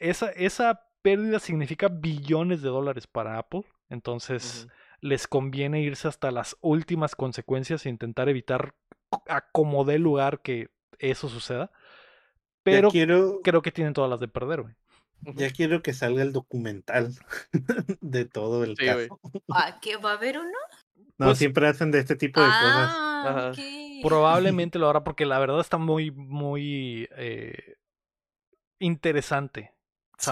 [0.00, 4.68] esa, esa pérdida significa billones de dólares para Apple, entonces
[5.00, 8.74] les conviene irse hasta las últimas consecuencias e intentar evitar
[9.26, 11.70] a como dé lugar que eso suceda.
[12.62, 14.74] Pero quiero, creo que tienen todas las de perder, güey.
[15.22, 17.14] Ya quiero que salga el documental
[18.00, 19.20] de todo el Sí, caso.
[19.50, 20.58] Ah, ¿que va a haber uno?
[21.18, 22.90] No, Pues- siempre hacen de este tipo de cosas.
[22.96, 23.52] Ah.
[24.02, 27.76] Probablemente lo hará porque la verdad está muy, muy eh,
[28.78, 29.74] interesante.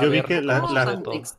[0.01, 0.63] Yo vi que la,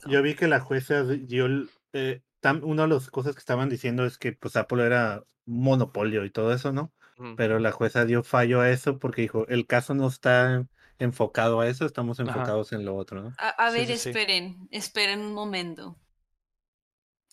[0.08, 1.48] yo vi que la jueza dio
[1.94, 5.64] eh, tam- una de las cosas que estaban diciendo es que pues Apple era un
[5.64, 6.92] monopolio y todo eso, ¿no?
[7.36, 10.66] Pero la jueza dio fallo a eso porque dijo, el caso no está
[11.00, 12.30] enfocado a eso, estamos Ajá.
[12.30, 13.34] enfocados en lo otro, ¿no?
[13.38, 14.10] A, a Sí, ver, sí, sí.
[14.10, 15.98] esperen, esperen un momento.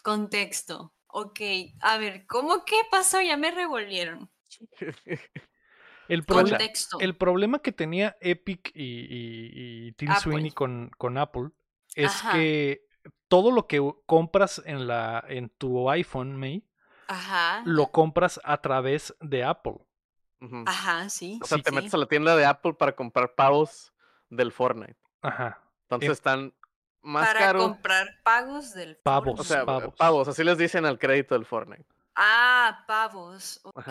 [0.03, 0.93] Contexto.
[1.19, 1.41] Ok,
[1.81, 3.21] a ver, ¿cómo qué pasó?
[3.23, 4.31] Ya me revolvieron.
[6.09, 10.23] El, proble- el problema que tenía Epic y, y- y Tim Apple.
[10.23, 11.51] Sweeney con, con Apple
[11.95, 12.33] es Ajá.
[12.33, 12.83] que
[13.29, 16.65] todo lo que compras en, la, en tu iPhone, May,
[17.09, 17.63] Ajá.
[17.65, 19.79] lo compras a través de Apple.
[20.67, 21.41] Ajá, sí.
[21.43, 21.77] O sea, sí, te sí.
[21.77, 23.93] metes a la tienda de Apple para comprar pavos
[24.29, 24.97] del Fortnite.
[25.23, 25.63] Ajá.
[25.83, 26.55] Entonces Em- están
[27.07, 27.61] más Para caro.
[27.61, 29.41] comprar pagos del Pavos.
[29.41, 29.95] O sea, pavos.
[29.97, 30.29] pavos.
[30.29, 31.87] así les dicen al crédito del Fortnite.
[32.15, 33.61] Ah, pavos.
[33.63, 33.89] Ok.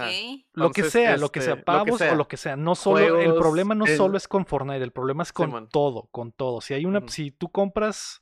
[0.53, 2.13] Lo que sea, lo que este, sea, lo que pavos sea.
[2.13, 2.55] o lo que sea.
[2.55, 6.31] No solo, el problema no solo es con Fortnite, el problema es con todo, con
[6.31, 6.61] todo.
[6.61, 8.21] Si hay una, si tú compras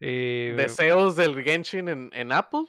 [0.00, 2.64] eh, Deseos del Genshin en, en Apple.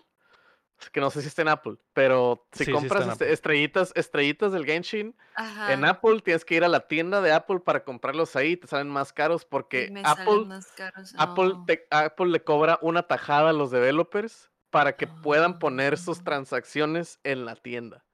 [0.91, 3.33] Que no sé si está en Apple, pero si Sí, compras este, Apple.
[3.33, 5.73] estrellitas, estrellitas del Genshin Ajá.
[5.73, 8.87] en Apple, tienes que ir a la tienda de Apple para comprarlos ahí, te salen
[8.87, 11.15] más caros porque me salen Apple, más caros.
[11.17, 16.19] Apple, te- Apple le cobra una tajada a los developers para que puedan poner sus
[16.19, 16.23] Ah.
[16.25, 18.05] transacciones en la tienda.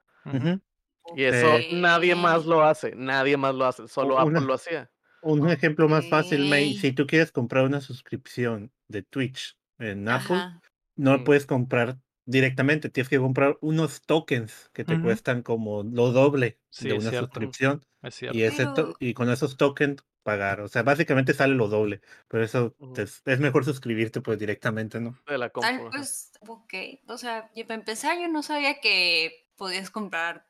[1.17, 4.89] Y eso nadie más lo hace, nadie más lo hace, solo Una- Apple lo hacía.
[5.21, 10.35] Un ejemplo más fácil, May, si tú quieres comprar una suscripción de Twitch en Apple,
[10.37, 10.61] Ajá.
[10.95, 11.23] no Mm.
[11.25, 16.87] puedes comprar directamente tienes que comprar unos tokens que te cuestan como lo doble Sí,
[16.87, 17.27] de una cierto.
[17.27, 20.61] suscripción Es y, ese Pero- y con esos tokens pagar.
[20.61, 25.17] O sea, básicamente sale lo doble, pero eso te- es mejor suscribirte pues directamente, ¿no?
[25.27, 26.73] De la pues, ok.
[27.07, 30.47] O sea, y para empezar, yo no sabía que podías comprar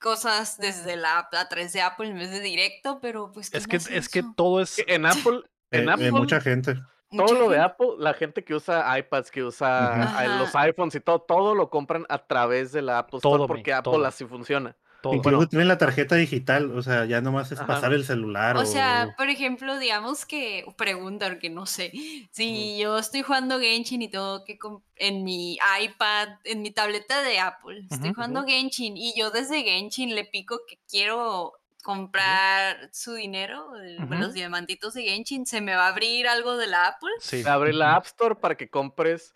[0.00, 3.52] cosas desde la app a través de Apple en vez de directo, pero pues.
[3.54, 4.82] Es ¿quién que, es que todo es.
[4.86, 6.76] En Apple, en Eh, Apple, eh, mucha gente.
[7.10, 11.00] Todo lo de Apple, la gente que usa iPads, que usa ah, los iPhones y
[11.00, 14.04] todo, todo lo compran a través de la Apple Store Todo, porque mi, Apple todo.
[14.04, 14.76] así funciona.
[15.02, 15.14] todo.
[15.14, 15.48] Incluso bueno.
[15.48, 17.66] tienen la tarjeta digital, o sea, ya nomás es Ajá.
[17.66, 18.60] pasar el celular o...
[18.60, 21.90] O sea, por ejemplo, digamos que, pregunta, porque no sé,
[22.30, 24.58] si yo estoy jugando Genshin y tengo que
[24.96, 30.14] en mi iPad, en mi tableta de Apple, estoy jugando Genshin y yo desde Genshin
[30.14, 35.86] le pico que quiero comprar su dinero, el- los diamantitos de Genshin, ¿se me va
[35.86, 37.10] a abrir algo de la Apple?
[37.20, 37.42] Sí.
[37.46, 39.34] Abre la App Store para que compres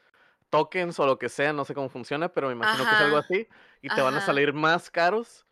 [0.51, 3.16] tokens o lo que sea, no sé cómo funciona, pero me imagino que es algo
[3.16, 3.49] así.
[3.83, 5.47] Y te van a salir más caros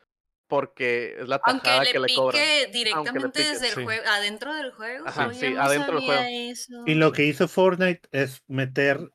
[0.46, 2.42] porque es la Aunque tajada le que le cobran.
[2.42, 3.84] pique directamente pique, desde el sí.
[3.84, 5.08] juego, adentro del juego.
[5.08, 6.22] Ajá, Oye, sí, no adentro del juego.
[6.28, 6.82] eso.
[6.86, 9.10] Y lo que hizo Fortnite es meter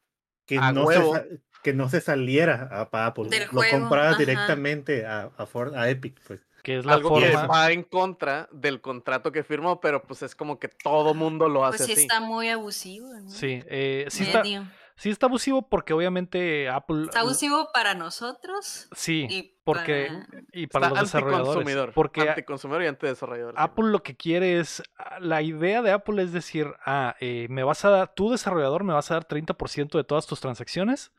[0.48, 1.16] que, A no huevo.
[1.16, 3.30] se, que no se saliera a, Apple.
[3.30, 4.20] Del lo juego, comprabas ajá.
[4.20, 6.20] directamente a, a, a Epic.
[6.26, 6.47] Pues.
[6.68, 7.48] Que es la Algo que forma.
[7.48, 11.64] va en contra del contrato que firmó, pero pues es como que todo mundo lo
[11.64, 12.02] hace Pues sí así.
[12.02, 13.30] está muy abusivo, ¿no?
[13.30, 14.66] Sí, eh, sí, está, Medio.
[14.98, 17.04] sí está abusivo porque obviamente Apple.
[17.06, 20.08] Está abusivo para nosotros Sí, y porque.
[20.10, 21.48] para- Y para Está los desarrolladores.
[21.52, 21.94] anticonsumidor.
[21.94, 23.54] Porque Anticonsumidor y antidesarrollador.
[23.56, 27.64] Apple lo que quiere es, ah, la idea de Apple es decir, ah, eh, me
[27.64, 31.14] vas a dar, tú desarrollador me vas a dar 30% de todas tus transacciones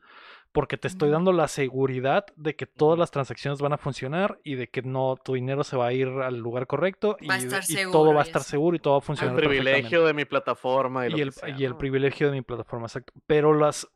[0.51, 4.55] porque te estoy dando la seguridad de que todas las transacciones van a funcionar y
[4.55, 7.37] de que no, tu dinero se va a ir al lugar correcto y, Va a
[7.37, 9.81] de- estar y todo va a estar seguro y todo va a el funcionar privilegio
[9.81, 10.07] perfectamente.
[10.07, 12.87] de mi plataforma y, lo Y que el, sea, y el privilegio de mi plataforma,
[12.87, 13.13] exacto.
[13.27, 13.87] Pero las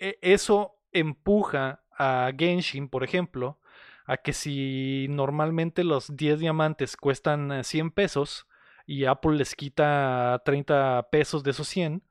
[0.00, 3.58] e- eso empuja a Genshin, por ejemplo,
[4.06, 8.46] a que si normalmente los 10 diamantes cuestan eh, 100 pesos
[8.86, 12.02] y Apple les quita 30 pesos de esos 100,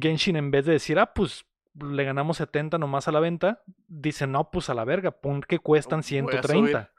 [0.00, 1.46] Genshin en vez de decir, ah, pues
[1.80, 5.58] le ganamos 70 nomás a la venta, dice, no, pues a la verga, pon que
[5.58, 6.30] cuestan Voy a subir.
[6.30, 6.90] 130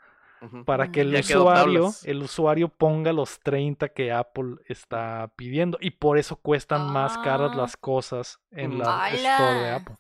[0.41, 0.65] Ujú.
[0.65, 5.91] para que el Ya usuario, el usuario ponga los 30 que Apple está pidiendo y
[5.91, 7.57] por eso cuestan más caras Ah.
[7.57, 9.75] las cosas en la store de ¡Hala!
[9.77, 9.95] Apple.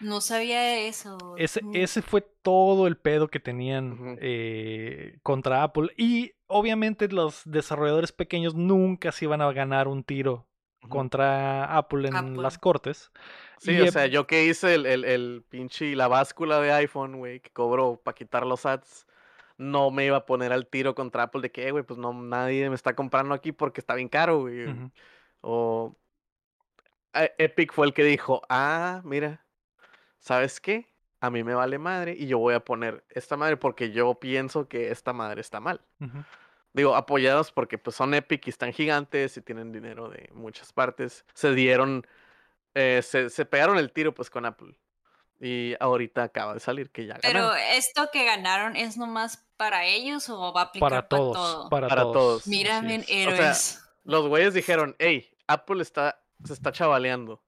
[0.00, 1.16] No sabía eso.
[1.36, 1.76] Ese, Mm.
[1.76, 8.54] ese fue todo el pedo que tenían eh, contra Apple y obviamente los desarrolladores pequeños
[8.54, 10.46] nunca se iban a ganar un tiro.
[10.88, 12.42] Contra Apple en Apple.
[12.42, 13.10] las cortes.
[13.58, 17.16] Sí, Y, o sea, yo que hice el, el, el pinche, la báscula de iPhone,
[17.16, 19.06] güey, que cobró para quitar los ads,
[19.56, 22.12] no me iba a poner al tiro contra Apple de que, "Eh, güey, pues no,
[22.12, 24.66] nadie me está comprando aquí porque está bien caro, güey.
[25.40, 25.96] O
[27.14, 29.44] eh, Epic fue el que dijo, ah, mira,
[30.18, 30.86] ¿sabes qué?
[31.20, 34.68] A mí me vale madre y yo voy a poner esta madre porque yo pienso
[34.68, 35.80] que esta madre está mal.
[36.74, 41.24] Digo, apoyados porque pues son Epic y están gigantes y tienen dinero de muchas partes.
[41.32, 42.04] Se dieron,
[42.74, 44.76] eh, se, se pegaron el tiro pues con Apple.
[45.40, 47.58] Y ahorita acaba de salir que ya Pero ganaron.
[47.72, 51.68] esto que ganaron es nomás para ellos o va a aplicar Para para, todos, todo.
[51.70, 52.14] para, Para todos.
[52.14, 52.46] todos.
[52.48, 53.80] Mira, héroes.
[54.04, 57.40] Los güeyes dijeron, hey, Apple está, se está chavaleando.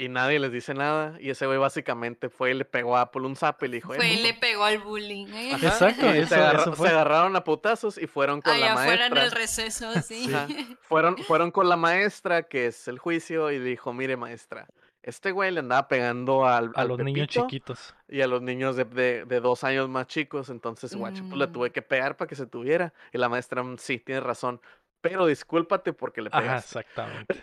[0.00, 1.16] Y nadie les dice nada.
[1.20, 3.94] Y ese güey básicamente fue y le pegó a Apple un zap y le dijo,
[3.94, 4.22] "Eh, Fue y no".
[4.22, 5.26] le pegó al bullying.
[5.26, 5.52] ¿eh?
[5.54, 6.88] Ajá, Exacto, y eso- se, agarra- eso fue.
[6.88, 9.24] se agarraron a putazos y fueron con Allá la afuera en maestra.
[9.24, 10.30] el receso, sí.
[10.88, 14.68] Fueron, fueron con la maestra, que es el juicio, y dijo, mire maestra,
[15.02, 17.94] este güey le andaba pegando al, A al los niños chiquitos.
[18.08, 21.46] y a los niños de, de- de dos años más chicos, entonces, guacho, pues le
[21.48, 21.52] Mm.
[21.52, 22.92] tuve que pegar para que se tuviera.
[23.12, 24.60] Y la maestra, "Mm, sí, tienes razón,
[25.08, 26.78] pero discúlpate porque le Ajá, pegaste.
[26.80, 27.34] exactamente.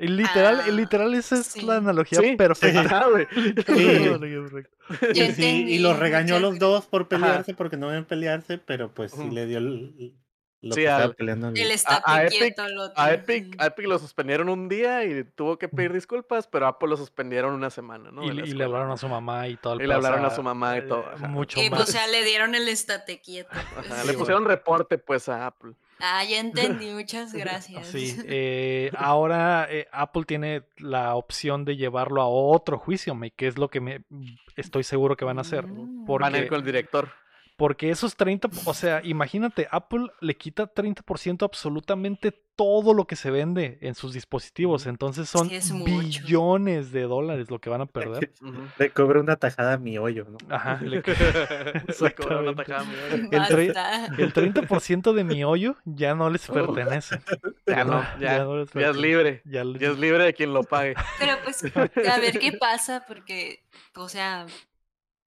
[0.00, 1.62] Y literal, Ah, literal, esa es sí.
[1.62, 2.82] la analogía Sí, perfecta.
[3.28, 3.76] Sí.
[5.10, 8.58] Y, sí, entendí, y los regañó a los dos por pelearse porque no deben pelearse,
[8.58, 10.14] pero pues sí le dio el-
[10.60, 11.48] lo Sí, que al- peleando.
[11.50, 13.00] El a estate Epic- quieto al otro.
[13.00, 16.70] A Epic, a Epic lo suspendieron un día y tuvo que pedir disculpas, pero a
[16.70, 18.24] Apple lo suspendieron una semana, ¿no?
[18.24, 20.76] y, le hablaron a su mamá y todo el Y le hablaron a su mamá
[20.78, 21.28] y todo, ajá.
[21.28, 21.82] Mucho Y más.
[21.82, 23.50] o sea, le dieron el estate quieto.
[23.52, 23.86] pues.
[23.90, 25.74] Ajá, Sí, le pusieron reporte pues a Apple.
[26.00, 27.86] Ah, ya entendí, muchas gracias.
[27.88, 33.46] Sí, eh, ahora eh, Apple tiene la opción de llevarlo a otro juicio, me- que
[33.46, 34.02] es lo que me
[34.56, 35.66] estoy seguro que van a hacer.
[35.66, 36.04] Mm.
[36.06, 37.10] Porque, Van a ir con el director.
[37.58, 43.30] Porque esos 30, o sea, imagínate, Apple le quita 30% absolutamente todo lo que se
[43.32, 45.90] vende en sus dispositivos, entonces son Sí, es mucho.
[45.92, 48.32] billones de dólares lo que van a perder.
[48.78, 50.38] Le cobra una tajada a mi hoyo, ¿no?
[50.54, 51.02] Ajá, le-
[51.92, 52.94] Se cobró una tajada, mi
[53.26, 53.34] güey.
[53.34, 53.42] el
[54.18, 56.52] el 30% de mi hoyo ya no les Oh.
[56.54, 57.20] pertenece.
[57.66, 59.42] Ya no, ya, no eres ya es libre.
[59.44, 60.94] Ya, Ya es libre de quien lo pague.
[61.18, 63.64] Pero pues a ver qué pasa, porque,
[63.96, 64.46] o sea,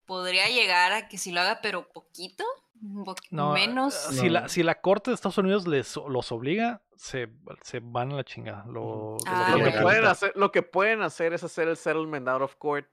[0.09, 2.43] podría llegar a que si lo haga, pero poquito,
[2.81, 3.93] un po- no, menos.
[3.93, 4.31] Si, No.
[4.33, 7.29] la, si la corte de Estados Unidos les, los obliga, se,
[7.61, 8.65] se van a la chingada.
[8.67, 12.41] Lo, Ah, Lo que, pueden hacer, lo que pueden hacer es hacer el settlement out
[12.41, 12.89] of court.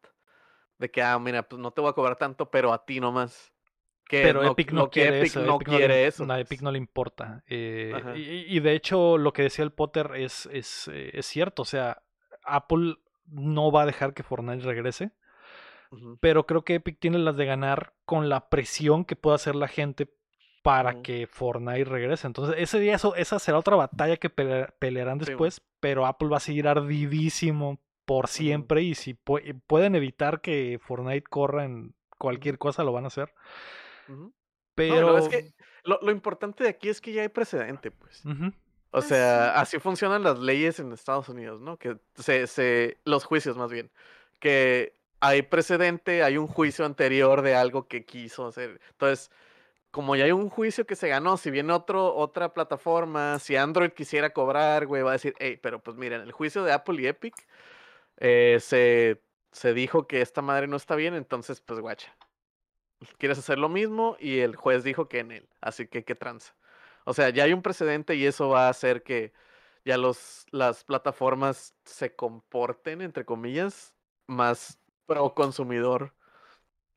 [0.79, 3.51] De que, ah, mira, pues no te voy a cobrar tanto, pero a ti nomás.
[4.09, 5.41] Que Pero no- Epic no quiere Epic eso.
[5.43, 6.23] no Epic le- eso.
[6.23, 6.41] a pues.
[6.43, 7.43] Epic no le importa.
[7.49, 11.63] eh, y, y de hecho, lo que decía el Potter es, es, eh, es cierto.
[11.63, 12.03] O sea,
[12.45, 15.11] Apple no va a dejar que Fortnite regrese.
[16.21, 19.69] Pero creo que Epic tiene las de ganar con la presión que pueda hacer la
[19.69, 20.09] gente
[20.63, 22.27] para que Fortnite regrese.
[22.27, 25.63] Entonces, ese día eso, esa será otra batalla que pele- pelearán Sí, después.
[25.81, 28.83] pero Apple va a seguir ardidísimo por siempre.
[28.83, 33.33] Y si pu- pueden evitar que Fortnite corra en cualquier cosa, lo van a hacer.
[34.75, 35.13] Pero.
[35.13, 35.53] no, es que
[35.85, 38.23] lo, lo importante de aquí es que ya hay precedente, pues.
[38.91, 39.53] O sea, sí.
[39.61, 41.77] así funcionan las leyes en Estados Unidos, ¿no?
[41.77, 43.91] Que se, se, los juicios más bien,
[44.41, 48.81] que hay precedente, hay un juicio anterior de algo que quiso hacer.
[48.91, 49.31] Entonces,
[49.91, 53.93] como ya hay un juicio que se ganó, si viene otro, otra plataforma, si Android
[53.93, 57.07] quisiera cobrar, güey, va a decir, hey, pero pues miren, el juicio de Apple y
[57.07, 57.35] Epic
[58.19, 59.23] eh, se,
[59.53, 62.15] se dijo que esta madre no está bien, entonces, pues guacha.
[63.19, 66.55] Quieres hacer lo mismo y el juez dijo que en él, así que qué tranza.
[67.05, 69.33] O sea, ya hay un precedente y eso va a hacer que
[69.85, 73.95] ya los, las plataformas se comporten, entre comillas,
[74.27, 76.13] más pro consumidor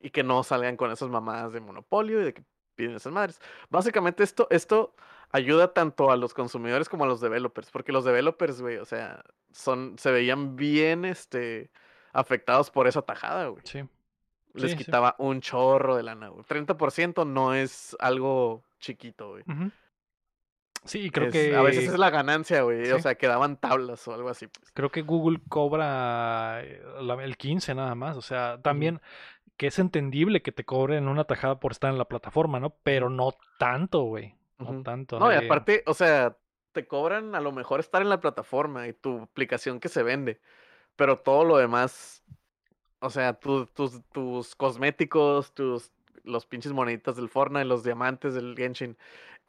[0.00, 3.40] y que no salgan con esas mamadas de monopolio y de que piden esas madres.
[3.68, 4.94] Básicamente esto, esto
[5.32, 9.22] ayuda tanto a los consumidores como a los developers, porque los developers, güey, o sea,
[9.52, 11.70] son, se veían bien, este,
[12.12, 13.62] afectados por esa tajada, güey.
[13.64, 13.84] Sí.
[14.54, 14.84] Les Sí, sí.
[14.84, 16.44] quitaba un chorro de lana, güey.
[16.44, 19.44] 30% no es algo chiquito, güey.
[20.84, 21.54] Sí, creo Es- que.
[21.56, 22.90] A veces es la ganancia, güey.
[22.92, 24.46] O sea, que daban tablas o algo así.
[24.46, 24.70] Pues.
[24.72, 26.82] Creo que Google cobra eh,
[27.22, 28.16] el 15 nada más.
[28.16, 29.00] O sea, también
[29.56, 32.70] que es entendible que te cobren una tajada por estar en la plataforma, ¿no?
[32.82, 34.34] Pero no tanto, güey.
[34.58, 34.82] No Ujú.
[34.82, 35.18] tanto.
[35.18, 36.36] No, y aparte, o sea,
[36.72, 40.40] te cobran a lo mejor estar en la plataforma y tu aplicación que se vende.
[40.96, 42.22] Pero todo lo demás,
[43.00, 45.92] o sea, tu- tus, tus cosméticos, tus
[46.24, 48.96] los pinches moneditas del Fortnite, los diamantes del Genshin,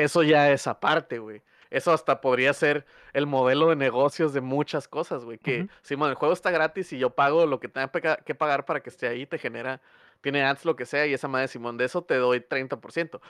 [0.03, 1.41] eso ya es aparte, güey.
[1.69, 5.38] Eso hasta podría ser el modelo de negocios de muchas cosas, güey.
[5.38, 5.69] Que, Ujú.
[5.82, 8.90] Simón, el juego está gratis y yo pago lo que tenga que pagar para que
[8.90, 9.82] esté ahí, te genera,
[10.19, 13.22] tiene ads, lo que sea, y esa madre, Simón, de eso te doy 30%.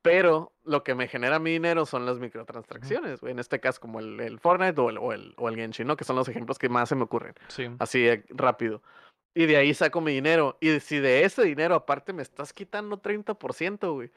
[0.00, 3.32] Pero lo que me genera mi dinero son las microtransacciones, güey.
[3.32, 5.96] En este caso, como el, el Fortnite o el, o, el, o el Genshin, ¿no?
[5.96, 7.34] Que son los ejemplos que más se me ocurren.
[7.48, 7.68] Sí.
[7.78, 8.82] Así rápido.
[9.34, 10.58] Y de ahí saco mi dinero.
[10.60, 14.10] Y si de ese dinero aparte me estás quitando 30%, güey.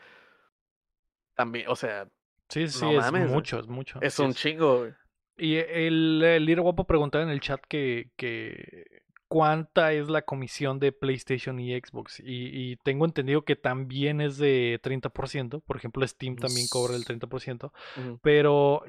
[1.36, 2.08] También, o sea,
[2.50, 4.00] Sí, sí, No es mames, mucho, es mucho.
[4.02, 4.94] es sí un chingo, güey.
[5.38, 10.80] Y el, el Little Guapo preguntaba en el chat que, que cuánta es la comisión
[10.80, 12.20] de PlayStation y Xbox.
[12.22, 15.62] Y, y tengo entendido que también es de 30%.
[15.62, 17.72] Por ejemplo, Steam también cobra el 30%.
[17.98, 18.20] Ujú.
[18.22, 18.84] Pero.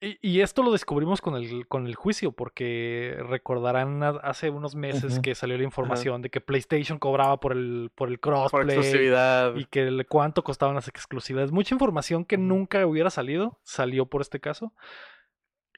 [0.00, 5.20] Y, y esto lo descubrimos con el, con el juicio, porque recordarán hace unos meses
[5.20, 9.54] que salió la información de que PlayStation cobraba por el, por el crossplay Por exclusividad.
[9.56, 11.52] y que el- cuánto costaban las exclusividades.
[11.52, 14.72] Mucha información que nunca hubiera salido, salió por este caso.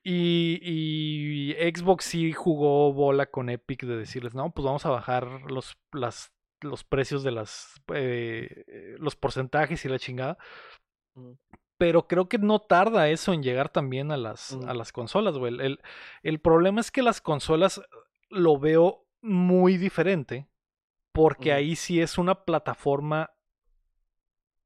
[0.04, 5.26] Y, y Xbox sí jugó bola con Epic de decirles, no, pues vamos a bajar
[5.50, 8.64] los, las, los precios de las eh,
[8.98, 10.38] los porcentajes y la chingada.
[11.78, 15.54] Pero creo que no tarda eso en llegar también a las, a las consolas, güey.
[15.54, 15.80] El,
[16.22, 17.80] el- problema es que las consolas
[18.28, 20.46] lo veo muy diferente.
[21.12, 23.30] Porque ahí sí es una plataforma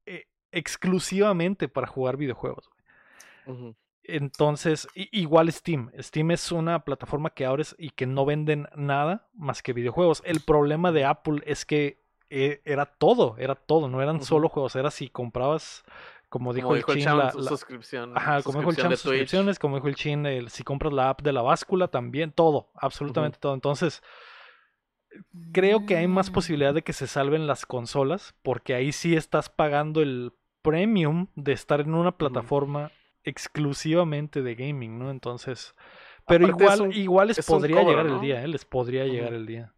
[0.05, 2.69] eh, exclusivamente para jugar videojuegos.
[2.69, 3.63] güey.
[4.05, 5.89] Entonces, igual Steam.
[5.97, 10.21] Steam es una plataforma que abres y que no venden nada más que videojuegos.
[10.25, 14.75] El problema de Apple es que eh, era todo, era todo, no eran solo juegos,
[14.75, 15.83] era si comprabas,
[16.33, 18.17] como dijo Como el dijo el Chin, la- la- suscripción.
[18.17, 18.99] Ajá, como dijo el Chan, Twitch.
[19.01, 22.71] suscripciones, como dijo el Chin, el- si compras la app de la báscula también, todo,
[22.73, 23.53] absolutamente todo.
[23.53, 24.01] Entonces,
[25.51, 26.33] creo que hay más Mm.
[26.33, 30.33] posibilidad de que se salven las consolas, porque ahí sí estás pagando el
[30.63, 32.91] premium de estar en una plataforma
[33.23, 35.11] exclusivamente de gaming, ¿no?
[35.11, 35.75] Entonces,
[36.25, 38.47] pero Aparte igual, un- igual les podría cobro, llegar el día, ¿eh?
[38.47, 39.71] Les podría llegar el día.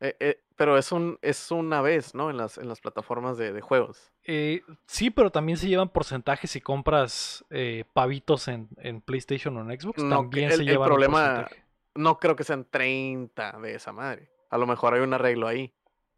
[0.00, 2.30] Eh, eh, pero es un es una vez, ¿no?
[2.30, 4.12] En las, en las plataformas de, de juegos.
[4.24, 7.44] Eh, sí, pero también se llevan porcentajes si compras
[7.92, 10.02] pavitos en, en PlayStation o en Xbox.
[10.02, 11.48] No, también el- se llevan problema-.
[11.94, 14.30] No creo que sean 30 de esa madre.
[14.50, 15.72] A lo mejor hay un arreglo ahí.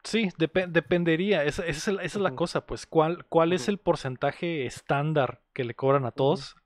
[0.05, 1.45] Sí, depe- dependería.
[1.45, 2.87] Esa, esa es, el- esa es la cosa, pues.
[2.87, 6.57] ¿Cuál, cuál es el porcentaje estándar que le cobran a todos?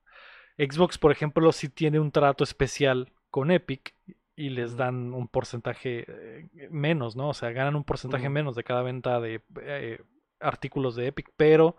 [0.59, 3.95] Xbox, por ejemplo, sí tiene un trato especial con Epic
[4.36, 7.28] y les dan un porcentaje eh, menos, ¿no?
[7.28, 10.02] O sea, ganan un porcentaje menos de cada venta de eh,
[10.40, 11.77] artículos de Epic, pero.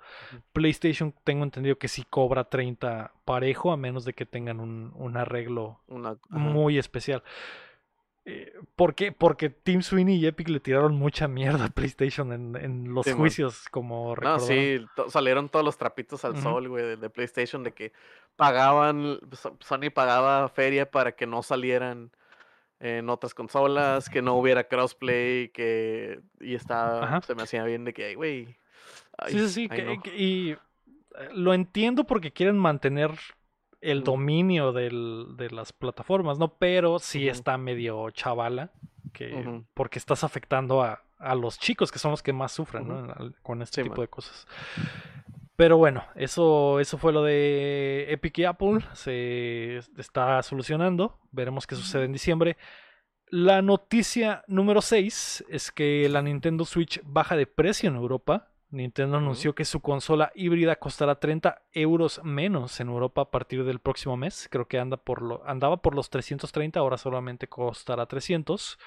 [0.54, 5.18] PlayStation tengo entendido que sí cobra 30 parejo a menos de que tengan un, un
[5.18, 7.24] arreglo Una, muy especial.
[8.28, 9.12] Eh, ¿Por qué?
[9.12, 13.12] Porque Team Sweeney y Epic le tiraron mucha mierda a PlayStation en, en los Sí,
[13.12, 13.20] man.
[13.20, 17.62] juicios, como No, sí, to- salieron todos los trapitos al sol, güey, de, de PlayStation,
[17.64, 17.94] de que
[18.36, 22.12] pagaban, So- Sony pagaba feria para que no salieran
[22.80, 27.22] en otras consolas, que no hubiera crossplay, que y está, Ajá.
[27.22, 28.58] se me hacía bien de que, güey,
[29.28, 29.68] Sí, sí, sí.
[29.72, 30.02] ay, que- no.
[30.02, 30.58] que- y eh,
[31.34, 33.12] lo entiendo porque quieren mantener
[33.82, 36.56] el dominio del- de las plataformas, ¿no?
[36.56, 38.72] Pero sí está medio chavala,
[39.14, 43.32] que, porque estás afectando a, a los chicos, que son los que más sufren, ¿no?
[43.44, 44.04] Con este Sí, tipo man.
[44.06, 44.48] de cosas.
[45.56, 48.80] Pero bueno, eso, eso fue lo de Epic y Apple.
[48.94, 51.18] Se está solucionando.
[51.32, 52.58] Veremos qué sucede en diciembre.
[53.30, 58.50] La noticia número 6 es que la Nintendo Switch baja de precio en Europa.
[58.70, 63.80] Nintendo anunció que su consola híbrida costará 30 euros menos en Europa a partir del
[63.80, 64.50] próximo mes.
[64.52, 68.78] Creo que anda por lo, andaba por los 330, ahora solamente costará 300.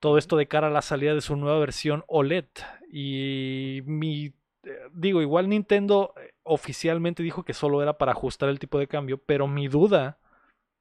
[0.00, 2.46] Todo esto de cara a la salida de su nueva versión OLED.
[2.90, 4.32] Y mi
[4.92, 9.18] digo, igual Nintendo eh, oficialmente dijo que solo era para ajustar el tipo de cambio,
[9.18, 10.18] pero mi duda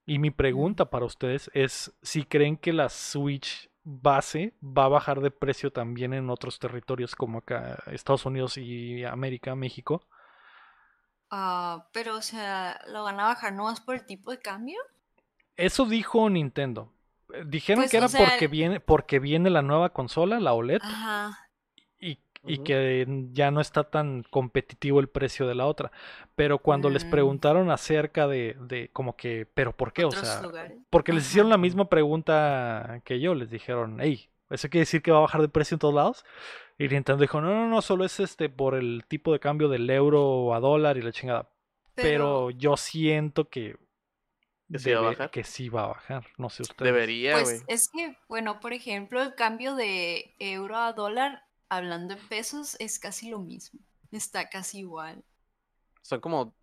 [0.06, 5.22] y mi pregunta para ustedes es si creen que la Switch base va a bajar
[5.22, 10.02] de precio también en otros territorios como acá Estados Unidos y América, México.
[11.30, 14.78] Ah, pero, o sea, ¿lo van a bajar nomás por el tipo de cambio?
[15.56, 16.92] Eso dijo Nintendo.
[17.34, 20.54] Eh, Dijeron Pues, que o era sea- porque viene porque viene la nueva consola, la
[20.54, 21.47] OLED, Ajá.
[22.46, 25.92] Y, que ya no está tan competitivo el precio de la otra.
[26.36, 27.10] Pero cuando les Mm.
[27.10, 30.06] preguntaron acerca de, de como que, ¿pero por qué?
[30.06, 30.78] O sea, lugares.
[30.90, 35.12] porque les hicieron la misma pregunta que yo, les dijeron, hey, ¿eso quiere decir que
[35.12, 36.26] va a bajar de precio en todos lados?
[36.78, 39.90] Y Nintendo dijo, no, no, no, solo es este por el tipo de cambio del
[39.90, 41.50] euro a dólar y la chingada.
[41.96, 43.76] Pero, yo siento que,
[44.72, 45.32] ¿Que sí va a bajar?
[45.32, 46.94] que sí va a bajar, no sé ustedes.
[46.94, 47.44] Debería, güey.
[47.46, 52.76] Pues es que, bueno, por ejemplo, el cambio de euro a dólar, hablando en pesos,
[52.80, 53.80] es casi lo mismo.
[54.11, 55.23] Está casi igual.
[56.02, 56.53] Son como,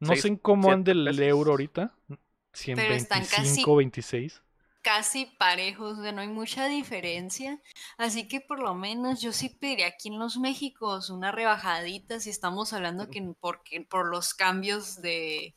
[0.00, 1.20] No seis, sé en cómo ande el pesos.
[1.22, 1.94] euro ahorita.
[2.08, 4.42] Pero están casi- 125, 26.
[4.82, 7.60] Casi parejos, o sea, no hay mucha diferencia.
[7.98, 12.30] Así que por lo menos yo sí pediría aquí en los Méxicos una rebajadita si
[12.30, 15.56] estamos hablando que porque por los cambios de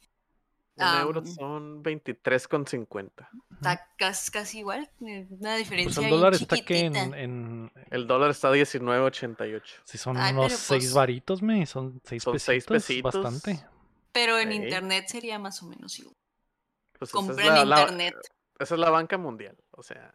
[0.79, 1.27] un euro Am.
[1.27, 3.29] son 23,50.
[3.53, 8.07] está casi, casi igual, eh, una Pues diferencia el bien dólar está que en, El
[8.07, 9.81] dólar está a 19,88.
[9.83, 13.23] si son Ay, unos pero 6 pues- varitos, me, son 6 Son seis pesitos, pesitos.
[13.23, 13.65] bastante.
[14.11, 16.15] Pero en internet sería más o menos igual.
[16.97, 18.15] Pues es Compré la- en la- internet.
[18.59, 19.55] esa es la banca mundial.
[19.71, 20.13] O sea.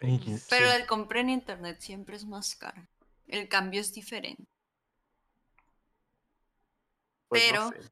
[0.00, 0.46] X.
[0.50, 2.86] Pero el compré en internet siempre es más caro.
[3.28, 4.44] El cambio es diferente.
[7.28, 7.90] Pues no pero- sé.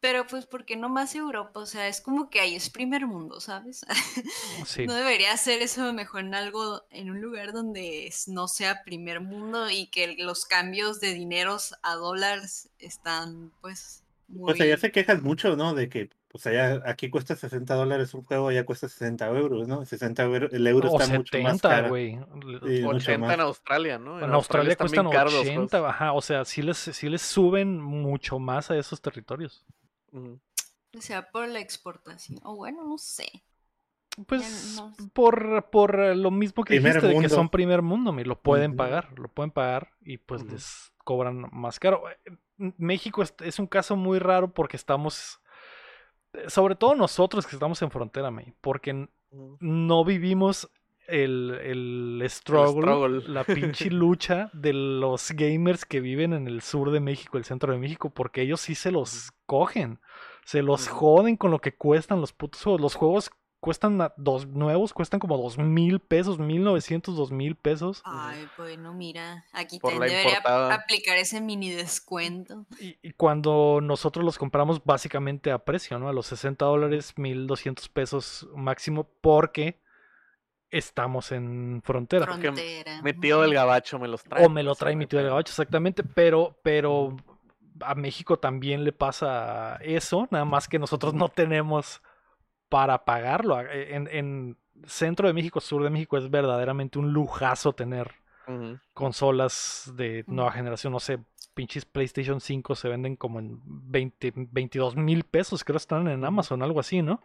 [0.00, 1.60] Pero pues, ¿por qué no más Europa?
[1.60, 3.84] O sea, es como que ahí es primer mundo, ¿sabes?
[4.66, 4.86] Sí.
[4.86, 9.70] No debería hacer eso mejor en algo, en un lugar donde no sea primer mundo
[9.70, 14.52] y que los cambios de dineros a dólares están pues muy...
[14.52, 15.74] Pues allá se quejan mucho, ¿no?
[15.74, 19.84] De que, pues allá, aquí cuesta 60 dólares un juego, allá cuesta 60 euros, ¿no?
[19.84, 21.88] 60 euros, el euro O está mucho más 70, caro.
[21.88, 22.18] güey.
[22.66, 23.34] Sí, mucho 80 más.
[23.34, 24.20] en Australia, ¿no?
[24.20, 25.94] En Australia están cuestan bien caros los 80, juegos.
[25.94, 29.66] ajá, o sea, sí les, sí les suben mucho más a esos territorios.
[30.12, 32.40] O sea, por la exportación.
[32.42, 33.30] O bueno, no sé.
[34.26, 38.24] Pues no- por, por lo mismo que Primer dijiste, de que son primer mundo, me
[38.24, 42.02] lo pueden pagar, lo pueden pagar y pues les cobran más caro.
[42.10, 42.36] Eh,
[42.76, 45.40] México es, es un caso muy raro porque estamos,
[46.34, 49.08] eh, sobre todo nosotros que estamos en frontera, me, porque
[49.60, 50.68] no vivimos
[51.10, 53.22] el, el struggle, struggle.
[53.28, 57.72] la pinche lucha de los gamers que viven en el sur de México, el centro
[57.72, 59.98] de México, porque ellos sí se los cogen,
[60.44, 62.80] se los joden con lo que cuestan los putos juegos.
[62.80, 63.30] Los juegos
[63.60, 68.00] cuestan, a- dos nuevos, cuestan como dos mil pesos, mil novecientos, dos mil pesos.
[68.06, 70.74] Ay, bueno, mira, aquí la debería importada.
[70.74, 72.64] aplicar ese mini descuento.
[72.80, 76.08] Y, y cuando nosotros los compramos básicamente a precio, ¿no?
[76.08, 79.78] A los 60 dólares, 1200 pesos máximo, porque
[80.70, 82.26] estamos en frontera.
[82.26, 83.02] Frontera.
[83.02, 84.44] Mi tío del gabacho me los trae.
[84.44, 87.16] O me lo trae mi tío del gabacho, exactamente, pero, pero
[87.80, 92.02] a México también le pasa eso, nada más que nosotros no tenemos
[92.68, 93.60] para pagarlo.
[93.60, 94.56] En, en
[94.86, 98.12] centro de México, sur de México, es verdaderamente un lujazo tener
[98.94, 101.20] consolas de nueva generación, no sé,
[101.54, 106.62] pinches PlayStation 5 se venden como en 20, 22 mil pesos, creo están en Amazon,
[106.62, 107.22] algo así, ¿no?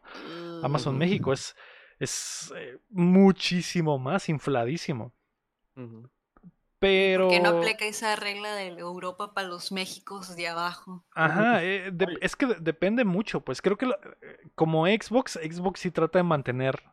[0.62, 0.98] Amazon.
[0.98, 1.56] México es,
[2.00, 5.14] es eh, muchísimo más infladísimo.
[6.80, 7.30] Pero...
[7.30, 11.04] Que no aplica esa regla de Europa para los Méxicos de abajo.
[11.14, 15.34] Ajá, eh, de- es que de- depende mucho, pues creo que lo- eh, como Xbox,
[15.42, 16.84] Xbox sí trata de mantener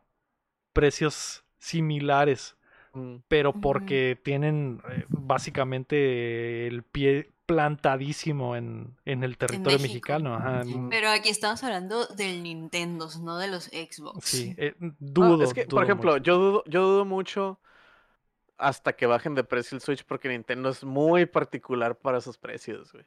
[0.73, 2.57] precios similares,
[2.95, 3.17] Mm.
[3.27, 10.35] pero porque tienen eh, básicamente el pie plantadísimo en, en el territorio mexicano.
[10.35, 14.25] Ajá, Pero aquí estamos hablando del Nintendo, no de los Xbox.
[14.25, 15.43] sí, eh, dudo.
[15.43, 16.23] es que, dudo por ejemplo, mucho.
[16.23, 17.59] yo dudo, yo dudo mucho
[18.57, 22.91] hasta que bajen de precio el Switch porque Nintendo es muy particular para esos precios,
[22.93, 23.05] güey.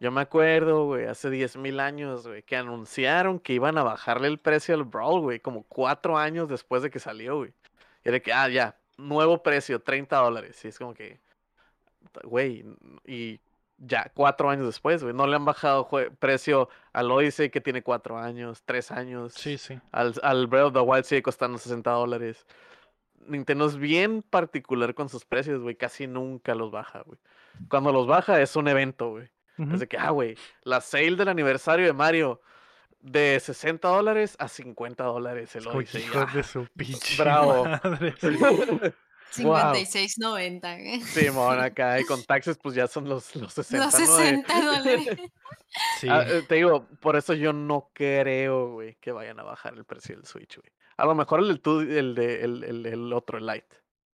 [0.00, 4.28] Yo me acuerdo, güey, hace 10 mil años, güey, que anunciaron que iban a bajarle
[4.28, 7.54] el precio al Brawl, güey, como cuatro años después de que salió, güey.
[8.04, 10.62] Y era que, ah, ya, nuevo precio, 30 dólares.
[10.64, 11.20] Y es como que,
[12.24, 12.64] güey,
[13.06, 13.40] y
[13.78, 15.88] ya, cuatro años después, güey, no le han bajado
[16.18, 19.34] precio al Odyssey que tiene cuatro años, tres años.
[19.34, 19.78] Sí, sí.
[19.92, 22.46] Al, al Breath of the Wild sigue costando 60 dólares.
[23.26, 25.76] Nintendo es bien particular con sus precios, güey.
[25.76, 27.18] Casi nunca los baja, güey.
[27.68, 29.30] Cuando los baja es un evento, güey.
[29.58, 29.74] Ujú.
[29.74, 32.40] Es de que, ah, güey, la sale del aniversario de Mario
[33.00, 36.02] de 60 dólares a 50 dólares el Odyssey.
[36.02, 36.30] hijos ah.
[36.34, 37.64] de su pinche bravo.
[37.64, 38.14] madre.
[39.32, 41.00] 56.90, ¿eh?
[41.00, 44.00] Simón, acá y con taxes pues ya son los, los 60, Los ¿no?
[44.00, 45.08] De- 60 dólares.
[45.98, 46.06] Sí.
[46.08, 49.84] Ah, eh, te digo, por eso yo no creo, güey, que vayan a bajar el
[49.84, 50.70] precio del Switch, güey.
[50.96, 51.60] A lo mejor el,
[51.90, 53.66] el, de, el, el, el otro, el Lite.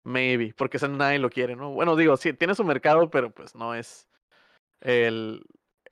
[0.03, 1.69] Maybe, porque ese nadie lo quiere, ¿no?
[1.69, 4.07] Bueno, digo, sí, tiene su mercado, pero pues no es
[4.79, 5.43] el...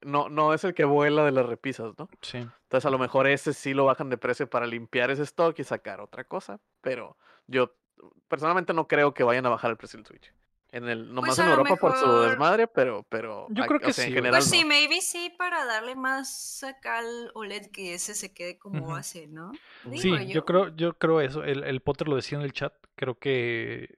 [0.01, 2.09] No, no es el que vuela de las repisas, ¿no?
[2.21, 2.37] sí.
[2.37, 5.63] Entonces a lo mejor ese sí lo bajan de precio para limpiar ese stock y
[5.63, 6.59] sacar otra cosa.
[6.81, 7.15] Pero
[7.45, 7.75] yo
[8.27, 10.33] personalmente no creo que vayan a bajar el precio del Switch.
[10.71, 13.91] En el, nomás Pues en Europa por su desmadre, pero, pero Yo creo o que
[13.91, 14.67] sea, sí, en general Pues sí, no.
[14.67, 19.51] maybe sí, para darle más acá al OLED que ese se quede como base, ¿no?
[19.95, 21.43] Sí, yo creo, yo creo eso.
[21.43, 22.73] El, el Potter lo decía en el chat.
[22.95, 23.95] Creo que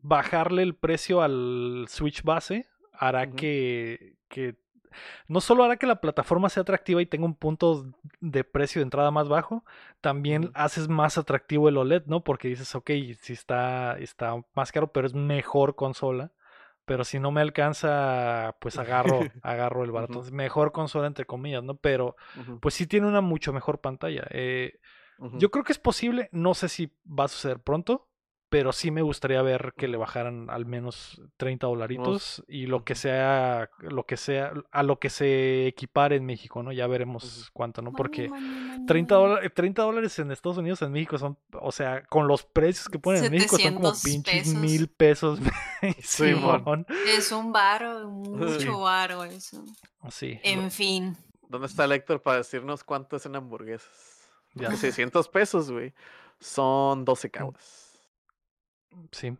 [0.00, 4.56] bajarle el precio al Switch base hará que, que
[5.28, 7.86] no solo hará que la plataforma sea atractiva y tenga un punto
[8.20, 9.64] de precio de entrada más bajo,
[10.00, 12.22] también haces más atractivo el OLED, ¿no?
[12.22, 12.90] Porque dices, ok,
[13.20, 16.32] si está, está más caro, pero es mejor consola.
[16.86, 20.14] Pero si no me alcanza, pues agarro, agarro el barato.
[20.14, 21.76] Entonces, Mejor consola, entre comillas, ¿no?
[21.76, 22.16] Pero
[22.60, 24.26] pues sí tiene una mucho mejor pantalla.
[24.30, 24.80] Eh,
[25.34, 28.08] yo creo que es posible, no sé si va a suceder pronto,
[28.50, 32.94] pero sí me gustaría ver que le bajaran al menos 30 dolaritos y lo que
[32.96, 36.72] sea, lo que sea, a lo que se equipare en México, ¿no?
[36.72, 37.92] Ya veremos cuánto, ¿no?
[37.92, 38.28] Porque
[38.88, 42.88] 30 dólares, 30 dólares en Estados Unidos, en México son, o sea, con los precios
[42.88, 44.60] que ponen en México son como 700 pinches pesos.
[44.60, 45.38] mil pesos.
[46.02, 46.34] Sí.
[47.06, 48.68] Es un varo, mucho Sí.
[48.68, 49.64] varo eso.
[50.10, 51.16] Sí, En fin.
[51.48, 53.88] ¿Dónde está el Héctor para decirnos cuánto es en hamburguesas?
[54.54, 55.94] ya Porque sé, 600 pesos, güey.
[56.38, 57.79] Son 12 caguas.
[59.12, 59.36] Sí.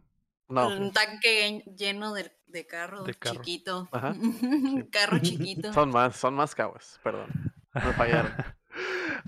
[0.48, 0.68] No.
[0.68, 3.36] Un tanque lleno de, de carro, De carro.
[3.36, 3.88] chiquito.
[3.92, 4.14] Ajá,
[4.90, 5.72] carro chiquito.
[5.72, 7.30] Son más, son más caguas, perdón.
[7.74, 8.32] Me fallaron.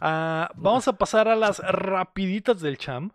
[0.01, 3.11] Ah, vamos a pasar a las rapiditas del Cham.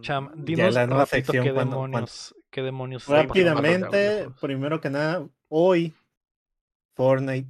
[0.00, 4.90] Cham, Mm, dinos la nueva rapidito sección qué cuando- demonios, qué demonios Rápidamente, primero que
[4.90, 5.94] nada, hoy
[6.94, 7.48] Fortnite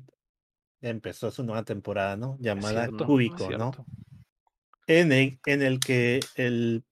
[0.83, 2.37] empezó su nueva temporada, ¿no?
[2.41, 3.73] Llamada cierto, Cúbico, ¿no?
[4.87, 6.85] En el, en el que el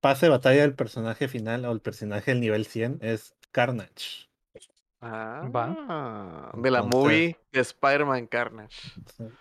[0.00, 4.28] pase de batalla del personaje final o el personaje del nivel 100 es Carnage.
[5.00, 8.90] Ah, de la Entonces- movie de Spider-Man Carnage.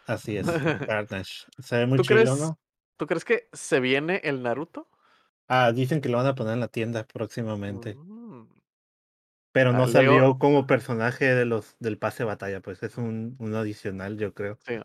[0.06, 0.46] Así es,
[0.92, 1.46] Carnage.
[1.60, 2.40] Se ve muy ¿Tú chido, crees?
[2.40, 2.60] ¿no?
[2.98, 4.88] ¿Tú crees que se viene el Naruto?
[5.48, 7.96] Ah, dicen que lo van a poner en la tienda próximamente.
[7.96, 8.48] Mm,
[9.52, 12.98] Pero no Ah, salió Leo- como personaje de los del pase de batalla, pues es
[12.98, 14.60] un, uno adicional, yo creo.
[14.68, 14.76] sí,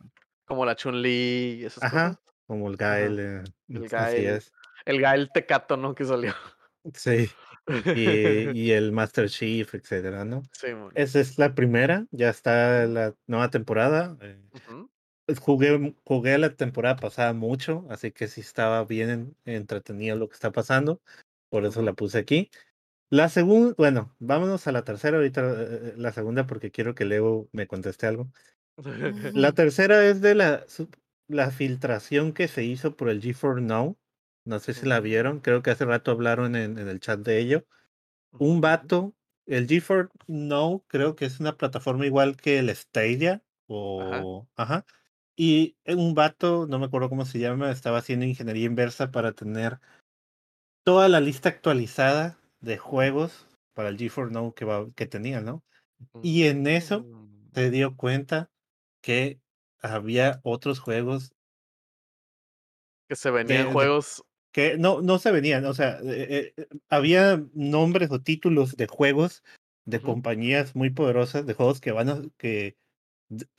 [0.46, 2.34] como la Chun-Li y esas Ajá, cosas.
[2.46, 3.18] como el Gael.
[3.18, 4.26] eh, El así Gael.
[4.26, 4.52] es.
[4.84, 5.94] El Gael Tecato, ¿no?
[5.94, 6.34] Que salió.
[6.94, 7.30] Sí.
[7.94, 10.42] Y, y el Master Chief, etcétera, ¿no?
[10.52, 10.68] Sí.
[10.94, 14.16] Esa es la primera, ya está la nueva temporada.
[14.20, 14.40] eh,
[15.26, 20.28] pues, Jugué, jugué la temporada pasada mucho, así que sí estaba bien en- entretenido lo
[20.28, 21.00] que está pasando.
[21.48, 22.50] Por eso la puse aquí.
[23.10, 27.48] La segunda, bueno, vámonos a la tercera, ahorita eh, la segunda porque quiero que Leo
[27.52, 28.32] me conteste algo.
[29.34, 30.64] La tercera es de la,
[31.28, 33.98] la filtración que se hizo por el G4 Now.
[34.44, 37.38] No sé si la vieron, creo que hace rato hablaron en, en el chat de
[37.38, 37.66] ello.
[38.38, 39.14] Un vato,
[39.46, 44.48] el G4 Now creo que es una plataforma igual que el Stadia o...
[44.56, 44.84] Ajá.
[45.36, 49.78] Y un vato, no me acuerdo cómo se llama, estaba haciendo ingeniería inversa para tener
[50.84, 55.64] toda la lista actualizada de juegos para el G4 Now que, va, que tenía, ¿no?
[56.20, 57.50] Y en eso Mm.
[57.54, 58.50] se dio cuenta
[59.02, 59.40] que
[59.80, 61.32] había otros juegos
[63.08, 64.24] Que se venían de- juegos.
[64.52, 69.42] Que no, no se venían, o sea, eh, eh, había nombres o títulos de juegos
[69.86, 72.76] de compañías muy poderosas, de juegos que van a, que,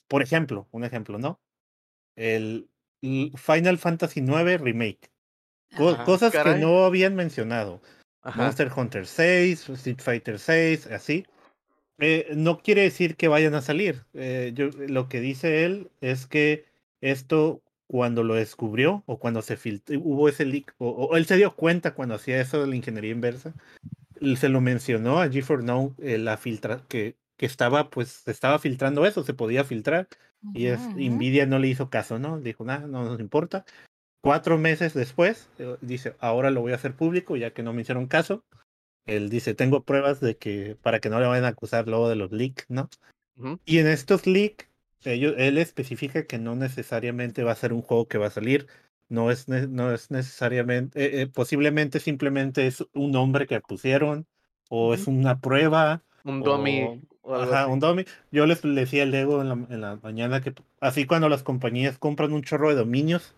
[0.08, 1.42] por ejemplo, un ejemplo, ¿no?
[2.16, 2.70] El
[3.36, 5.12] Final Fantasy IX Remake,
[5.76, 6.04] co- Ajá.
[6.06, 7.82] cosas que no habían mencionado.
[8.22, 8.42] Ajá.
[8.42, 11.26] Monster Hunter 6, Street Fighter 6, así.
[12.00, 14.06] Eh, no quiere decir que vayan a salir.
[14.54, 16.66] Yo, lo que dice él es que
[17.02, 21.38] esto, cuando lo descubrió, o cuando se filtró, hubo ese leak, o, o él se
[21.38, 23.54] dio cuenta cuando hacía eso de la ingeniería inversa,
[24.36, 29.06] se lo mencionó a G4Now, eh, la filtra, que, que estaba, pues, se estaba filtrando
[29.06, 30.08] eso, se podía filtrar,
[30.54, 30.82] y es.
[30.96, 32.40] Nvidia no le hizo caso, ¿no?
[32.40, 33.66] Dijo, nada, no nos importa.
[34.22, 37.82] Cuatro meses después, eh, dice, ahora lo voy a hacer público, ya que no me
[37.82, 38.44] hicieron caso.
[39.06, 42.16] Él dice, tengo pruebas de que, para que no le vayan a acusar luego de
[42.16, 42.90] los leaks, ¿no?
[43.66, 44.70] Y en estos leaks,
[45.06, 48.68] ellos, él especifica que no necesariamente va a ser un juego que va a salir,
[49.10, 54.26] no es, no es necesariamente, eh, eh, posiblemente simplemente es un nombre que pusieron,
[54.70, 57.02] o es una prueba, Un o- dummy.
[57.22, 58.06] o Ajá, un dummy.
[58.32, 61.44] Yo les le decía a Lego en la, en la mañana que así cuando las
[61.44, 63.34] compañías compran un chorro de dominios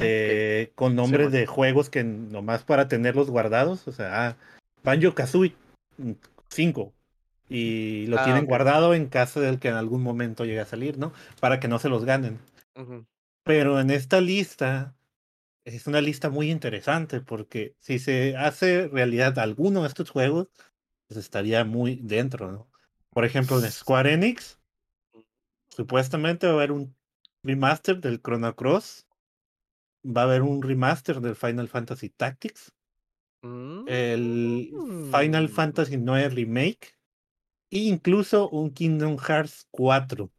[0.00, 1.32] eh, con nombres man.
[1.32, 4.36] de juegos que nomás para tenerlos guardados, o sea, ah,
[4.82, 5.54] Banjo Kazooie
[6.48, 6.92] 5
[7.48, 10.98] y lo Ah, tienen guardado en caso de que en algún momento llegue a salir,
[10.98, 11.12] ¿no?
[11.40, 12.38] Para que no se los ganen.
[13.44, 14.94] Pero en esta lista
[15.64, 20.48] es una lista muy interesante porque si se hace realidad alguno de estos juegos,
[21.06, 22.66] pues estaría muy dentro, ¿no?
[23.10, 24.58] Por ejemplo, en Square Enix,
[25.68, 26.94] supuestamente va a haber un
[27.42, 29.06] remaster del Chrono Cross,
[30.04, 32.72] va a haber un remaster del Final Fantasy Tactics,
[33.86, 34.70] el
[35.12, 35.48] Final Mm.
[35.48, 36.93] Fantasy 9 Remake
[37.70, 40.30] e incluso un Kingdom Hearts 4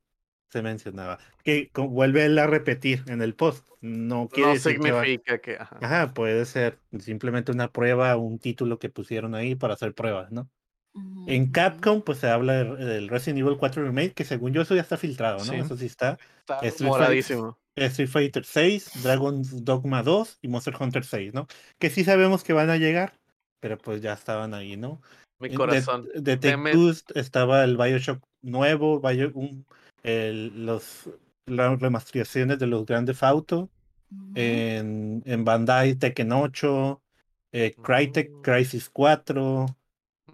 [0.49, 3.67] se mencionaba, que vuelve él a repetir en el post.
[3.81, 5.55] No quiere No decir que va- significa que.
[5.59, 5.77] ajá.
[5.81, 10.49] Ajá, puede ser simplemente una prueba, un título que pusieron ahí para hacer pruebas, ¿no?
[11.27, 11.51] En.
[11.51, 14.81] Capcom, pues se habla de- del Resident Evil 4 Remake, que según yo eso ya
[14.81, 15.43] está filtrado, ¿no?
[15.43, 15.55] Sí.
[15.55, 16.17] Eso sí está.
[16.39, 17.59] Está Street moradísimo.
[17.75, 21.47] Street Fighter 6, Dragon's Dogma 2 y Monster Hunter 6, ¿no?
[21.77, 23.19] Que sí sabemos que van a llegar,
[23.59, 25.01] pero pues ya estaban ahí, ¿no?
[25.39, 26.07] Mi De- corazón.
[26.15, 29.65] De, Take Deme- Two estaba el Bioshock nuevo, Bio- un-
[30.03, 31.09] el- los,
[31.45, 33.69] las remasterizaciones de los grandes Auto,
[34.11, 34.31] Ujú.
[34.35, 37.01] en, en Bandai Tekken 8,
[37.51, 38.41] eh, Crytek Mm.
[38.41, 39.65] Crisis 4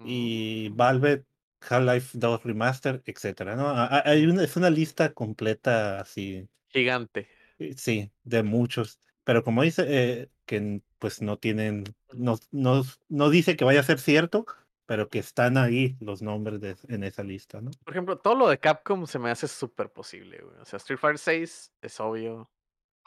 [0.04, 0.68] y.
[0.70, 1.24] Valve
[1.68, 3.72] Half-Life 2 Remaster, etcétera, ¿no?
[4.04, 7.28] Hay una, es una lista completa así, Gigante.
[7.58, 8.98] eh, sí, de muchos.
[9.24, 13.84] Pero como dice, eh, que pues no tienen, no, no, no dice que vaya a
[13.84, 14.44] ser cierto,
[14.92, 17.70] pero que están ahí los nombres en esa lista, ¿no?
[17.82, 20.54] Por ejemplo, todo lo de Capcom se me hace súper posible, güey.
[20.60, 22.50] O sea, Street Fighter 6 es obvio.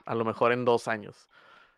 [0.03, 1.29] A lo mejor en dos años.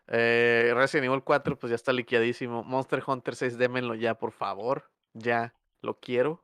[0.06, 2.64] Eh, Resident Evil 4, pues ya está liquidadísimo.
[2.64, 4.90] Monster Hunter 6, démenlo ya, por favor.
[5.12, 6.42] Ya, lo quiero.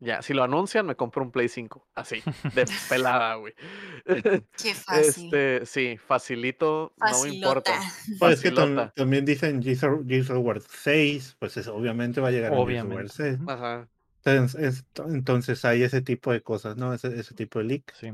[0.00, 1.88] Ya, si lo anuncian, me compro un Play 5.
[1.96, 2.22] Así,
[2.54, 3.52] de pelada, güey.
[4.62, 5.24] Qué fácil.
[5.34, 7.72] Este, sí, facilito, no me importa.
[8.18, 12.20] Pues es que tam- también dicen Gears of Gears of War 6, pues eso obviamente
[12.20, 13.12] va a llegar en Gears of War Obviamente.
[13.12, 13.38] 6.
[13.40, 13.50] Ujú.
[13.50, 13.88] Ajá.
[14.24, 16.94] Entonces, es- entonces hay ese tipo de cosas, ¿no?
[16.94, 17.92] Ese, ese tipo de leak.
[17.98, 18.12] Sí.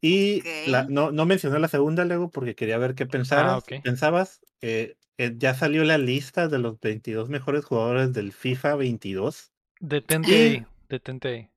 [0.00, 3.74] Y la- no, no mencioné la segunda luego porque quería ver qué pensaras, ok.
[3.82, 4.40] pensabas.
[4.60, 9.52] Eh, eh, ya salió la lista de los 22 mejores jugadores del FIFA 22.
[9.80, 11.50] Detente detente ahí.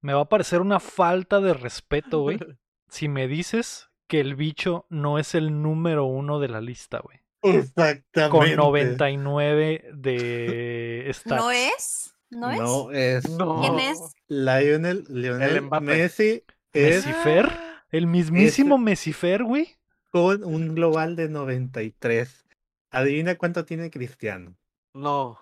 [0.00, 2.38] Me va a parecer una falta de respeto, güey,
[2.88, 7.20] si me dices que el bicho no es el número uno de la lista, güey.
[7.42, 8.30] Exactamente.
[8.30, 11.42] Con 99 de stats.
[11.42, 12.14] ¿No es?
[12.30, 12.58] ¿No es?
[12.60, 13.28] No es.
[13.30, 13.60] No.
[13.60, 14.00] ¿Quién es?
[14.28, 15.84] Lionel, Lionel Mbappé.
[15.84, 16.42] Messi
[16.72, 17.52] es ¿Messifer?
[17.90, 19.76] El mismísimo Messifer, güey.
[20.10, 22.46] con un global de 93.
[22.90, 24.56] Adivina cuánto tiene Cristiano.
[24.94, 25.38] No.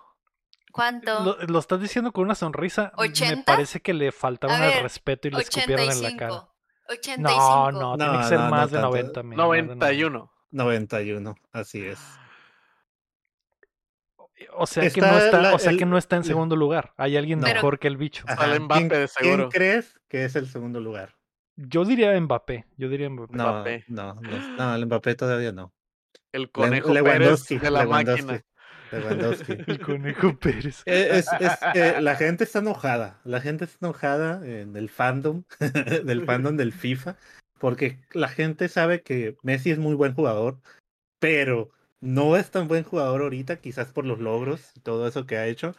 [0.75, 1.23] ¿Cuánto?
[1.23, 2.91] Lo, lo estás diciendo con una sonrisa.
[2.97, 3.45] Me ¿80?
[3.45, 6.49] parece que le faltaron A el respeto y le escupieron en la cara.
[6.89, 7.21] 85.
[7.21, 7.71] No, 85.
[7.71, 8.89] no, No, tiene que ser no, no más de tanto.
[8.89, 9.23] 90.
[9.23, 10.31] men, más de 91.
[10.51, 11.99] 91, así es.
[14.57, 16.55] O sea que no está, la- o sea el- que no está en el- segundo
[16.57, 16.93] lugar.
[16.97, 18.25] Hay alguien mejor que el bicho.
[18.27, 19.35] Ajá, Mbappé, ¿quién- de seguro.
[19.37, 21.15] ¿Quién crees que es el segundo lugar?
[21.55, 22.65] Yo diría Mbappé.
[22.77, 23.33] Yo diría Mbappé.
[23.37, 23.85] No, Mbappé.
[23.87, 25.73] no, no, no, el Mbappé todavía no.
[26.33, 28.45] El conejo Le- Pérez Lewandowski, de la Lewandowski, máquina.
[28.99, 29.53] Lewandowski.
[29.67, 30.83] El conejo Pérez.
[30.85, 33.19] Eh, Es, es que la gente está enojada.
[33.23, 35.43] La gente está enojada en el fandom,
[36.05, 37.17] del fandom del FIFA,
[37.59, 40.59] porque la gente sabe que Messi es muy buen jugador,
[41.19, 45.37] pero no es tan buen jugador ahorita, quizás por los logros y todo eso que
[45.37, 45.75] ha hecho,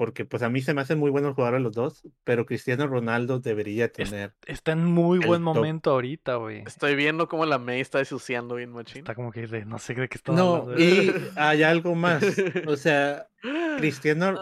[0.00, 3.38] porque pues a mí se me hacen muy buenos jugadores los dos, pero Cristiano Ronaldo
[3.38, 4.32] debería tener.
[4.46, 5.54] Está en muy buen top.
[5.56, 6.62] momento ahorita, güey.
[6.66, 9.00] Estoy viendo cómo la May está desuciando bien machín.
[9.00, 10.82] Está como que de- no sé de qué están No, hablando.
[10.82, 12.24] y hay algo más.
[12.66, 13.28] O sea,
[13.76, 14.38] Cristiano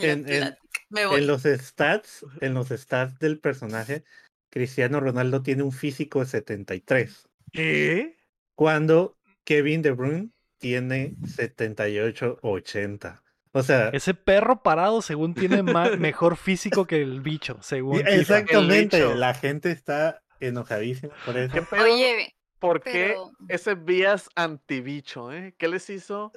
[0.00, 0.56] en- en-
[0.90, 1.20] voy.
[1.20, 4.02] en los stats, en los stats del personaje,
[4.50, 8.16] Cristiano Ronaldo tiene un físico de 73, ¿Qué?
[8.56, 13.22] cuando Kevin De Bruyne tiene 78, 80.
[13.58, 18.98] O sea, Ese perro parado, según tiene ma- mejor físico que el bicho, según exactamente,
[18.98, 19.14] bicho.
[19.14, 21.52] la gente está enojadísima por eso.
[21.54, 21.84] ¿Qué pedo?
[21.84, 23.16] Oye, ¿Por qué
[23.48, 25.54] ese vías antibicho, eh?
[25.58, 26.32] ¿Qué les hizo?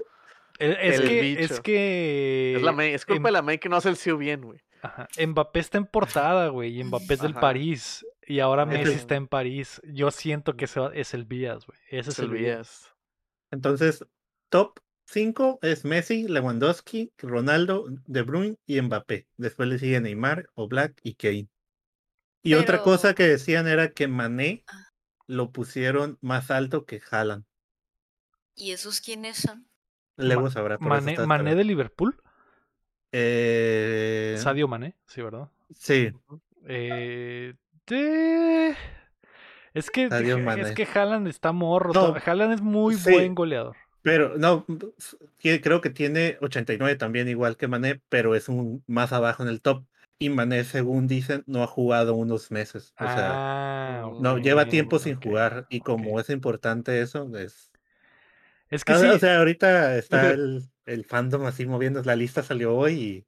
[0.59, 1.61] Eh, Es, el que, es bicho.
[1.63, 2.53] que.
[2.57, 4.59] Es, la May, es culpa de la May que no hace el CIU bien, güey.
[4.81, 7.39] Ajá, Mbappé está en portada, güey, y Mbappé es del Ajá.
[7.41, 8.05] París.
[8.27, 9.81] Y ahora Messi es- está en París.
[9.85, 11.79] Yo siento que ese es el Vías, güey.
[11.89, 12.93] Ese es, Es el vías.
[13.51, 14.05] Entonces,
[14.49, 14.79] top
[15.14, 19.26] 5 es Messi, Lewandowski, Ronaldo, De Bruyne y Mbappé.
[19.38, 21.48] Después le sigue Neymar, Oblak y Kane.
[22.44, 24.88] Y otra cosa que decían era que Mané Ah.
[25.26, 27.44] lo pusieron más alto que Haaland.
[28.56, 29.65] ¿y esos quiénes son?
[30.18, 30.77] Luego sabrá.
[30.80, 32.22] Mané, Mané de Liverpool.
[33.14, 35.49] Eh, Sadio Mané, sí, ¿verdad?
[35.73, 36.11] Sí,
[36.68, 37.56] Eh,
[37.88, 38.76] de-
[39.73, 40.73] Es que, Sadio es Mané.
[40.73, 41.94] que Haaland está morro.
[41.94, 43.11] No, Haaland es muy sí.
[43.11, 43.77] buen goleador.
[44.01, 44.65] Pero no,
[45.41, 49.61] creo que tiene 89 también igual que Mané, pero es un más abajo en el
[49.61, 49.84] top.
[50.21, 52.93] Y Mané, según dicen, no ha jugado unos meses.
[52.99, 55.65] O sea, ah, no, ok, lleva tiempo sin jugar.
[55.69, 57.71] Y como es importante eso, es...
[58.69, 62.03] Es que Ah, sí, O sea, ahorita está el, el fandom así moviendo.
[62.03, 63.26] La lista salió hoy y...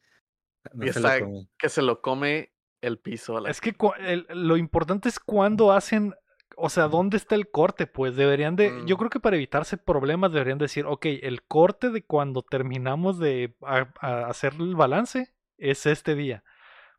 [0.74, 1.48] No Y se lo está- come.
[1.58, 3.38] Que se lo come el piso.
[3.38, 6.14] a la- Es que el- lo importante es cuando hacen,
[6.58, 9.00] o sea, dónde está el corte, pues deberían de, yo Mm.
[9.00, 13.88] creo que para evitarse problemas deberían decir, ok, el corte de cuando terminamos de a-
[14.00, 16.44] a hacer el balance es este día,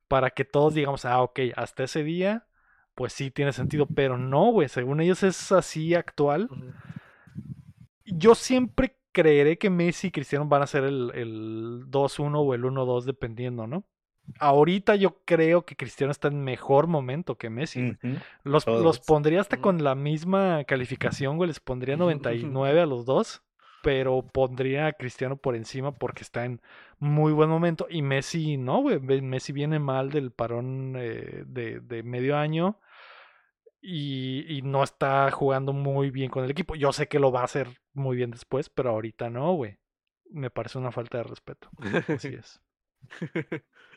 [0.09, 2.47] para que todos digamos, ah, ok, hasta ese día,
[2.95, 6.49] pues sí tiene sentido, pero no, güey, según ellos es así actual.
[8.05, 12.65] Yo siempre creeré que Messi y Cristiano van a ser el, el 2-1 o el
[12.65, 13.85] 1-2 dependiendo, ¿no?
[14.39, 17.97] Ahorita yo creo que Cristiano está en mejor momento que Messi.
[18.44, 21.49] Los, los pondría hasta con la misma calificación, güey.
[21.49, 23.43] Les pondría 99 a los dos.
[23.82, 26.61] Pero pondría a Cristiano por encima porque está en
[26.99, 27.86] muy buen momento.
[27.90, 29.01] Y Messi no, güey.
[29.01, 32.78] Messi viene mal del parón eh, de, de medio año.
[33.81, 36.77] Y, y no está jugando muy bien con el equipo.
[36.77, 39.78] Yo sé que lo va a hacer muy bien después, pero ahorita no, güey.
[40.31, 41.69] Me parece una falta de respeto.
[42.07, 42.61] Así es.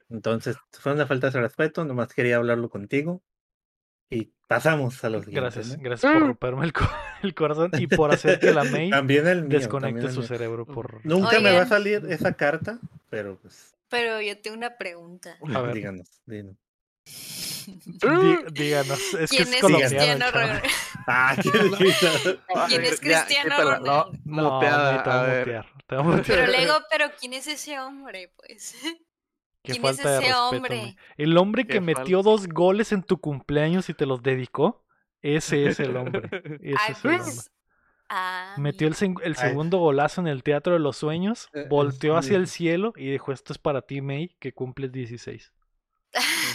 [0.10, 1.84] Entonces, fue una falta de respeto.
[1.86, 3.22] Nomás quería hablarlo contigo.
[4.10, 5.26] Y pasamos a los.
[5.26, 5.84] Gracias, ¿no?
[5.84, 6.88] gracias por romperme el, co-
[7.24, 9.58] el corazón y por hacer que la May También el mío.
[9.60, 10.28] desconecte también el su mío.
[10.28, 11.04] cerebro por...
[11.06, 11.70] Nunca me va a Oigan.
[11.70, 12.78] salir esa carta,
[13.10, 15.38] pero pues Pero yo tengo una pregunta.
[15.56, 16.56] A ver, díganos, díganos.
[17.66, 20.26] dí- díganos, es que ¿Quién es es colombiano.
[21.08, 24.12] Ah, ¿quién es Ya, Cristiano quítala, no?
[24.24, 25.40] No, May, te voy a a ver.
[25.48, 26.26] mutear, te voy a mutear.
[26.26, 28.32] Pero luego, pero ¿quién es ese hombre?
[28.38, 28.76] Pues.
[29.66, 30.96] Qué ¿quién es falta de ese respeto, hombre?
[31.18, 34.86] El hombre que metió dos goles en tu cumpleaños y te los dedicó,
[35.22, 36.30] ese es el hombre.
[36.62, 37.34] Ese es el hombre.
[38.08, 38.94] Ah, Metió el,
[39.36, 43.10] segundo golazo en el Teatro de los Sueños, Eh, volteó es- hacia el cielo y
[43.10, 45.52] dijo, esto es para ti, May, que cumples 16.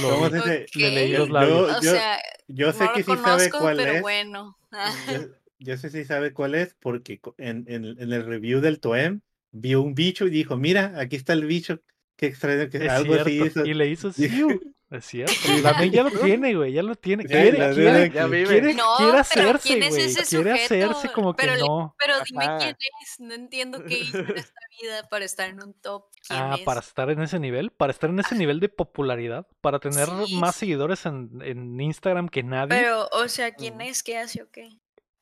[0.00, 0.30] Lo ¿Cómo vi.
[0.30, 0.66] se dice?
[0.74, 1.70] Le leí Yo- los labios.
[1.78, 2.18] o yo- sea,
[2.48, 4.02] Yo sé no que lo sí sabe conozco, cuál pero es.
[4.02, 4.58] bueno.
[4.70, 4.72] Yo,
[5.58, 9.20] yo sé si sabe cuál es porque co- en, en, en el review del Toem
[9.50, 11.80] vio un bicho y dijo, mira, aquí está el bicho.
[12.16, 13.64] Qué extraño que Es algo así hizo.
[13.64, 14.28] Y le hizo Sí.
[14.28, 14.48] siu.
[14.90, 15.32] Es cierto.
[15.62, 16.72] La May ya lo tiene, güey.
[16.72, 17.24] Ya lo tiene.
[17.24, 18.46] Sí, Quiere, quiere, verdad Ya que- vive.
[18.48, 19.18] quiere, No, quiere pero
[19.50, 21.96] hacerse, ¿quién es Quiere hacerse como que Pero le- no.
[21.98, 22.58] Pero dime Ajá.
[22.58, 23.18] quién es.
[23.18, 26.04] No entiendo qué hizo en esta vida para estar en un top.
[26.28, 26.60] ¿Quién Ah, es?
[26.60, 30.36] para estar en ese nivel, para estar en ese nivel de popularidad, para tener Sí,
[30.36, 32.68] más seguidores en, en Instagram que nadie.
[32.68, 33.82] Pero, o sea, ¿quién Ujú.
[33.84, 34.02] es?
[34.04, 34.68] ¿Qué hace o qué?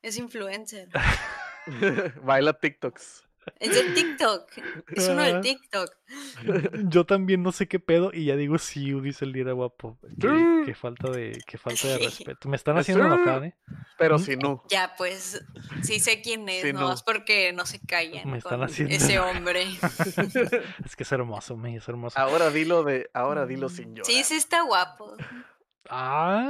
[0.03, 0.89] Es influencer.
[2.23, 3.23] Baila TikToks.
[3.59, 4.49] Es de TikTok.
[4.95, 5.25] Es uno Ah.
[5.33, 5.91] de TikTok.
[6.89, 9.97] Yo también no sé qué pedo y ya digo sí, dice el Lira guapo.
[10.19, 12.03] Qué, qué falta de, qué falta de Sí.
[12.05, 12.49] respeto.
[12.49, 13.55] Me están haciendo enojar, ¿eh?
[13.97, 14.21] Pero Mm.
[14.21, 14.63] si no.
[14.69, 15.43] Ya, pues,
[15.81, 16.93] sí sé quién es, no, no.
[16.93, 19.35] es porque no se callan Me están con haciendo ese enojar.
[19.37, 19.65] hombre.
[20.85, 22.19] Es que es hermoso, me es hermoso.
[22.19, 24.05] Ahora dilo de, ahora dilo sin llorar.
[24.05, 25.15] Sí, sí está guapo.
[25.89, 26.49] Ah.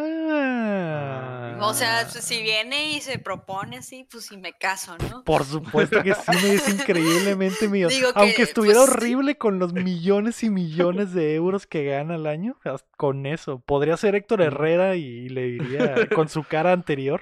[1.61, 5.23] O sea, si viene y se propone así, pues sí me caso, ¿no?
[5.23, 10.43] Por supuesto que sí, me es increíblemente que, Aunque estuviera pues, horrible con los millones
[10.43, 12.57] y millones de euros que gana al año,
[12.97, 13.59] con eso.
[13.59, 17.21] Podría ser Héctor Herrera y le diría con su cara anterior.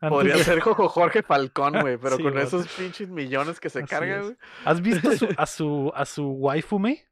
[0.00, 3.70] antes Podría de- ser Jojo Jorge Falcón, güey, pero Sí, con esos pinches millones que
[3.70, 4.22] se Así carga, es.
[4.24, 4.36] güey.
[4.64, 7.04] ¿Has visto a su, a su, a su waifu, me?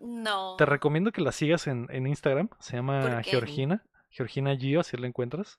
[0.00, 0.56] No.
[0.56, 2.48] Te recomiendo que la sigas en, en Instagram.
[2.58, 3.22] Se llama?
[3.22, 3.84] Georgina.
[4.14, 5.58] Georgina Gio, así la encuentras.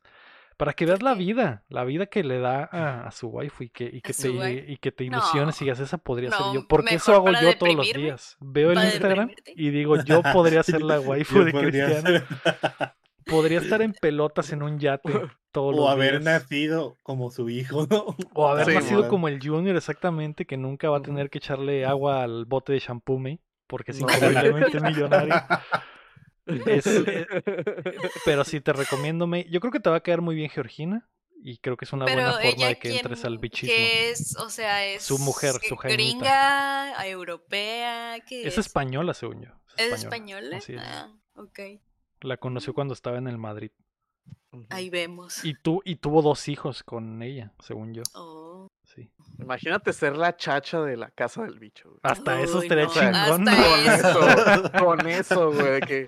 [0.58, 3.70] Para que veas la vida, la vida que le da a, a su waifu y
[3.70, 6.66] que, y que su te, y que te ilusiones y digas, esa podría ser yo.
[6.68, 8.38] Porque eso hago yo todos los días.
[8.40, 9.54] Veo el Instagram deprimirte.
[9.62, 12.22] y digo, yo podría ser la waifu de Cristiano.
[13.26, 15.12] Podría estar en pelotas en un yate
[15.52, 16.24] todos o los haber días.
[16.24, 18.16] nacido como su hijo, ¿no?
[18.34, 21.86] O haber Sí, nacido como el Junior, exactamente, que nunca va a tener que echarle
[21.86, 22.82] agua al bote de
[23.20, 25.36] me, porque es increíblemente millonario.
[26.46, 27.28] Es, eh,
[28.24, 29.46] pero sí te recomiendo, me.
[29.50, 31.10] Yo creo que te va a quedar muy bien Georgina.
[31.48, 33.76] Y creo que es una Pero buena forma de que entres al bichismo.
[33.76, 34.36] ¿Qué es?
[34.38, 35.94] O sea, es Su mujer, su Jaimita.
[35.96, 38.66] gringa, europea, ¿qué Es es?
[38.66, 39.50] española, según yo.
[39.78, 40.58] ¿Es española?
[40.58, 40.82] Así es.
[40.84, 41.60] Ah, ok.
[42.22, 43.70] La conoció cuando estaba en el Madrid.
[44.70, 45.44] Ahí vemos.
[45.46, 48.02] Y, tu, y tuvo dos hijos con ella, según yo.
[48.16, 48.68] Oh.
[48.96, 49.10] Sí.
[49.38, 51.90] Imagínate ser la chacha de la casa del bicho.
[51.90, 52.00] güey.
[52.04, 53.50] Hasta eso Uy, estaría no, chingón.
[53.50, 54.30] hasta Con eso.
[54.30, 56.08] eso, con eso, güey, que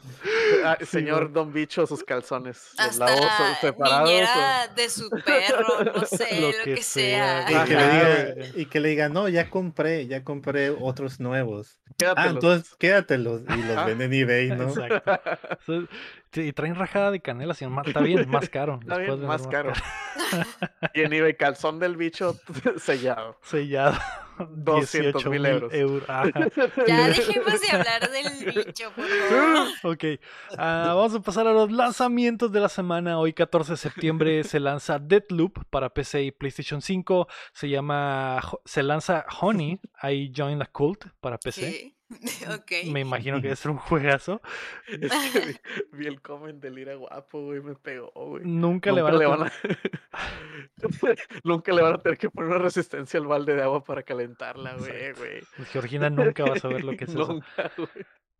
[0.63, 1.33] ah, Sí, señor güey.
[1.33, 3.23] Don Bicho, sus calzones los Hasta so-
[3.59, 4.09] separados.
[4.09, 7.63] o- de su perro, no sé, Lo lo, que que, sea, sea.
[7.63, 11.81] Y que, le diga, y que le diga, no, ya compré, ya compré otros nuevos.
[12.15, 13.41] Ah, entonces quédatelos.
[13.41, 14.69] Y los venden en eBay, ¿no?
[14.69, 15.19] Exacto.
[16.41, 17.73] Sí, Y traen rajada de canela, señor.
[17.73, 18.77] ma- Está bien, más caro.
[18.81, 19.73] Está bien, más caro.
[20.93, 22.35] y en eBay, calzón del bicho
[22.77, 23.39] sellado.
[23.41, 23.97] Sellado.
[24.49, 26.09] 200 mil 18,000 euros.
[26.09, 26.29] Ajá.
[26.85, 29.67] Ya dejemos de hablar del bicho, por favor.
[29.95, 30.03] Ok,
[30.59, 33.17] ah, vamos a pasar a los lanzamientos de la semana.
[33.17, 37.27] Hoy, 14 de septiembre, se lanza Deathloop para PC y PlayStation 5.
[37.53, 41.61] Se llama, se lanza Honey, I Join the Cult para PC.
[41.61, 41.96] ¿Qué?
[42.91, 44.41] Me imagino que ser un juegazo.
[44.87, 45.55] Es que vi,
[45.97, 48.43] vi el comment del Ira guapo, güey, me pegó, güey.
[48.45, 51.15] Nunca, Nunca le van a le tener- van a...
[51.43, 54.75] Nunca le van a tener que poner una resistencia al balde de agua para calentarla,
[54.77, 55.41] güey, güey.
[55.71, 57.27] Georgina nunca va a saber lo que es eso.
[57.27, 57.89] Nunca, güey.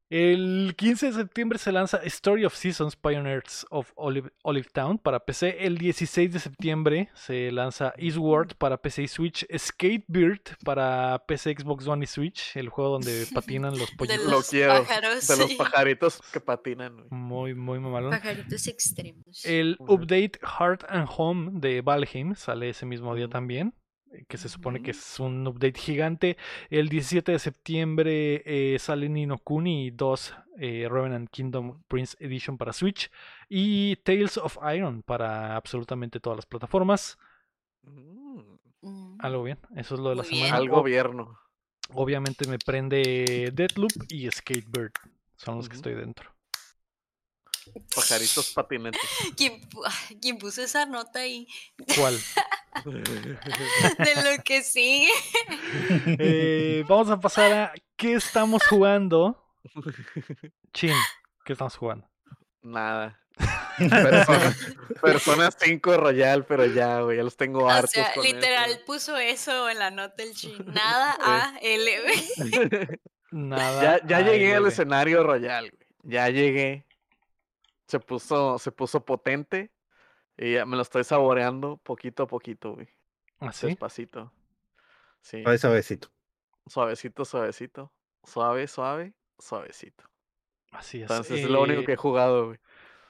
[0.09, 5.19] El 15 de septiembre se lanza Story of Seasons Pioneers of Olive, Olive Town para
[5.19, 5.65] PC.
[5.65, 9.45] El 16 de septiembre se lanza Eastward para PC y Switch.
[9.57, 12.55] Skatebird para PC, Xbox One y Switch.
[12.55, 14.25] El juego donde patinan los De pollitos.
[14.25, 14.73] Lo los quiero.
[14.75, 17.05] pájaros, De los pajaritos que patinan.
[17.09, 18.11] Muy, muy mamalón.
[18.11, 19.43] Pajaritos extremos.
[19.43, 23.73] El update Heart and Home de Valheim sale ese mismo día también.
[24.17, 26.37] Eh, Que se supone que es un update gigante.
[26.69, 32.73] El 17 de septiembre eh, sale Nino Kuni 2 eh, Revenant Kingdom Prince Edition para
[32.73, 33.11] Switch.
[33.49, 37.17] Y Tales of Iron para absolutamente todas las plataformas.
[37.83, 39.17] Mm, Mm.
[39.19, 39.57] Algo bien.
[39.75, 40.57] Eso es lo de la Muy semana.
[40.57, 41.37] Al gobierno.
[41.93, 44.91] obviamente me prende Deathloop y Skatebird.
[45.35, 46.31] Son los que estoy dentro.
[47.95, 49.01] Pajaritos patinantes.
[49.37, 49.61] ¿Quién,
[50.21, 51.47] quién puso esa nota ahí?
[51.95, 52.19] ¿Cuál?
[52.85, 55.09] De lo que sigue.
[56.19, 59.43] Eh, vamos a pasar a ¿qué estamos jugando?
[60.73, 60.93] Chin,
[61.43, 62.07] ¿qué estamos jugando?
[62.61, 63.19] Nada.
[63.77, 64.55] Persona,
[65.01, 67.91] Persona 5 Royal, pero ya, güey, ya los tengo O hartos.
[67.91, 70.55] sea, con literal puso eso en la nota el chin.
[70.65, 72.99] Nada A L B.
[73.31, 73.99] Nada.
[74.01, 75.87] ya ya llegué al escenario Royal, güey.
[76.03, 76.85] Ya llegué.
[77.87, 79.71] Se puso, se puso potente.
[80.37, 82.87] Y ya me lo estoy saboreando poquito a poquito, güey.
[83.39, 83.67] ¿Ah, sí?
[83.67, 84.31] Despacito.
[85.21, 85.41] Sí.
[85.41, 86.09] Suave, suavecito.
[86.67, 87.91] Suavecito, suavecito.
[88.23, 90.03] Suave, suave, suavecito.
[90.71, 91.09] Así es.
[91.09, 92.59] Entonces es lo único Eh, que he jugado, güey.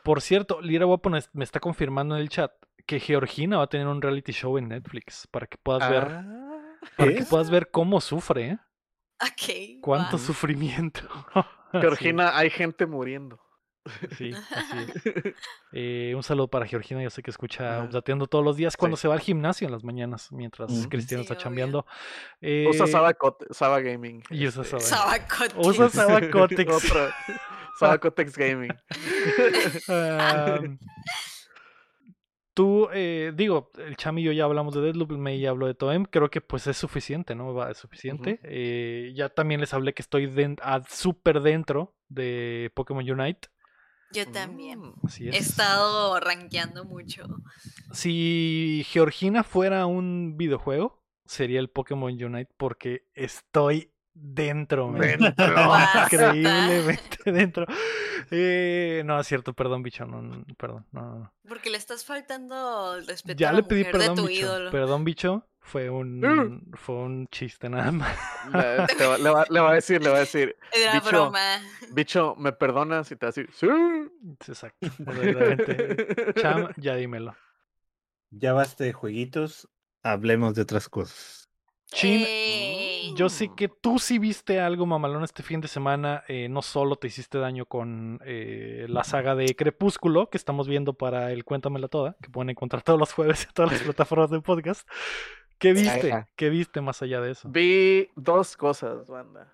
[0.04, 2.52] Por cierto, Lira Guapo me está confirmando en el chat
[2.86, 6.78] que Georgina va a tener un reality show en Netflix para que puedas ver, Ah,
[6.95, 7.18] para ¿Qué?
[7.18, 8.60] que puedas ver cómo sufre, ¿eh?
[9.22, 9.82] Ok.
[9.82, 10.26] Cuánto wow.
[10.26, 11.02] sufrimiento.
[11.74, 13.40] Así Georgina, hay gente muriendo.
[13.88, 15.36] Es, Sí, así es.
[15.74, 17.84] Eh, un saludo para Georgina, yo sé que escucha Ajá.
[17.86, 19.02] Updateando todos los días cuando Sí.
[19.02, 20.88] se va al gimnasio en las mañanas, mientras.
[20.88, 21.80] Cristiano Sí, está chambeando.
[22.70, 24.24] Usa Eh, Saba, Cote- Saba Gaming.
[24.30, 25.18] y usa este, Saba.
[25.20, 25.54] Sabacote.
[25.58, 26.72] Usa Saba Cotex.
[26.74, 27.10] Otro.
[27.80, 28.72] Saba Cotex Gaming.
[29.90, 30.60] Ah,
[32.54, 35.68] tú, eh, digo, el Cham y yo ya hablamos de Deadloop, el May ya habló
[35.68, 37.54] de Toem, creo que pues es suficiente, ¿no?
[37.54, 38.40] Va, es suficiente.
[38.44, 40.28] Eh, ya también les hablé que estoy
[40.64, 43.50] a- súper dentro de Pokémon Unite.
[44.14, 44.80] Yo también.
[44.80, 44.94] Mm.
[45.04, 45.50] Así He es.
[45.50, 47.26] estado rankeando mucho.
[47.92, 54.91] Si Georgina fuera un videojuego, sería el Pokémon Unite porque estoy dentro.
[54.91, 55.34] Dentro.
[56.06, 57.65] Increíblemente dentro.
[58.31, 60.06] Eh, no, es cierto, perdón, bicho.
[60.06, 60.85] No, no, perdón.
[60.91, 61.34] No, no, no.
[61.48, 64.27] Porque le estás faltando el respeto Ya a la le pedí mujer de perdón, tu
[64.27, 64.39] bicho.
[64.41, 64.72] ídolo.
[64.72, 65.48] Perdón, bicho.
[65.60, 68.18] Fue un, fue un chiste nada más.
[68.53, 71.07] Le, te va, le va- le va a decir, le va a decir, Era bicho.
[71.10, 71.60] broma.
[71.91, 73.11] bicho, ¿me perdonas?
[73.11, 73.68] Y te va a decir, sí.
[74.48, 74.88] Exacto.
[74.88, 76.34] Exactamente.
[76.41, 77.35] Cham, ya dímelo.
[78.30, 79.68] Ya basta de jueguitos,
[80.03, 81.47] hablemos de otras cosas.
[81.92, 83.14] Chin, Ey.
[83.16, 86.24] yo sé que tú sí viste algo mamalón este fin de semana.
[86.28, 90.94] eh, no solo te hiciste daño con eh, la saga de Crepúsculo, que estamos viendo
[90.94, 94.42] para el Cuéntamela Toda, que pueden encontrar todos los jueves en todas las plataformas de
[94.42, 94.88] podcast.
[95.58, 96.28] ¿Qué viste?
[96.36, 97.50] ¿Qué viste más allá de eso?
[97.50, 99.52] Vi dos cosas, banda.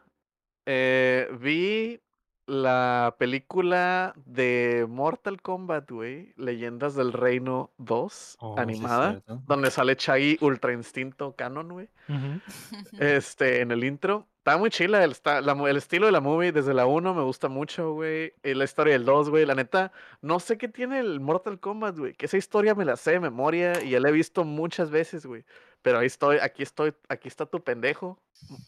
[0.65, 2.01] Eh, vi
[2.45, 9.95] la película de Mortal Kombat, güey, Leyendas del Reino 2, Oh, sí, animada, donde sale
[9.95, 11.89] Chai Ultra Instinto Canon, güey.
[12.99, 14.27] Este, en el intro.
[14.39, 17.21] Está muy chila el, está- la el estilo de la movie desde la 1 me
[17.23, 18.33] gusta mucho, güey.
[18.43, 19.45] Y la historia del 2, güey.
[19.45, 22.13] La neta, no sé qué tiene el Mortal Kombat, güey.
[22.13, 25.25] Que esa historia me la sé de memoria y ya la he visto muchas veces,
[25.25, 25.45] güey.
[25.81, 28.19] Pero ahí estoy, aquí estoy, aquí está tu pendejo,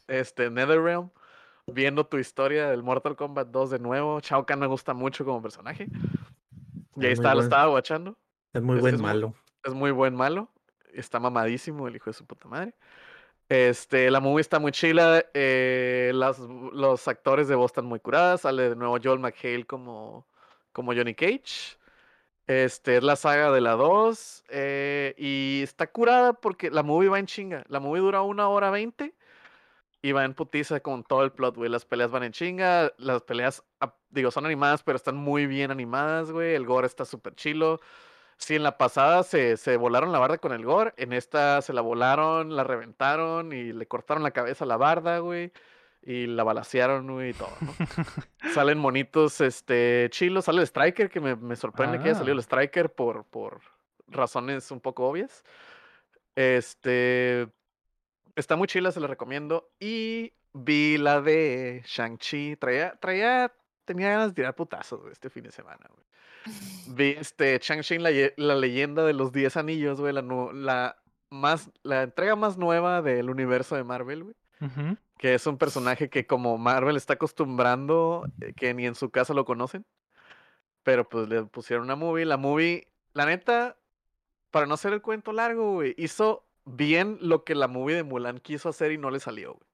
[0.07, 1.09] este, NetherRealm,
[1.67, 4.19] viendo tu historia del Mortal Kombat 2 de nuevo.
[4.19, 5.87] Shao Kahn me gusta mucho como personaje.
[6.95, 8.17] Y ahí Es muy está, lo buen- estaba guachando.
[8.53, 9.33] Es muy buen es muy- malo.
[9.63, 10.49] Es muy buen malo.
[10.93, 12.73] Está mamadísimo el hijo de su puta madre.
[13.49, 15.25] Este, la movie está muy chila.
[15.33, 18.41] eh, las, los actores de voz están muy curadas.
[18.41, 20.27] Sale de nuevo Joel McHale como,
[20.71, 21.77] como Johnny Cage.
[22.47, 24.43] Este, es la saga de la 2.
[24.49, 27.63] eh, y está curada porque la movie va en chinga.
[27.67, 29.15] La movie dura una hora veinte.
[30.05, 31.67] Y va en putiza con todo el plot, güey.
[31.69, 32.93] Las peleas van en chinga.
[32.97, 33.63] Las peleas,
[34.09, 36.53] digo, son animadas, pero están muy bien animadas, güey.
[36.53, 37.79] El gore está súper chilo.
[38.37, 40.93] Sí, en la pasada se, se volaron la barda con el gore.
[40.97, 45.19] En esta se la volaron, la reventaron y le cortaron la cabeza a la barda,
[45.19, 45.51] güey.
[46.03, 47.75] Y la balacearon, güey, y todo, ¿no?
[48.53, 50.45] Salen monitos, este, chilos.
[50.45, 52.37] Sale el Striker, que me, me sorprende que haya salido Ah.
[52.37, 53.61] el Striker por, por
[54.07, 55.43] razones un poco obvias.
[56.35, 57.47] Este.
[58.35, 59.69] Está muy chila, se la recomiendo.
[59.79, 62.57] Y vi la de Shang-Chi.
[62.57, 63.53] Traía, traía,
[63.85, 66.05] tenía ganas de tirar putazos güey, este fin de semana, güey.
[66.87, 70.13] Vi este Shang-Chi, la, la leyenda de los 10 anillos, güey.
[70.13, 70.97] La, la,
[71.29, 74.35] más, la entrega más nueva del universo de Marvel, güey.
[75.17, 79.33] Que es un personaje que como Marvel está acostumbrando, eh, que ni en su casa
[79.33, 79.85] lo conocen.
[80.83, 82.25] Pero pues le pusieron una movie.
[82.25, 83.77] La movie, la neta,
[84.51, 88.39] para no hacer el cuento largo, güey, hizo bien lo que la movie de Mulan
[88.39, 89.69] quiso hacer y no le salió, güey.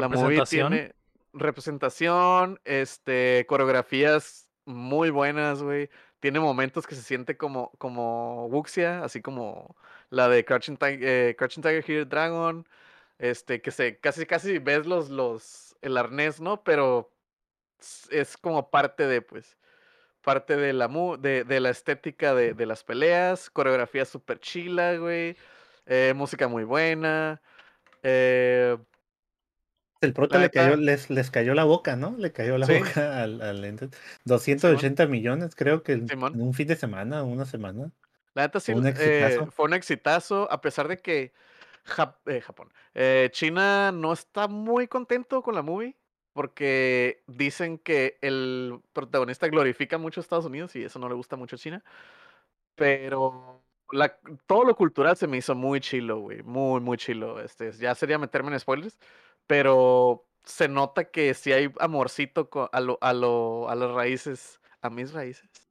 [0.00, 0.72] La movie Representación.
[0.72, 0.94] tiene
[1.32, 5.90] representación, este, coreografías muy buenas, güey.
[6.20, 9.76] Tiene momentos que se siente como, como Wuxia, así como
[10.10, 12.68] la de Crouching, eh, Crouching Tiger, Hidden Dragon.
[13.18, 16.62] Este, que se casi, casi ves los, los, el arnés, ¿no?
[16.64, 17.12] Pero
[18.10, 19.56] es como parte de, pues,
[20.26, 23.48] parte de la, mu- de, de la estética de, de las peleas.
[23.48, 25.36] Coreografía súper chila, güey.
[25.86, 27.40] eh, música muy buena.
[28.02, 28.76] Eh,
[30.00, 32.16] El prota le cayó, les, les cayó la boca, ¿no?
[32.18, 32.74] Le cayó la Sí.
[32.78, 33.88] boca al, al ente.
[34.24, 36.34] 280 millones, creo que en, Simón.
[36.34, 37.92] en un fin de semana, una semana.
[38.34, 39.50] La neta sí, Un eh, exitazo.
[39.52, 41.32] fue un exitazo, a pesar de que
[41.86, 42.72] Jap- Japón,
[43.30, 45.96] China no está muy contento con la movie,
[46.36, 51.36] porque dicen que el protagonista glorifica mucho a Estados Unidos y eso no le gusta
[51.36, 51.82] mucho a China.
[52.76, 57.40] Pero la, todo lo cultural se me hizo muy chilo, güey, muy, muy chilo.
[57.40, 58.98] Este, ya sería meterme en spoilers,
[59.46, 65.66] pero se nota que sí hay amorcito a, lo, a, las raíces, a mis raíces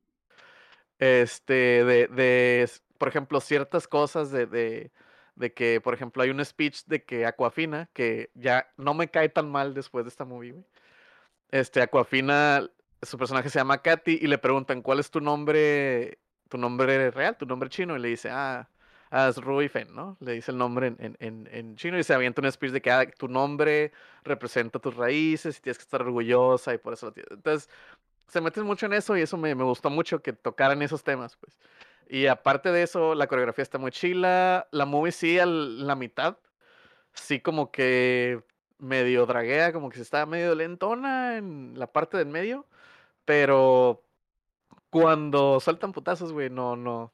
[0.99, 4.91] este, de, de, por ejemplo, ciertas cosas de, de,
[5.35, 9.29] de que, por ejemplo, hay un speech de que Aquafina, que ya no me cae
[9.29, 10.65] tan mal después de esta movie, güey.
[11.51, 12.69] Este, Aquafina,
[13.01, 17.37] su personaje se llama Katy y le preguntan, ¿cuál es tu nombre, tu nombre real,
[17.37, 17.95] tu nombre chino?
[17.95, 18.69] Y le dice, ah,
[19.11, 20.17] ah es Rui Fen, ¿no?
[20.21, 22.91] Le dice el nombre en, en, en, chino y se avienta un speech de que
[22.91, 23.91] ah, tu nombre
[24.23, 27.31] representa tus raíces y tienes que estar orgullosa y por eso lo tienes.
[27.31, 27.69] Entonces,
[28.27, 31.35] se meten mucho en eso y eso me, me gustó mucho que tocaran esos temas,
[31.37, 31.57] pues.
[32.07, 34.67] Y aparte de eso, la coreografía está muy chila.
[34.71, 36.37] La movie sí, a la mitad,
[37.13, 38.43] sí como que
[38.77, 42.67] medio draguea, como que se está medio lentona en la parte del medio.
[43.25, 44.03] Pero
[44.89, 47.13] cuando sueltan putazos, güey, no, no,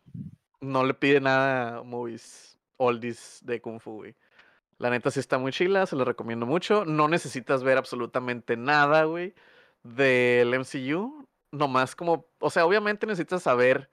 [0.60, 4.16] no le pide nada movies oldies de Kung Fu, güey.
[4.78, 6.86] La neta sí está muy chila, se lo recomiendo mucho.
[6.86, 9.36] No necesitas ver absolutamente nada, güey,
[9.84, 11.28] del MCU.
[11.52, 13.90] Nomás como, o sea, obviamente necesitas saber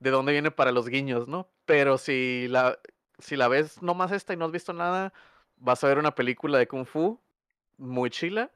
[0.00, 1.48] de dónde viene para los guiños, ¿no?
[1.64, 2.78] Pero si la,
[3.18, 5.12] si la ves nomás esta y no has visto nada,
[5.56, 7.20] vas a ver una película de Kung Fu
[7.78, 8.50] muy chila.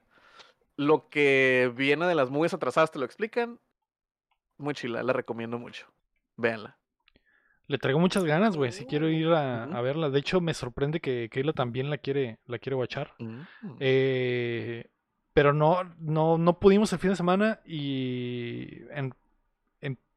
[0.76, 3.58] Lo que viene de las movies atrasadas te lo explican.
[4.56, 5.86] Muy chila, la recomiendo mucho.
[6.36, 6.76] Véanla.
[7.66, 8.72] Le traigo muchas ganas, güey.
[8.72, 10.10] Si quiero ir a, verla.
[10.10, 13.14] De hecho, me sorprende que Keila también la quiere, la quiere watchar.
[13.18, 13.42] Mm.
[13.78, 14.90] Eh,
[15.32, 19.14] pero no, no, no pudimos el fin de semana y en-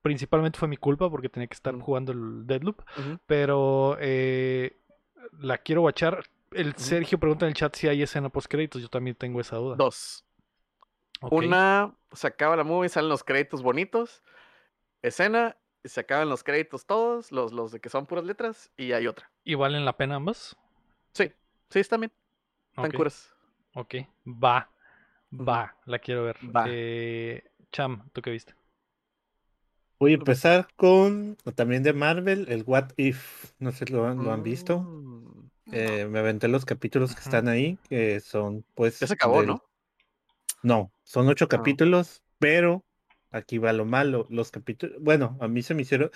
[0.04, 2.84] principalmente fue mi culpa porque tenía que estar jugando el Deadloop.
[3.26, 4.78] Pero eh,
[5.40, 6.24] la quiero watchar.
[6.52, 8.82] el Sergio pregunta en el chat si hay escena post créditos.
[8.82, 9.76] Yo también tengo esa duda.
[9.78, 10.24] Dos.
[11.32, 14.22] Una, se acaba la movie, salen los créditos bonitos.
[15.02, 19.08] Escena, se acaban los créditos todos, los, los de que son puras letras, y hay
[19.08, 19.32] otra.
[19.44, 20.58] ¿Y valen la pena ambas?
[21.14, 21.32] Sí,
[21.70, 22.12] sí, están bien.
[22.72, 22.96] Están Ok.
[22.96, 23.34] curas.
[23.76, 24.70] Ok, va.
[25.34, 26.38] Va, la quiero ver.
[26.56, 26.66] Va.
[26.68, 28.54] Eh, Cham, ¿tú qué viste?
[30.04, 33.54] Voy a empezar con también de Marvel, el What If.
[33.58, 34.82] No sé si lo, han- lo han visto.
[34.82, 35.50] Mm.
[35.72, 39.00] Eh, me aventé los capítulos que están ahí, que son pues...
[39.00, 39.64] Ya se acabó, del- ¿no?
[40.62, 41.48] No, son ocho Ah.
[41.48, 42.84] capítulos, pero
[43.32, 44.28] aquí va lo malo.
[44.30, 46.12] Los capítulos, bueno, a mí se me hicieron,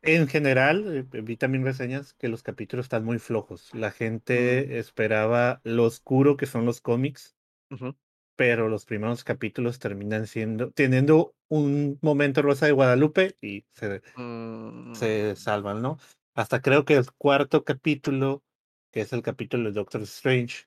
[0.00, 3.68] en general, eh, vi también reseñas que los capítulos están muy flojos.
[3.74, 4.72] La gente Mm.
[4.72, 7.36] esperaba lo oscuro que son los cómics,
[7.70, 7.94] Ujú.
[8.36, 14.94] Pero los primeros capítulos terminan siendo, teniendo un momento rosa de Guadalupe y se, Mm,
[14.94, 15.98] se salvan, ¿no?
[16.34, 18.42] Hasta creo que el cuarto capítulo,
[18.90, 20.66] que es el capítulo de Doctor Strange,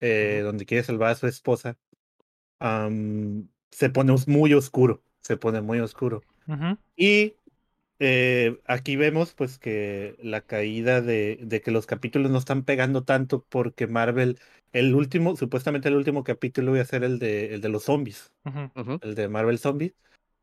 [0.00, 1.78] eh, donde quiere salvar a su esposa,
[3.70, 6.22] se pone muy oscuro, se pone muy oscuro.
[6.96, 7.34] Y
[7.98, 13.04] eh, aquí vemos pues que la caída de, de que los capítulos no están pegando
[13.04, 14.38] tanto porque Marvel,
[14.72, 18.32] el último, supuestamente el último capítulo iba a ser el de, el de los zombies,
[19.02, 19.94] el de Marvel Zombies,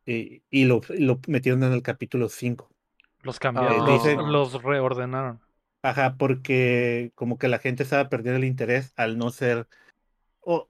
[0.06, 2.70] y, y lo, lo metieron en el capítulo 5.
[3.22, 3.86] Los cambiaron, Ah.
[3.88, 5.40] los, Dice- los reordenaron.
[5.82, 9.68] Ajá, porque como que la gente estaba perdiendo el interés al no ser...
[10.42, 10.70] o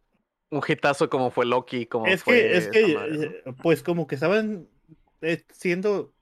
[0.50, 3.52] Un hitazo como fue Loki, como es fue que, es que, esa madre, ¿no?
[3.52, 4.68] eh, pues como que estaban
[5.22, 6.14] eh, siendo,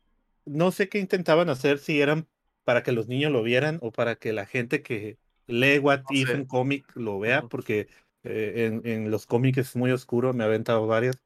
[0.45, 2.27] no sé qué intentaban hacer, si eran
[2.63, 6.15] para que los niños lo vieran o para que la gente que lee What No
[6.15, 6.35] If sé.
[6.35, 7.87] en cómic lo vea, porque
[8.23, 11.17] eh, en, en los cómics es muy oscuro, me ha aventado varios.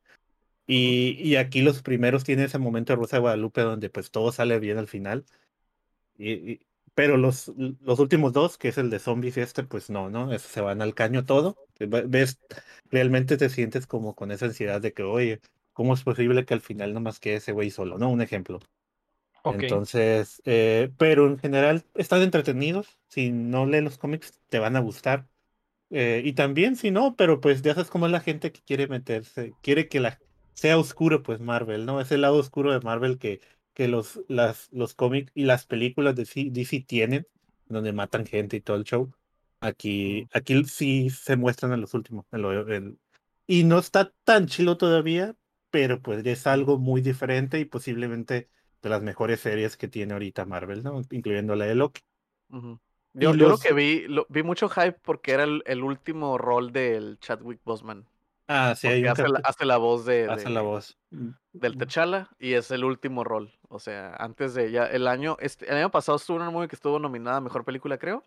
[0.68, 4.32] Y, y aquí los primeros tienen ese momento de Rosa de Guadalupe donde pues todo
[4.32, 5.26] sale bien al final.
[6.18, 6.60] Y, y-
[6.94, 7.52] pero los,
[7.82, 10.38] los últimos dos, que es el de zombies y este, pues no, ¿no?
[10.40, 11.58] Se van al caño todo.
[11.80, 12.40] Ves,
[12.90, 15.42] realmente te sientes como con esa ansiedad de que, oye,
[15.74, 17.98] ¿cómo es posible que al final nomás quede ese güey solo?
[17.98, 18.10] ¿No?
[18.10, 18.60] Un ejemplo.
[19.48, 23.00] Entonces, eh, pero en general están entretenidos.
[23.10, 25.28] Si no lees los cómics, te van a gustar.
[25.92, 28.88] Eh, y también si no, pero pues ya sabes cómo es la gente que quiere
[28.88, 30.20] meterse, quiere que la
[30.54, 32.02] sea oscuro, pues Marvel, ¿no?
[32.02, 33.42] Ese lado oscuro de Marvel que,
[33.74, 37.28] que los, las, los cómics y las películas de C- DC tienen,
[37.68, 39.12] donde matan gente y todo el show.
[39.60, 42.26] Aquí, aquí sí se muestran en los últimos.
[42.32, 43.00] en lo- en-
[43.48, 45.36] y no está tan chilo todavía,
[45.70, 48.50] pero pues es algo muy diferente y posiblemente
[48.86, 51.02] de las mejores series que tiene ahorita Marvel, ¿no?
[51.10, 52.02] Incluyendo la de Loki.
[52.52, 52.78] Yo,
[53.14, 56.72] yo lo los- que vi, lo- vi mucho hype porque era el, el último rol
[56.72, 58.06] del Chadwick Boseman.
[58.48, 61.00] Ah, sí, hay hace la, hace la voz de, hace de- la voz.
[61.10, 63.52] del T'Challa y es el último rol.
[63.70, 66.76] O sea, antes de ya el año, este, el año pasado estuvo una movie que
[66.76, 68.24] estuvo nominada a mejor película, creo,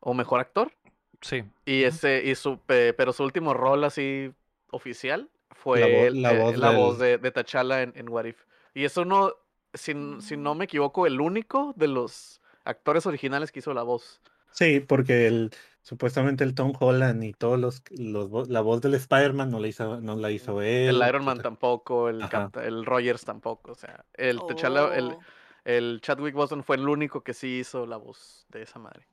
[0.00, 0.72] o mejor actor.
[1.20, 1.44] Sí.
[1.64, 4.32] Y ese, y su, pe- pero su último rol así
[4.72, 8.08] oficial fue La vo- el- la eh, voz la voz de, de T'Challa en, en
[8.08, 8.42] What If.
[8.76, 9.32] Y es uno,
[9.74, 14.22] si, si no me equivoco, el único de los actores originales que hizo la voz.
[14.50, 15.50] Sí, porque el,
[15.82, 20.00] supuestamente el Tom Holland y todos los, los la voz del Spider-Man no la hizo,
[20.00, 21.02] no la hizo él.
[21.02, 22.28] El Iron Man tampoco, el,
[22.62, 23.72] el Rogers tampoco.
[23.72, 25.24] O sea, el T'Challa, el, Oh.
[25.64, 29.06] el Chadwick Boseman fue el único que sí hizo la voz de esa madre.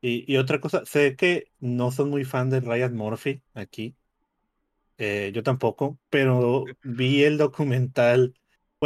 [0.00, 3.96] Y, y otra cosa, sé que no son muy fan de Ryan Murphy aquí.
[4.98, 8.34] eh, yo tampoco, pero vi el documental,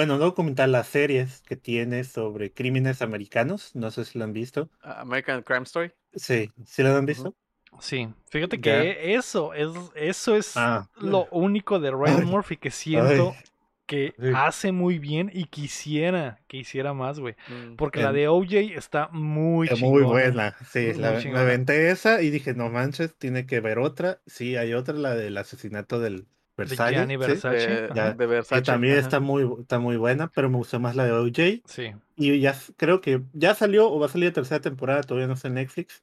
[0.00, 3.70] bueno, no documental, las series que tiene sobre crímenes americanos.
[3.74, 4.70] No sé si lo han visto.
[4.82, 5.92] Ah, American Crime Story.
[6.14, 7.34] Sí, ¿sí lo han visto?
[7.80, 8.08] Sí.
[8.30, 10.88] Fíjate que eso es, eso es Ah.
[10.96, 12.24] lo único de Ryan.
[12.24, 13.44] Murphy que siento Ay.
[13.86, 14.26] que Sí.
[14.34, 17.34] hace muy bien y quisiera que hiciera más, güey.
[17.48, 17.76] Mm.
[17.76, 19.92] Porque la de OJ está muy Es chingona.
[19.92, 21.42] muy buena, sí, Muy la, me chingona.
[21.42, 24.20] aventé esa y dije, no manches, tiene que ver otra.
[24.26, 26.26] Sí, hay otra, la del asesinato del
[26.68, 27.56] De Gianni sí, Versace.
[27.66, 27.94] de, ajá.
[27.94, 28.62] Ya, de que Versace.
[28.62, 29.02] también ajá.
[29.02, 31.62] está muy, está muy buena, pero me gustó más la de OJ.
[31.66, 31.92] Sí.
[32.16, 35.34] Y ya creo que ya salió o va a salir la tercera temporada, todavía no
[35.34, 36.02] está en Netflix,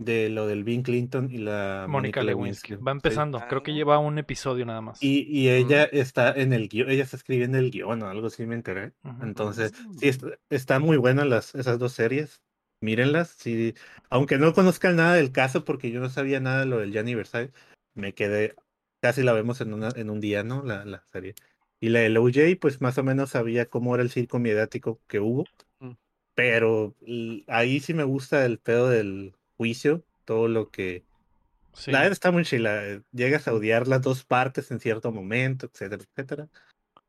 [0.00, 2.70] de lo del Bill Clinton y la Mónica Lewinsky.
[2.70, 2.84] Lewinsky.
[2.86, 2.96] Va sí.
[2.98, 3.42] empezando.
[3.48, 3.74] Creo que Ah.
[3.74, 5.02] lleva un episodio nada más.
[5.02, 8.46] Y, y ella está en el guion, ella está escribiendo el guion o algo así
[8.46, 8.92] me enteré.
[9.22, 9.94] Entonces, Mm.
[9.98, 12.40] sí, est- está muy buena las, esas dos series.
[12.80, 13.30] Mírenlas.
[13.30, 13.74] Sí,
[14.08, 17.16] aunque no conozcan nada del caso, porque yo no sabía nada de lo del Gianni
[17.16, 17.52] Versailles,
[17.96, 18.54] me quedé,
[19.00, 20.62] casi la vemos en, una, en un día, ¿no?
[20.64, 21.34] La, la serie.
[21.80, 25.20] Y la del OJ, pues más o menos sabía cómo era el circo mediático que
[25.20, 25.44] hubo.
[25.78, 25.92] Mm.
[26.34, 26.94] Pero
[27.46, 31.04] ahí sí me gusta el pedo del juicio, todo lo que...
[31.72, 31.92] Sí.
[31.92, 32.84] La verdad está muy chila.
[32.86, 33.56] eh, Llegas a Mm.
[33.56, 36.48] odiar las dos partes en cierto momento, etcétera, etcétera.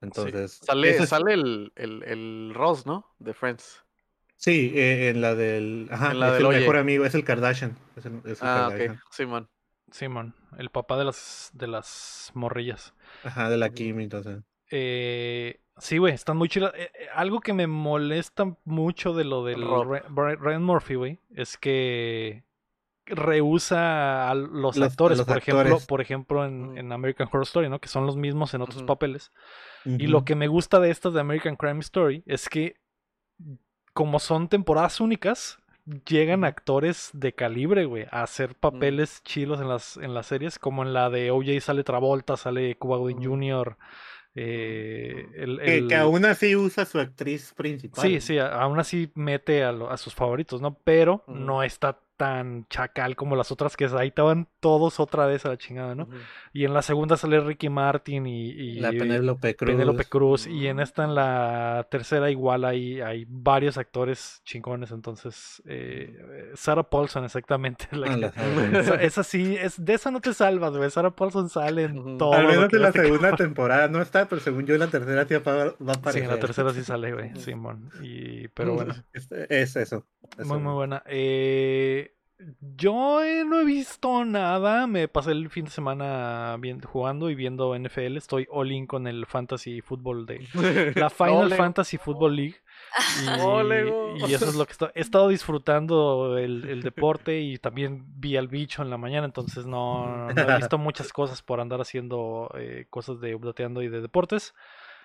[0.01, 3.05] Entonces, Sale, eso es- sale el, el, el Ross, ¿no?
[3.19, 3.83] De Friends.
[4.37, 5.87] Sí, eh, en la del.
[5.91, 7.75] Ajá, En la es del el mejor amigo, es el Kardashian.
[7.97, 8.91] Es el, es el Ah, Kardashian.
[8.95, 9.01] ok.
[9.11, 9.49] Simón.
[9.91, 12.93] Simón, el papá de las, de las morrillas.
[13.23, 13.69] Ajá, de la.
[13.69, 14.43] Kim, entonces.
[14.71, 16.73] Eh, sí, güey, están muy chidas.
[16.75, 19.63] Eh, eh, algo que me molesta mucho de lo del
[20.15, 22.43] Ryan Murphy, güey, es que
[23.05, 26.77] rehúsa a los, actores, los por ejemplo, por ejemplo en, Mm.
[26.77, 27.79] en American Horror Story, ¿no?
[27.79, 29.31] Que son los mismos en otros papeles.
[29.85, 32.75] Y lo que me gusta de estas de American Crime Story es que,
[33.93, 35.57] como son temporadas únicas,
[36.07, 40.83] llegan actores de calibre, güey, a hacer papeles chilos en las, en las series, como
[40.83, 43.23] en la de OJ sale Travolta, sale Cuba Gooding.
[43.23, 43.77] Jr.,
[44.35, 48.01] eh, el, Que, el- que aún así usa su actriz principal.
[48.03, 50.75] Sí, sí, aún así mete a, lo- a sus favoritos, ¿no?
[50.83, 55.49] Pero no está tan chacal como las otras que ahí estaban todos otra vez a
[55.49, 56.03] la chingada, ¿no?
[56.03, 56.17] Ujú.
[56.51, 59.71] Y en la segunda sale Ricky Martin y, y La Penélope Cruz.
[59.71, 60.45] Penélope Cruz.
[60.45, 64.91] Y en esta, en la tercera, igual hay, hay varios actores chingones.
[64.91, 67.87] Entonces, eh, Sarah Paulson, exactamente.
[67.89, 70.89] es la Ah, que- esa, esa sí, es, de esa no te salvas, güey.
[70.91, 72.17] Sarah Paulson sale en Ujú.
[72.17, 72.33] todo.
[72.33, 75.35] Al menos en la segunda temporada no está, pero según yo en la tercera sí
[75.35, 76.23] va, a Sí, aparecer.
[76.23, 77.33] en la tercera sí sale, güey.
[77.37, 77.89] Simón.
[78.01, 78.93] Y, pero bueno.
[79.13, 80.05] Es, es eso.
[80.37, 80.45] eso.
[80.49, 81.01] Muy, muy buena.
[81.05, 82.08] Eh,
[82.75, 84.87] yo eh, no he visto nada.
[84.87, 88.17] Me pasé el fin de semana bien, jugando y viendo NFL.
[88.17, 90.47] Estoy all in con el fantasy fútbol de
[90.95, 91.55] la Final Ole.
[91.55, 92.55] Fantasy Football League.
[93.23, 94.15] Y, Ole, go.
[94.27, 98.35] y eso es lo que esto- he estado disfrutando el, el deporte y también vi
[98.37, 102.49] al bicho en la mañana, entonces no, no he visto muchas cosas por andar haciendo
[102.57, 104.55] eh, cosas de updateando y de deportes.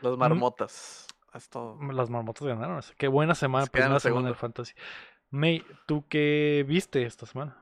[0.01, 1.07] Las marmotas.
[1.35, 1.77] Es todo.
[1.93, 2.81] Las marmotas ganaron.
[2.97, 4.73] Qué buena semana, Se primera en semana del fantasy.
[5.35, 7.61] May, ¿tú qué viste esta semana?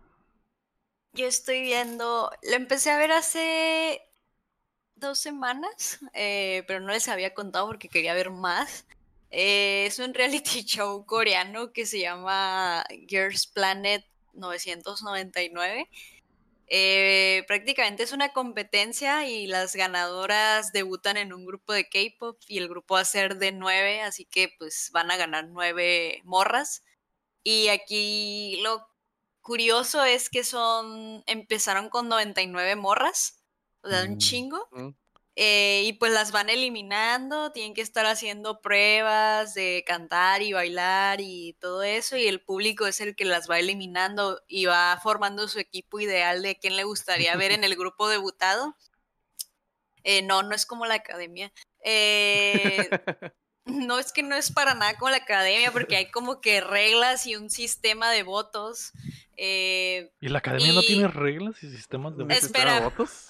[1.14, 4.02] Yo estoy viendo, lo empecé a ver hace
[4.94, 8.84] dos semanas, eh, pero no les había contado porque quería ver más.
[9.30, 14.04] Eh, es un reality show coreano que se llama Girls Planet
[14.34, 15.88] 999.
[16.66, 22.58] Eh, prácticamente es una competencia y las ganadoras debutan en un grupo de K-pop y
[22.58, 26.82] el grupo va a ser de nueve, así que pues van a ganar nueve morras.
[27.44, 28.86] Y aquí lo
[29.42, 33.42] curioso es que son, empezaron con 99 morras,
[33.82, 34.18] o sea, un Mm.
[34.18, 34.68] chingo.
[34.72, 34.88] Mm.
[35.36, 41.20] eh, y pues las van eliminando, tienen que estar haciendo pruebas de cantar y bailar
[41.22, 45.48] y todo eso, y el público es el que las va eliminando y va formando
[45.48, 48.76] su equipo ideal de quién le gustaría ver en el grupo debutado.
[50.04, 51.52] Eh, no, no es como la academia.
[51.84, 52.88] Eh,
[53.64, 57.26] no es que no es para nada como la academia, porque hay como que reglas
[57.26, 58.92] y un sistema de votos.
[59.36, 62.80] eh, ¿Y la academia no tiene reglas y sistemas de Espera.
[62.80, 63.28] votos?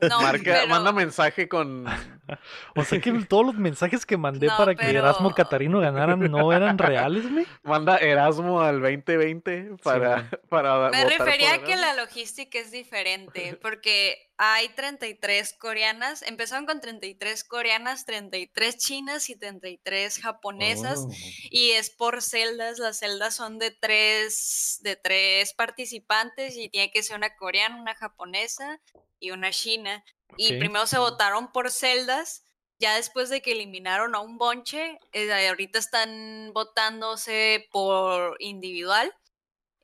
[0.00, 1.86] no, Marca, pero- Manda mensaje con.
[2.74, 6.52] O sea que todos los mensajes que mandé No, para que Erasmo Catarino ganaran no
[6.52, 7.46] eran reales, güey.
[7.62, 12.72] Manda Erasmo al 2020 para, para Me votar refería por a que la logística es
[12.72, 21.10] diferente, porque hay 33 coreanas, empezaron con 33 coreanas, 33 chinas y 33 japonesas, Oh.
[21.50, 27.02] y es por celdas, las celdas son de tres, de tres participantes y tiene que
[27.02, 28.80] ser una coreana, una japonesa
[29.18, 30.04] y una china.
[30.36, 32.42] Y primero se votaron por celdas,
[32.78, 39.14] ya después de que eliminaron a un bonche, eh, ahorita están votándose por individual.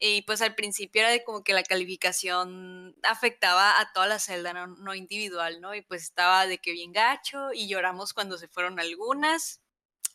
[0.04, 4.52] Y pues al principio era de como que la calificación afectaba a toda la celda,
[4.52, 5.74] no, no individual, ¿no?
[5.76, 9.60] Y pues estaba de que bien gacho y lloramos cuando se fueron algunas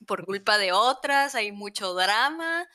[0.05, 2.67] por culpa de otras, hay mucho drama,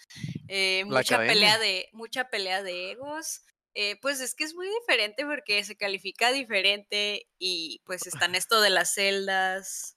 [0.48, 3.42] eh, mucha pelea de mucha pelea de egos.
[3.74, 8.60] Eh, pues es que es muy diferente porque se califica diferente y pues están esto
[8.60, 9.96] de las celdas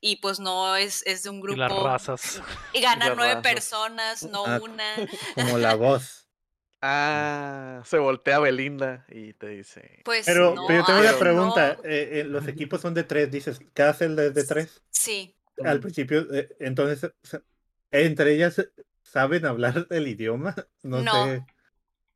[0.00, 2.42] y pues no es, es de un Y grupo las razas.
[2.72, 3.42] y ganan nueve razas.
[3.42, 5.04] personas, no Ah, una.
[5.34, 6.17] Como la voz.
[6.80, 10.00] Ah, se voltea Belinda y te dice.
[10.04, 11.18] Pues Pero, no, pero yo tengo una no.
[11.18, 11.72] pregunta.
[11.84, 13.60] eh, eh, los equipos son de tres, dices.
[13.74, 14.82] ¿Cada celda es de tres?
[14.90, 15.34] Sí,
[15.64, 15.82] Al Mm.
[15.82, 17.10] principio, eh, entonces,
[17.90, 18.64] entre ellas
[19.02, 20.54] saben hablar el idioma.
[20.82, 21.12] No, No.
[21.12, 21.44] sé.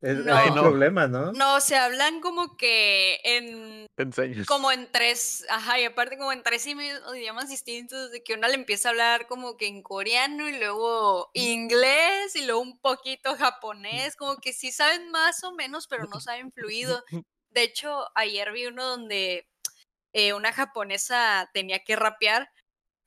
[0.02, 0.36] Es, No.
[0.36, 0.62] Ay, un no.
[0.62, 1.32] problema, ¿no?
[1.32, 4.46] no, se hablan como que en enseñas.
[4.46, 8.54] como en tres, ajá, y aparte como en tres idiomas distintos, de que una le
[8.54, 14.16] empieza a hablar como que en coreano y luego inglés y luego un poquito japonés,
[14.16, 17.04] como que sí saben más o menos, pero no saben fluido.
[17.50, 19.48] De hecho, ayer vi uno donde
[20.12, 22.50] eh, una japonesa tenía que rapear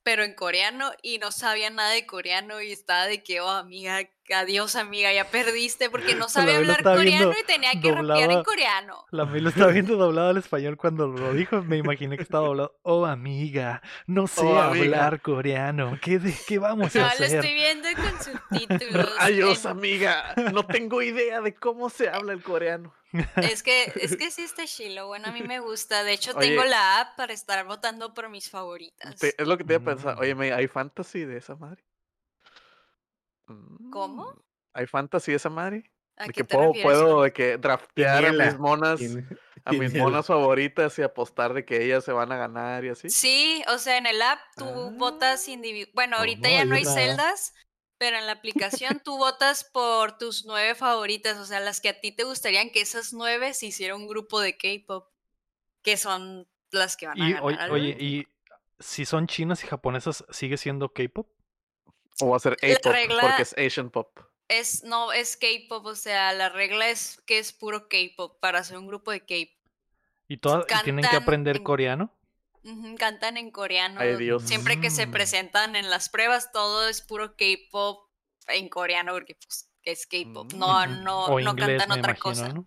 [0.06, 4.08] pero en coreano y no sabía nada de coreano y estaba de que, oh amiga,
[4.32, 9.04] adiós amiga, ya perdiste porque no sabía hablar coreano y tenía que rapear en coreano.
[9.10, 11.60] La Milo estaba viendo doblado al español cuando lo dijo.
[11.62, 12.78] Me imaginé que estaba doblado.
[12.82, 14.84] Oh, amiga, no sé Oh, amiga.
[14.84, 15.98] hablar coreano.
[16.00, 17.34] ¿Qué, de, qué vamos a No, lo hacer?
[17.44, 18.22] estoy viendo con
[18.60, 19.10] subtítulos.
[19.18, 20.34] Adiós, en- amiga.
[20.52, 22.94] No tengo idea de cómo se habla el coreano.
[23.36, 26.02] Es que, es que sí está chilo, bueno, a mí me gusta.
[26.04, 26.48] De hecho, Oye.
[26.48, 29.16] tengo la app para estar votando por mis favoritas.
[29.16, 30.16] Te- es lo que te iba a pensar.
[30.16, 30.20] Mm.
[30.20, 31.84] Oye, me- ¿hay fantasy de esa madre?
[33.90, 34.32] ¿Cómo?
[34.32, 34.40] Mm,
[34.74, 35.90] ¿Hay fantasy de esa madre?
[36.18, 39.00] ¿A De que puedo, puedo de que draftear a mis monas,
[39.64, 43.10] a mis monas favoritas y apostar de que ellas se van a ganar y así.
[43.10, 44.64] Sí, o sea, en el app tú
[44.96, 45.50] votas Ah.
[45.50, 45.92] individual.
[45.94, 47.54] Bueno, ahorita ya no hay celdas,
[47.98, 52.00] pero en la aplicación tú votas por tus nueve favoritas, o sea, las que a
[52.00, 55.08] ti te gustarían que esas nueve se hiciera un grupo de K-pop,
[55.82, 57.70] que son las que van a Y, ganar.
[57.70, 58.26] oye, y
[58.78, 61.28] si son chinas y japonesas, ¿sigue siendo K-pop?
[62.20, 64.18] O va a ser A-pop, regla- porque es Asian pop.
[64.48, 68.78] Es, no, es K-pop, o sea, la regla es que es puro K-pop para hacer
[68.78, 69.56] un grupo de K-pop.
[70.28, 72.15] ¿Y, todas, tienen que aprender en- coreano?
[72.98, 74.00] Cantan en coreano.
[74.00, 74.42] Ay, Dios.
[74.44, 75.10] Siempre que se Mm.
[75.12, 78.08] presentan en las pruebas, todo es puro K-pop
[78.48, 80.52] en coreano, porque pues es K-pop.
[80.54, 80.90] No, Ujú.
[81.02, 82.48] no, o no inglés, cantan otra imagino, cosa.
[82.52, 82.66] ¿no?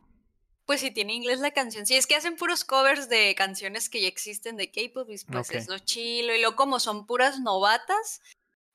[0.66, 1.86] Pues si tiene inglés la canción.
[1.86, 5.50] Sí, es que hacen puros covers de canciones que ya existen de K-pop y pues
[5.52, 6.34] es lo chilo.
[6.36, 8.22] Y luego como son puras novatas,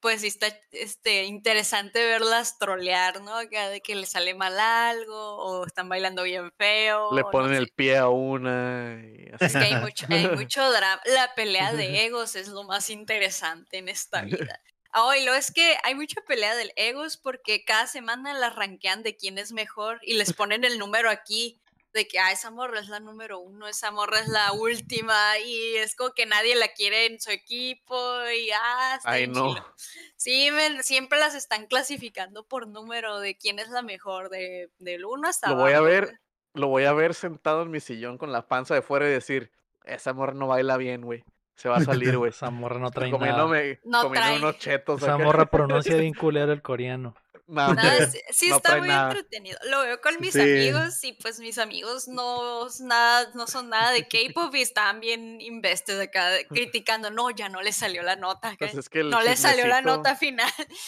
[0.05, 3.39] pues sí está este, interesante verlas trolear, ¿no?
[3.39, 7.11] De que le sale mal algo o están bailando bien feo.
[7.15, 7.57] Le no ponen sé.
[7.57, 9.47] el pie a una y así.
[9.47, 11.01] Es que hay mucho, hay mucho drama.
[11.07, 14.61] La pelea de egos es lo más interesante en esta vida.
[14.93, 19.03] Ah, y lo es que hay mucha pelea del egos porque cada semana las rankean
[19.03, 21.63] de quién es mejor y les ponen el número aquí
[21.95, 25.77] de que ah, esa morra es la número uno, esa morra es la última y
[25.77, 27.97] es como que nadie la quiere en su equipo
[28.31, 29.55] y ah, está Ay, no.
[29.55, 29.75] chilo.
[30.17, 35.05] Sí, men, siempre las están clasificando por número de quién es la mejor, de, del
[35.07, 36.17] uno hasta Lo voy a abajo, ver, güey.
[36.55, 39.51] lo voy a ver sentado en mi sillón con la panza de fuera y decir,
[39.85, 41.25] esa morra no baila bien, güey.
[41.57, 42.31] Se va a salir, güey.
[42.31, 43.19] Esa morra no trae nada.
[43.19, 44.39] comiéndome, No comiendo trae.
[44.39, 45.25] unos chetos Esa acá.
[45.25, 47.15] morra pronuncia bien culero el coreano.
[47.47, 47.75] No,
[48.11, 49.11] sí, sí no está muy nada.
[49.11, 49.59] entretenido.
[49.71, 50.41] Lo veo con mis Sí.
[50.41, 55.41] amigos y pues mis amigos no, nada, no son nada de K-pop y están bien
[55.43, 57.11] invested acá de- criticando.
[57.11, 58.55] No, ya no le salió la nota.
[58.59, 60.51] Pues es que el no le salió la nota final.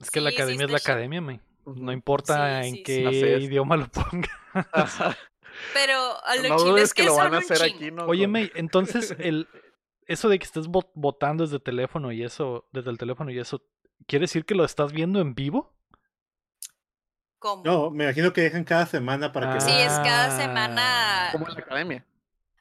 [0.00, 1.42] Es que la Sí, academia es la academia, man.
[1.66, 4.30] No importa Sí, en qué idioma lo ponga.
[5.74, 8.06] Pero a lo No es que lo van a hacer aquí, ¿no?
[8.06, 9.48] Oye, May, entonces el
[10.06, 13.62] eso de que estés vo- votando desde teléfono y eso, desde el teléfono y eso,
[14.06, 15.74] ¿quiere decir que lo estás viendo en vivo?
[17.38, 17.62] ¿Cómo?
[17.64, 20.30] No, me imagino que dejan cada semana para que Sí, es cada Ah.
[20.30, 21.28] semana.
[21.32, 22.04] Como en la academia.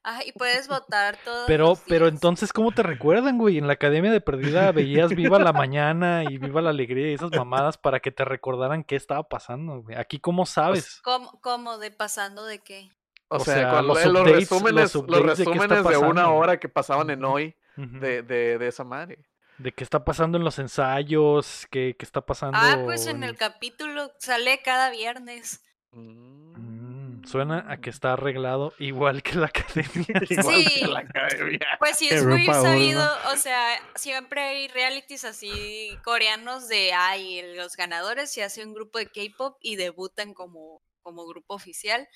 [0.04, 3.58] Ajá, y puedes votar todos Pero, pero entonces, ¿cómo te recuerdan, güey?
[3.58, 7.32] En la academia de perdida veías Viva la Mañana y Viva la Alegría y esas
[7.32, 9.98] mamadas para que te recordaran qué estaba pasando, güey.
[9.98, 11.02] Aquí, ¿cómo sabes?
[11.04, 12.90] ¿Cómo, cómo de pasando de qué?
[13.28, 17.54] O, O sea, los resúmenes, los los updates de una hora que pasaban en hoy
[17.76, 19.20] de, de, de esa madre.
[19.58, 22.58] De qué está pasando en los ensayos, qué, qué está pasando.
[22.62, 25.64] Ah, pues en el capítulo sale cada viernes.
[25.92, 30.06] Mm, suena a que está arreglado igual que la academia.
[30.30, 30.82] Igual Sí.
[30.82, 31.68] que la academia.
[31.80, 32.62] Pues sí, es muy uno.
[32.62, 38.74] sabido, o sea, siempre hay realities así coreanos de, ay, los ganadores se hace un
[38.74, 42.08] grupo de K-pop y debutan como, como grupo oficial,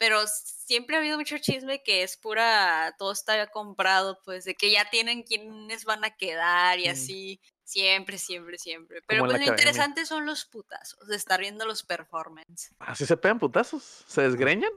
[0.00, 4.70] pero siempre ha habido mucho chisme que es pura, todo está comprado, pues, de que
[4.70, 6.92] ya tienen quiénes van a quedar y Mm.
[6.92, 9.02] así, siempre, siempre, siempre.
[9.06, 9.50] Pero pues lo academia.
[9.52, 12.74] interesante son los putazos, de estar viendo los performances.
[12.78, 14.04] ¿Así se pegan putazos?
[14.08, 14.72] ¿Se desgreñan?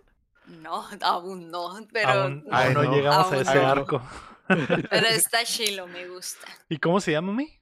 [0.45, 2.93] No, aún no, pero, aún, Ay, aún no, no.
[2.95, 3.67] llegamos Aún a ese no.
[3.69, 4.01] arco.
[4.89, 6.47] pero está chilo, me gusta.
[6.67, 7.61] ¿Y cómo se llama, mi?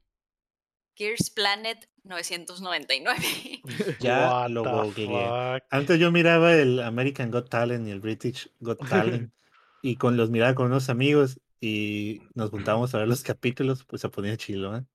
[1.02, 3.61] Gears Planet 999.
[3.99, 5.64] Ya lo googleé.
[5.72, 9.34] Antes yo miraba el American Got Talent y el British Got Talent
[9.82, 14.03] y con los miraba con unos amigos y nos juntábamos a ver los capítulos, pues
[14.03, 14.86] se ponía chilo, ¿eh?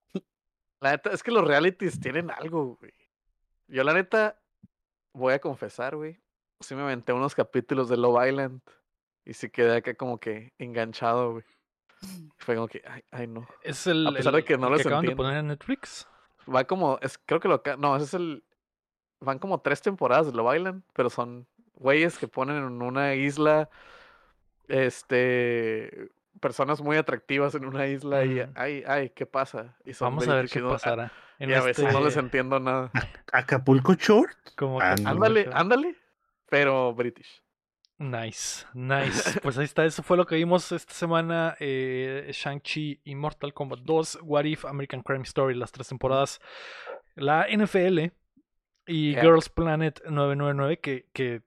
[0.81, 2.93] La neta, es que los realities tienen algo, güey.
[3.67, 4.41] Yo la neta,
[5.13, 6.21] voy a confesar, güey.
[6.61, 8.61] Sí me aventé unos capítulos de Love Island
[9.25, 11.45] y sí quedé acá como que enganchado, güey.
[12.39, 13.47] Fue como que, ay, ay no.
[13.63, 16.07] Es el, A pesar de que no los acaban de poner en Netflix.
[16.53, 18.45] Va como, es, creo que lo, no, ese es el,
[19.21, 23.69] van como tres temporadas de Love Island, pero son güeyes que ponen en una isla,
[24.69, 26.11] este,
[26.41, 28.53] personas muy atractivas en una isla y, Ujú.
[28.55, 29.77] ay, ay, ¿qué pasa?
[29.85, 31.13] Y son Vamos a ver qué pasará.
[31.39, 32.91] En Y a veces no les este- entiendo nada.
[33.33, 34.37] Acapulco Short.
[34.57, 35.97] como que- Ah, Ándale, ándale,
[36.49, 37.43] pero British.
[37.99, 39.41] Nice, nice.
[39.43, 41.57] Pues ahí está, eso fue lo que vimos esta semana.
[41.61, 46.41] Eh, Shang-Chi y Mortal Kombat 2, What If, American Crime Story, las tres temporadas.
[47.15, 48.13] La NFL
[48.87, 49.23] y Yeah.
[49.23, 51.43] Girls Planet 999, que, que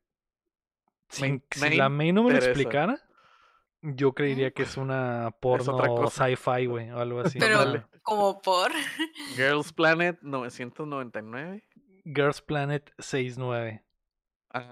[1.10, 3.00] sin- Me- si me la May no me lo explicara,
[3.82, 6.26] yo creería que es una porno otra cosa.
[6.26, 7.40] sci-fi, güey, o algo así.
[7.40, 8.72] Pero, como por.
[9.36, 11.64] Girls Planet 999.
[12.04, 13.89] Girls Planet 69, Ah,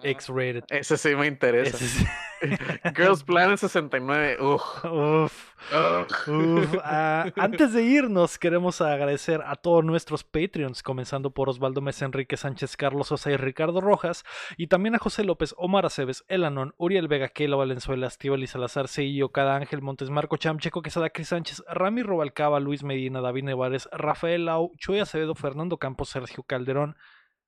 [0.04, 0.64] X-rated.
[0.70, 1.78] Ese sí me interesa.
[1.78, 2.06] Sí.
[2.96, 4.38] Girls Planet 69.
[4.42, 4.86] Uf.
[4.86, 5.54] Uf.
[5.72, 6.08] Ugh.
[6.28, 12.06] Uf, ah, antes de irnos, queremos agradecer a todos nuestros Patreons, comenzando por Osvaldo Mesa,
[12.06, 14.24] Enrique Sánchez, Carlos Sosa y Ricardo Rojas,
[14.56, 19.32] y también a José López, Omar Aceves, Elanon, Uriel Vega, Keila Valenzuela, Estíbal Salazar, Seillo,
[19.32, 23.90] Cada Ángel Montes, Marco Cham, Checo Quesada, Cris Sánchez, Rami Robalcaba, Luis Medina, David Nevares,
[23.92, 26.96] Rafael Lau, Chuy Acevedo, Fernando Campos, Sergio Calderón,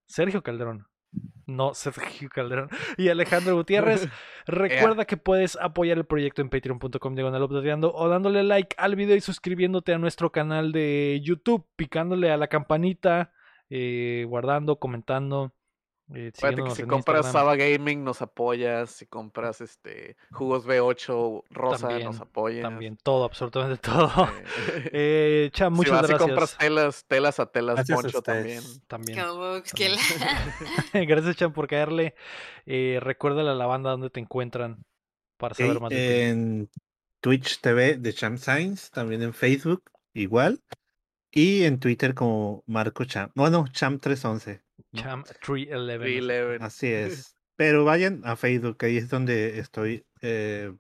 [0.07, 0.88] Sergio Calderón.
[1.45, 2.69] No, Sergio Calderón.
[2.97, 4.07] Y Alejandro Gutiérrez.
[4.45, 9.21] Recuerda que puedes apoyar el proyecto en patreon.com diagonal o dándole like al video y
[9.21, 13.33] suscribiéndote a nuestro canal de YouTube, picándole a la campanita,
[13.69, 15.53] eh, guardando, comentando.
[16.13, 17.31] Eh, que si compras Instagram.
[17.31, 22.63] Saba Gaming nos apoyas, si compras este jugos B8 rosa También, nos apoyas.
[22.63, 24.09] También, todo, absolutamente todo.
[24.91, 26.27] Eh, Eh, Cham, si muchas vas gracias.
[26.27, 28.61] compras telas, telas a telas Gracias a también.
[28.87, 29.19] También.
[30.93, 32.15] Gracias, Cham, por caerle.
[32.65, 34.83] Eh, recuérdale a la banda dónde te encuentran
[35.37, 36.03] para saber más de ti.
[36.29, 36.69] en
[37.21, 40.61] Twitch TV de Champ Science, también en Facebook, igual.
[41.31, 43.31] Y en Twitter como Marco Champ.
[43.35, 44.61] Bueno, Champ311.
[44.93, 45.99] Cham 311.
[45.99, 46.63] 311.
[46.65, 47.35] Así es.
[47.55, 50.73] Pero vayan a Facebook, ahí es donde estoy eh,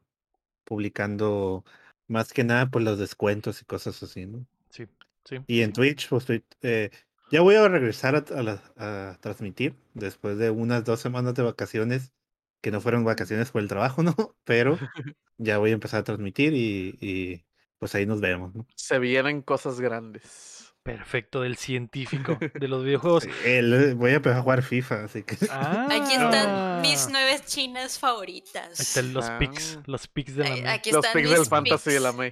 [0.63, 1.65] publicando
[2.07, 4.45] más que nada por los descuentos y cosas así, ¿no?
[4.69, 4.85] Sí,
[5.25, 5.37] sí.
[5.47, 6.45] Y en Twitch, pues estoy.
[6.61, 6.89] eh,
[7.31, 11.43] ya voy a regresar a, a la- a transmitir después de unas dos semanas de
[11.43, 12.13] vacaciones,
[12.61, 14.15] que no fueron vacaciones por el trabajo, ¿no?
[14.45, 14.77] Pero
[15.37, 17.45] ya voy a empezar a transmitir y, y,
[17.77, 18.65] pues ahí nos vemos, ¿no?
[18.75, 20.58] Se vienen cosas grandes.
[20.97, 23.27] Perfecto, del científico de los videojuegos.
[23.45, 25.35] El- voy a empezar a jugar FIFA, así que.
[25.35, 27.09] Aquí están mis Ah.
[27.11, 28.79] nueve chinas favoritas.
[28.79, 29.37] Ahí están los Ah.
[29.39, 30.71] pics, los pics de la Ay, May.
[30.73, 32.11] Aquí Los pics del fantasy de la.
[32.13, 32.31] May.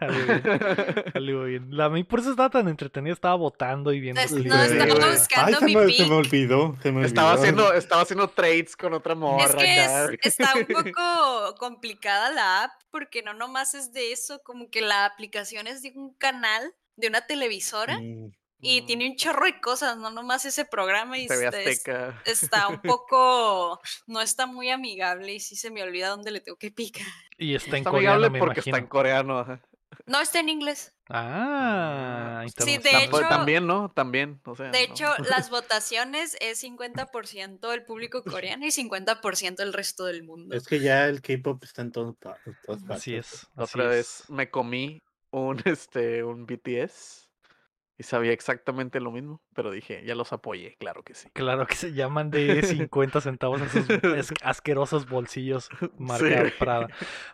[0.00, 0.42] Algo bien,
[1.14, 1.66] algo bien.
[1.76, 4.66] La May por eso estaba tan entretenida, estaba votando y viendo No, clips no, de-
[4.78, 6.76] estaba Ay, buscando se mi me, se me olvidó.
[6.82, 7.42] Se me Estaba olvidó.
[7.42, 9.44] haciendo, estaba haciendo trades con otra morra.
[9.46, 14.40] Es que es- está un poco complicada la app porque no nomás es de eso,
[14.44, 19.14] como que la aplicación es de un canal, de una televisora Mm, y tiene un
[19.16, 22.22] chorro de cosas, no nomás ese programa y TV está, es- Azteca.
[22.26, 26.58] está un poco, no está muy amigable y sí se me olvida dónde le tengo
[26.58, 27.06] que picar.
[27.38, 28.76] Y está en Está coreano, amigable me porque imagino.
[28.76, 29.38] está en coreano.
[29.38, 29.60] ajá.
[30.06, 30.94] No, está en inglés.
[31.08, 33.20] Ah, Sí, de internacional.
[33.22, 33.90] hecho- También, ¿no?
[33.90, 34.40] También.
[34.44, 34.92] O sea, De no.
[34.92, 35.06] hecho,
[35.46, 40.54] las votaciones es 50% el público coreano y 50% el resto del mundo.
[40.56, 42.38] Es que ya el K-pop está en, todo todas
[42.82, 42.90] partes.
[42.90, 43.46] Así es.
[43.56, 43.90] Así otra es.
[43.90, 45.00] vez me comí
[45.30, 47.26] un, este, un BTS
[48.00, 51.28] y sabía exactamente lo mismo, pero dije, ya los apoyé, claro que sí.
[51.32, 55.68] Claro que se llaman de 50 centavos esos es- asquerosos bolsillos
[55.98, 56.52] marca Sí.
[56.60, 56.86] Prada.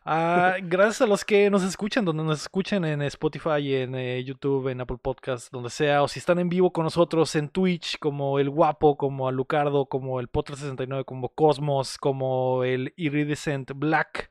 [0.06, 4.68] Ah, gracias a los que nos escuchan, donde nos escuchen en Spotify, en eh, YouTube,
[4.68, 8.38] en Apple Podcast, donde sea, o si están en vivo con nosotros en Twitch, como
[8.38, 14.30] el Guapo, como Alucardo, como el Potter 69, como Cosmos, como el Iridescent Black.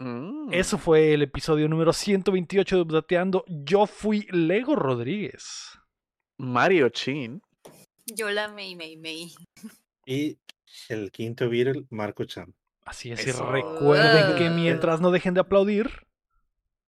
[0.00, 0.52] Mm.
[0.52, 3.44] Eso fue el episodio número 128 de Updateando.
[3.46, 5.78] Yo fui Lego Rodríguez.
[6.38, 7.42] Mario Chin.
[8.06, 9.30] Yo la Mei Mei Mei.
[10.06, 10.38] Y
[10.88, 12.54] el quinto Beatle, Marco Champ.
[12.86, 14.50] Así es, y recuerden que Ah.
[14.50, 15.90] mientras no dejen de aplaudir.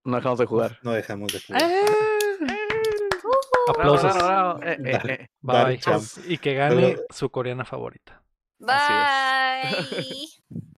[0.05, 0.78] No dejamos de jugar.
[0.82, 1.62] No dejamos de jugar.
[3.68, 4.14] Aplausos.
[4.14, 4.62] Bravo, bravo, bravo.
[4.64, 5.30] Eh, Dale.
[5.40, 5.78] Dale, Bye.
[5.78, 6.02] champ.
[6.26, 8.22] Y que gane Pero- su coreana favorita.
[8.66, 9.68] Así
[10.51, 10.62] Bye.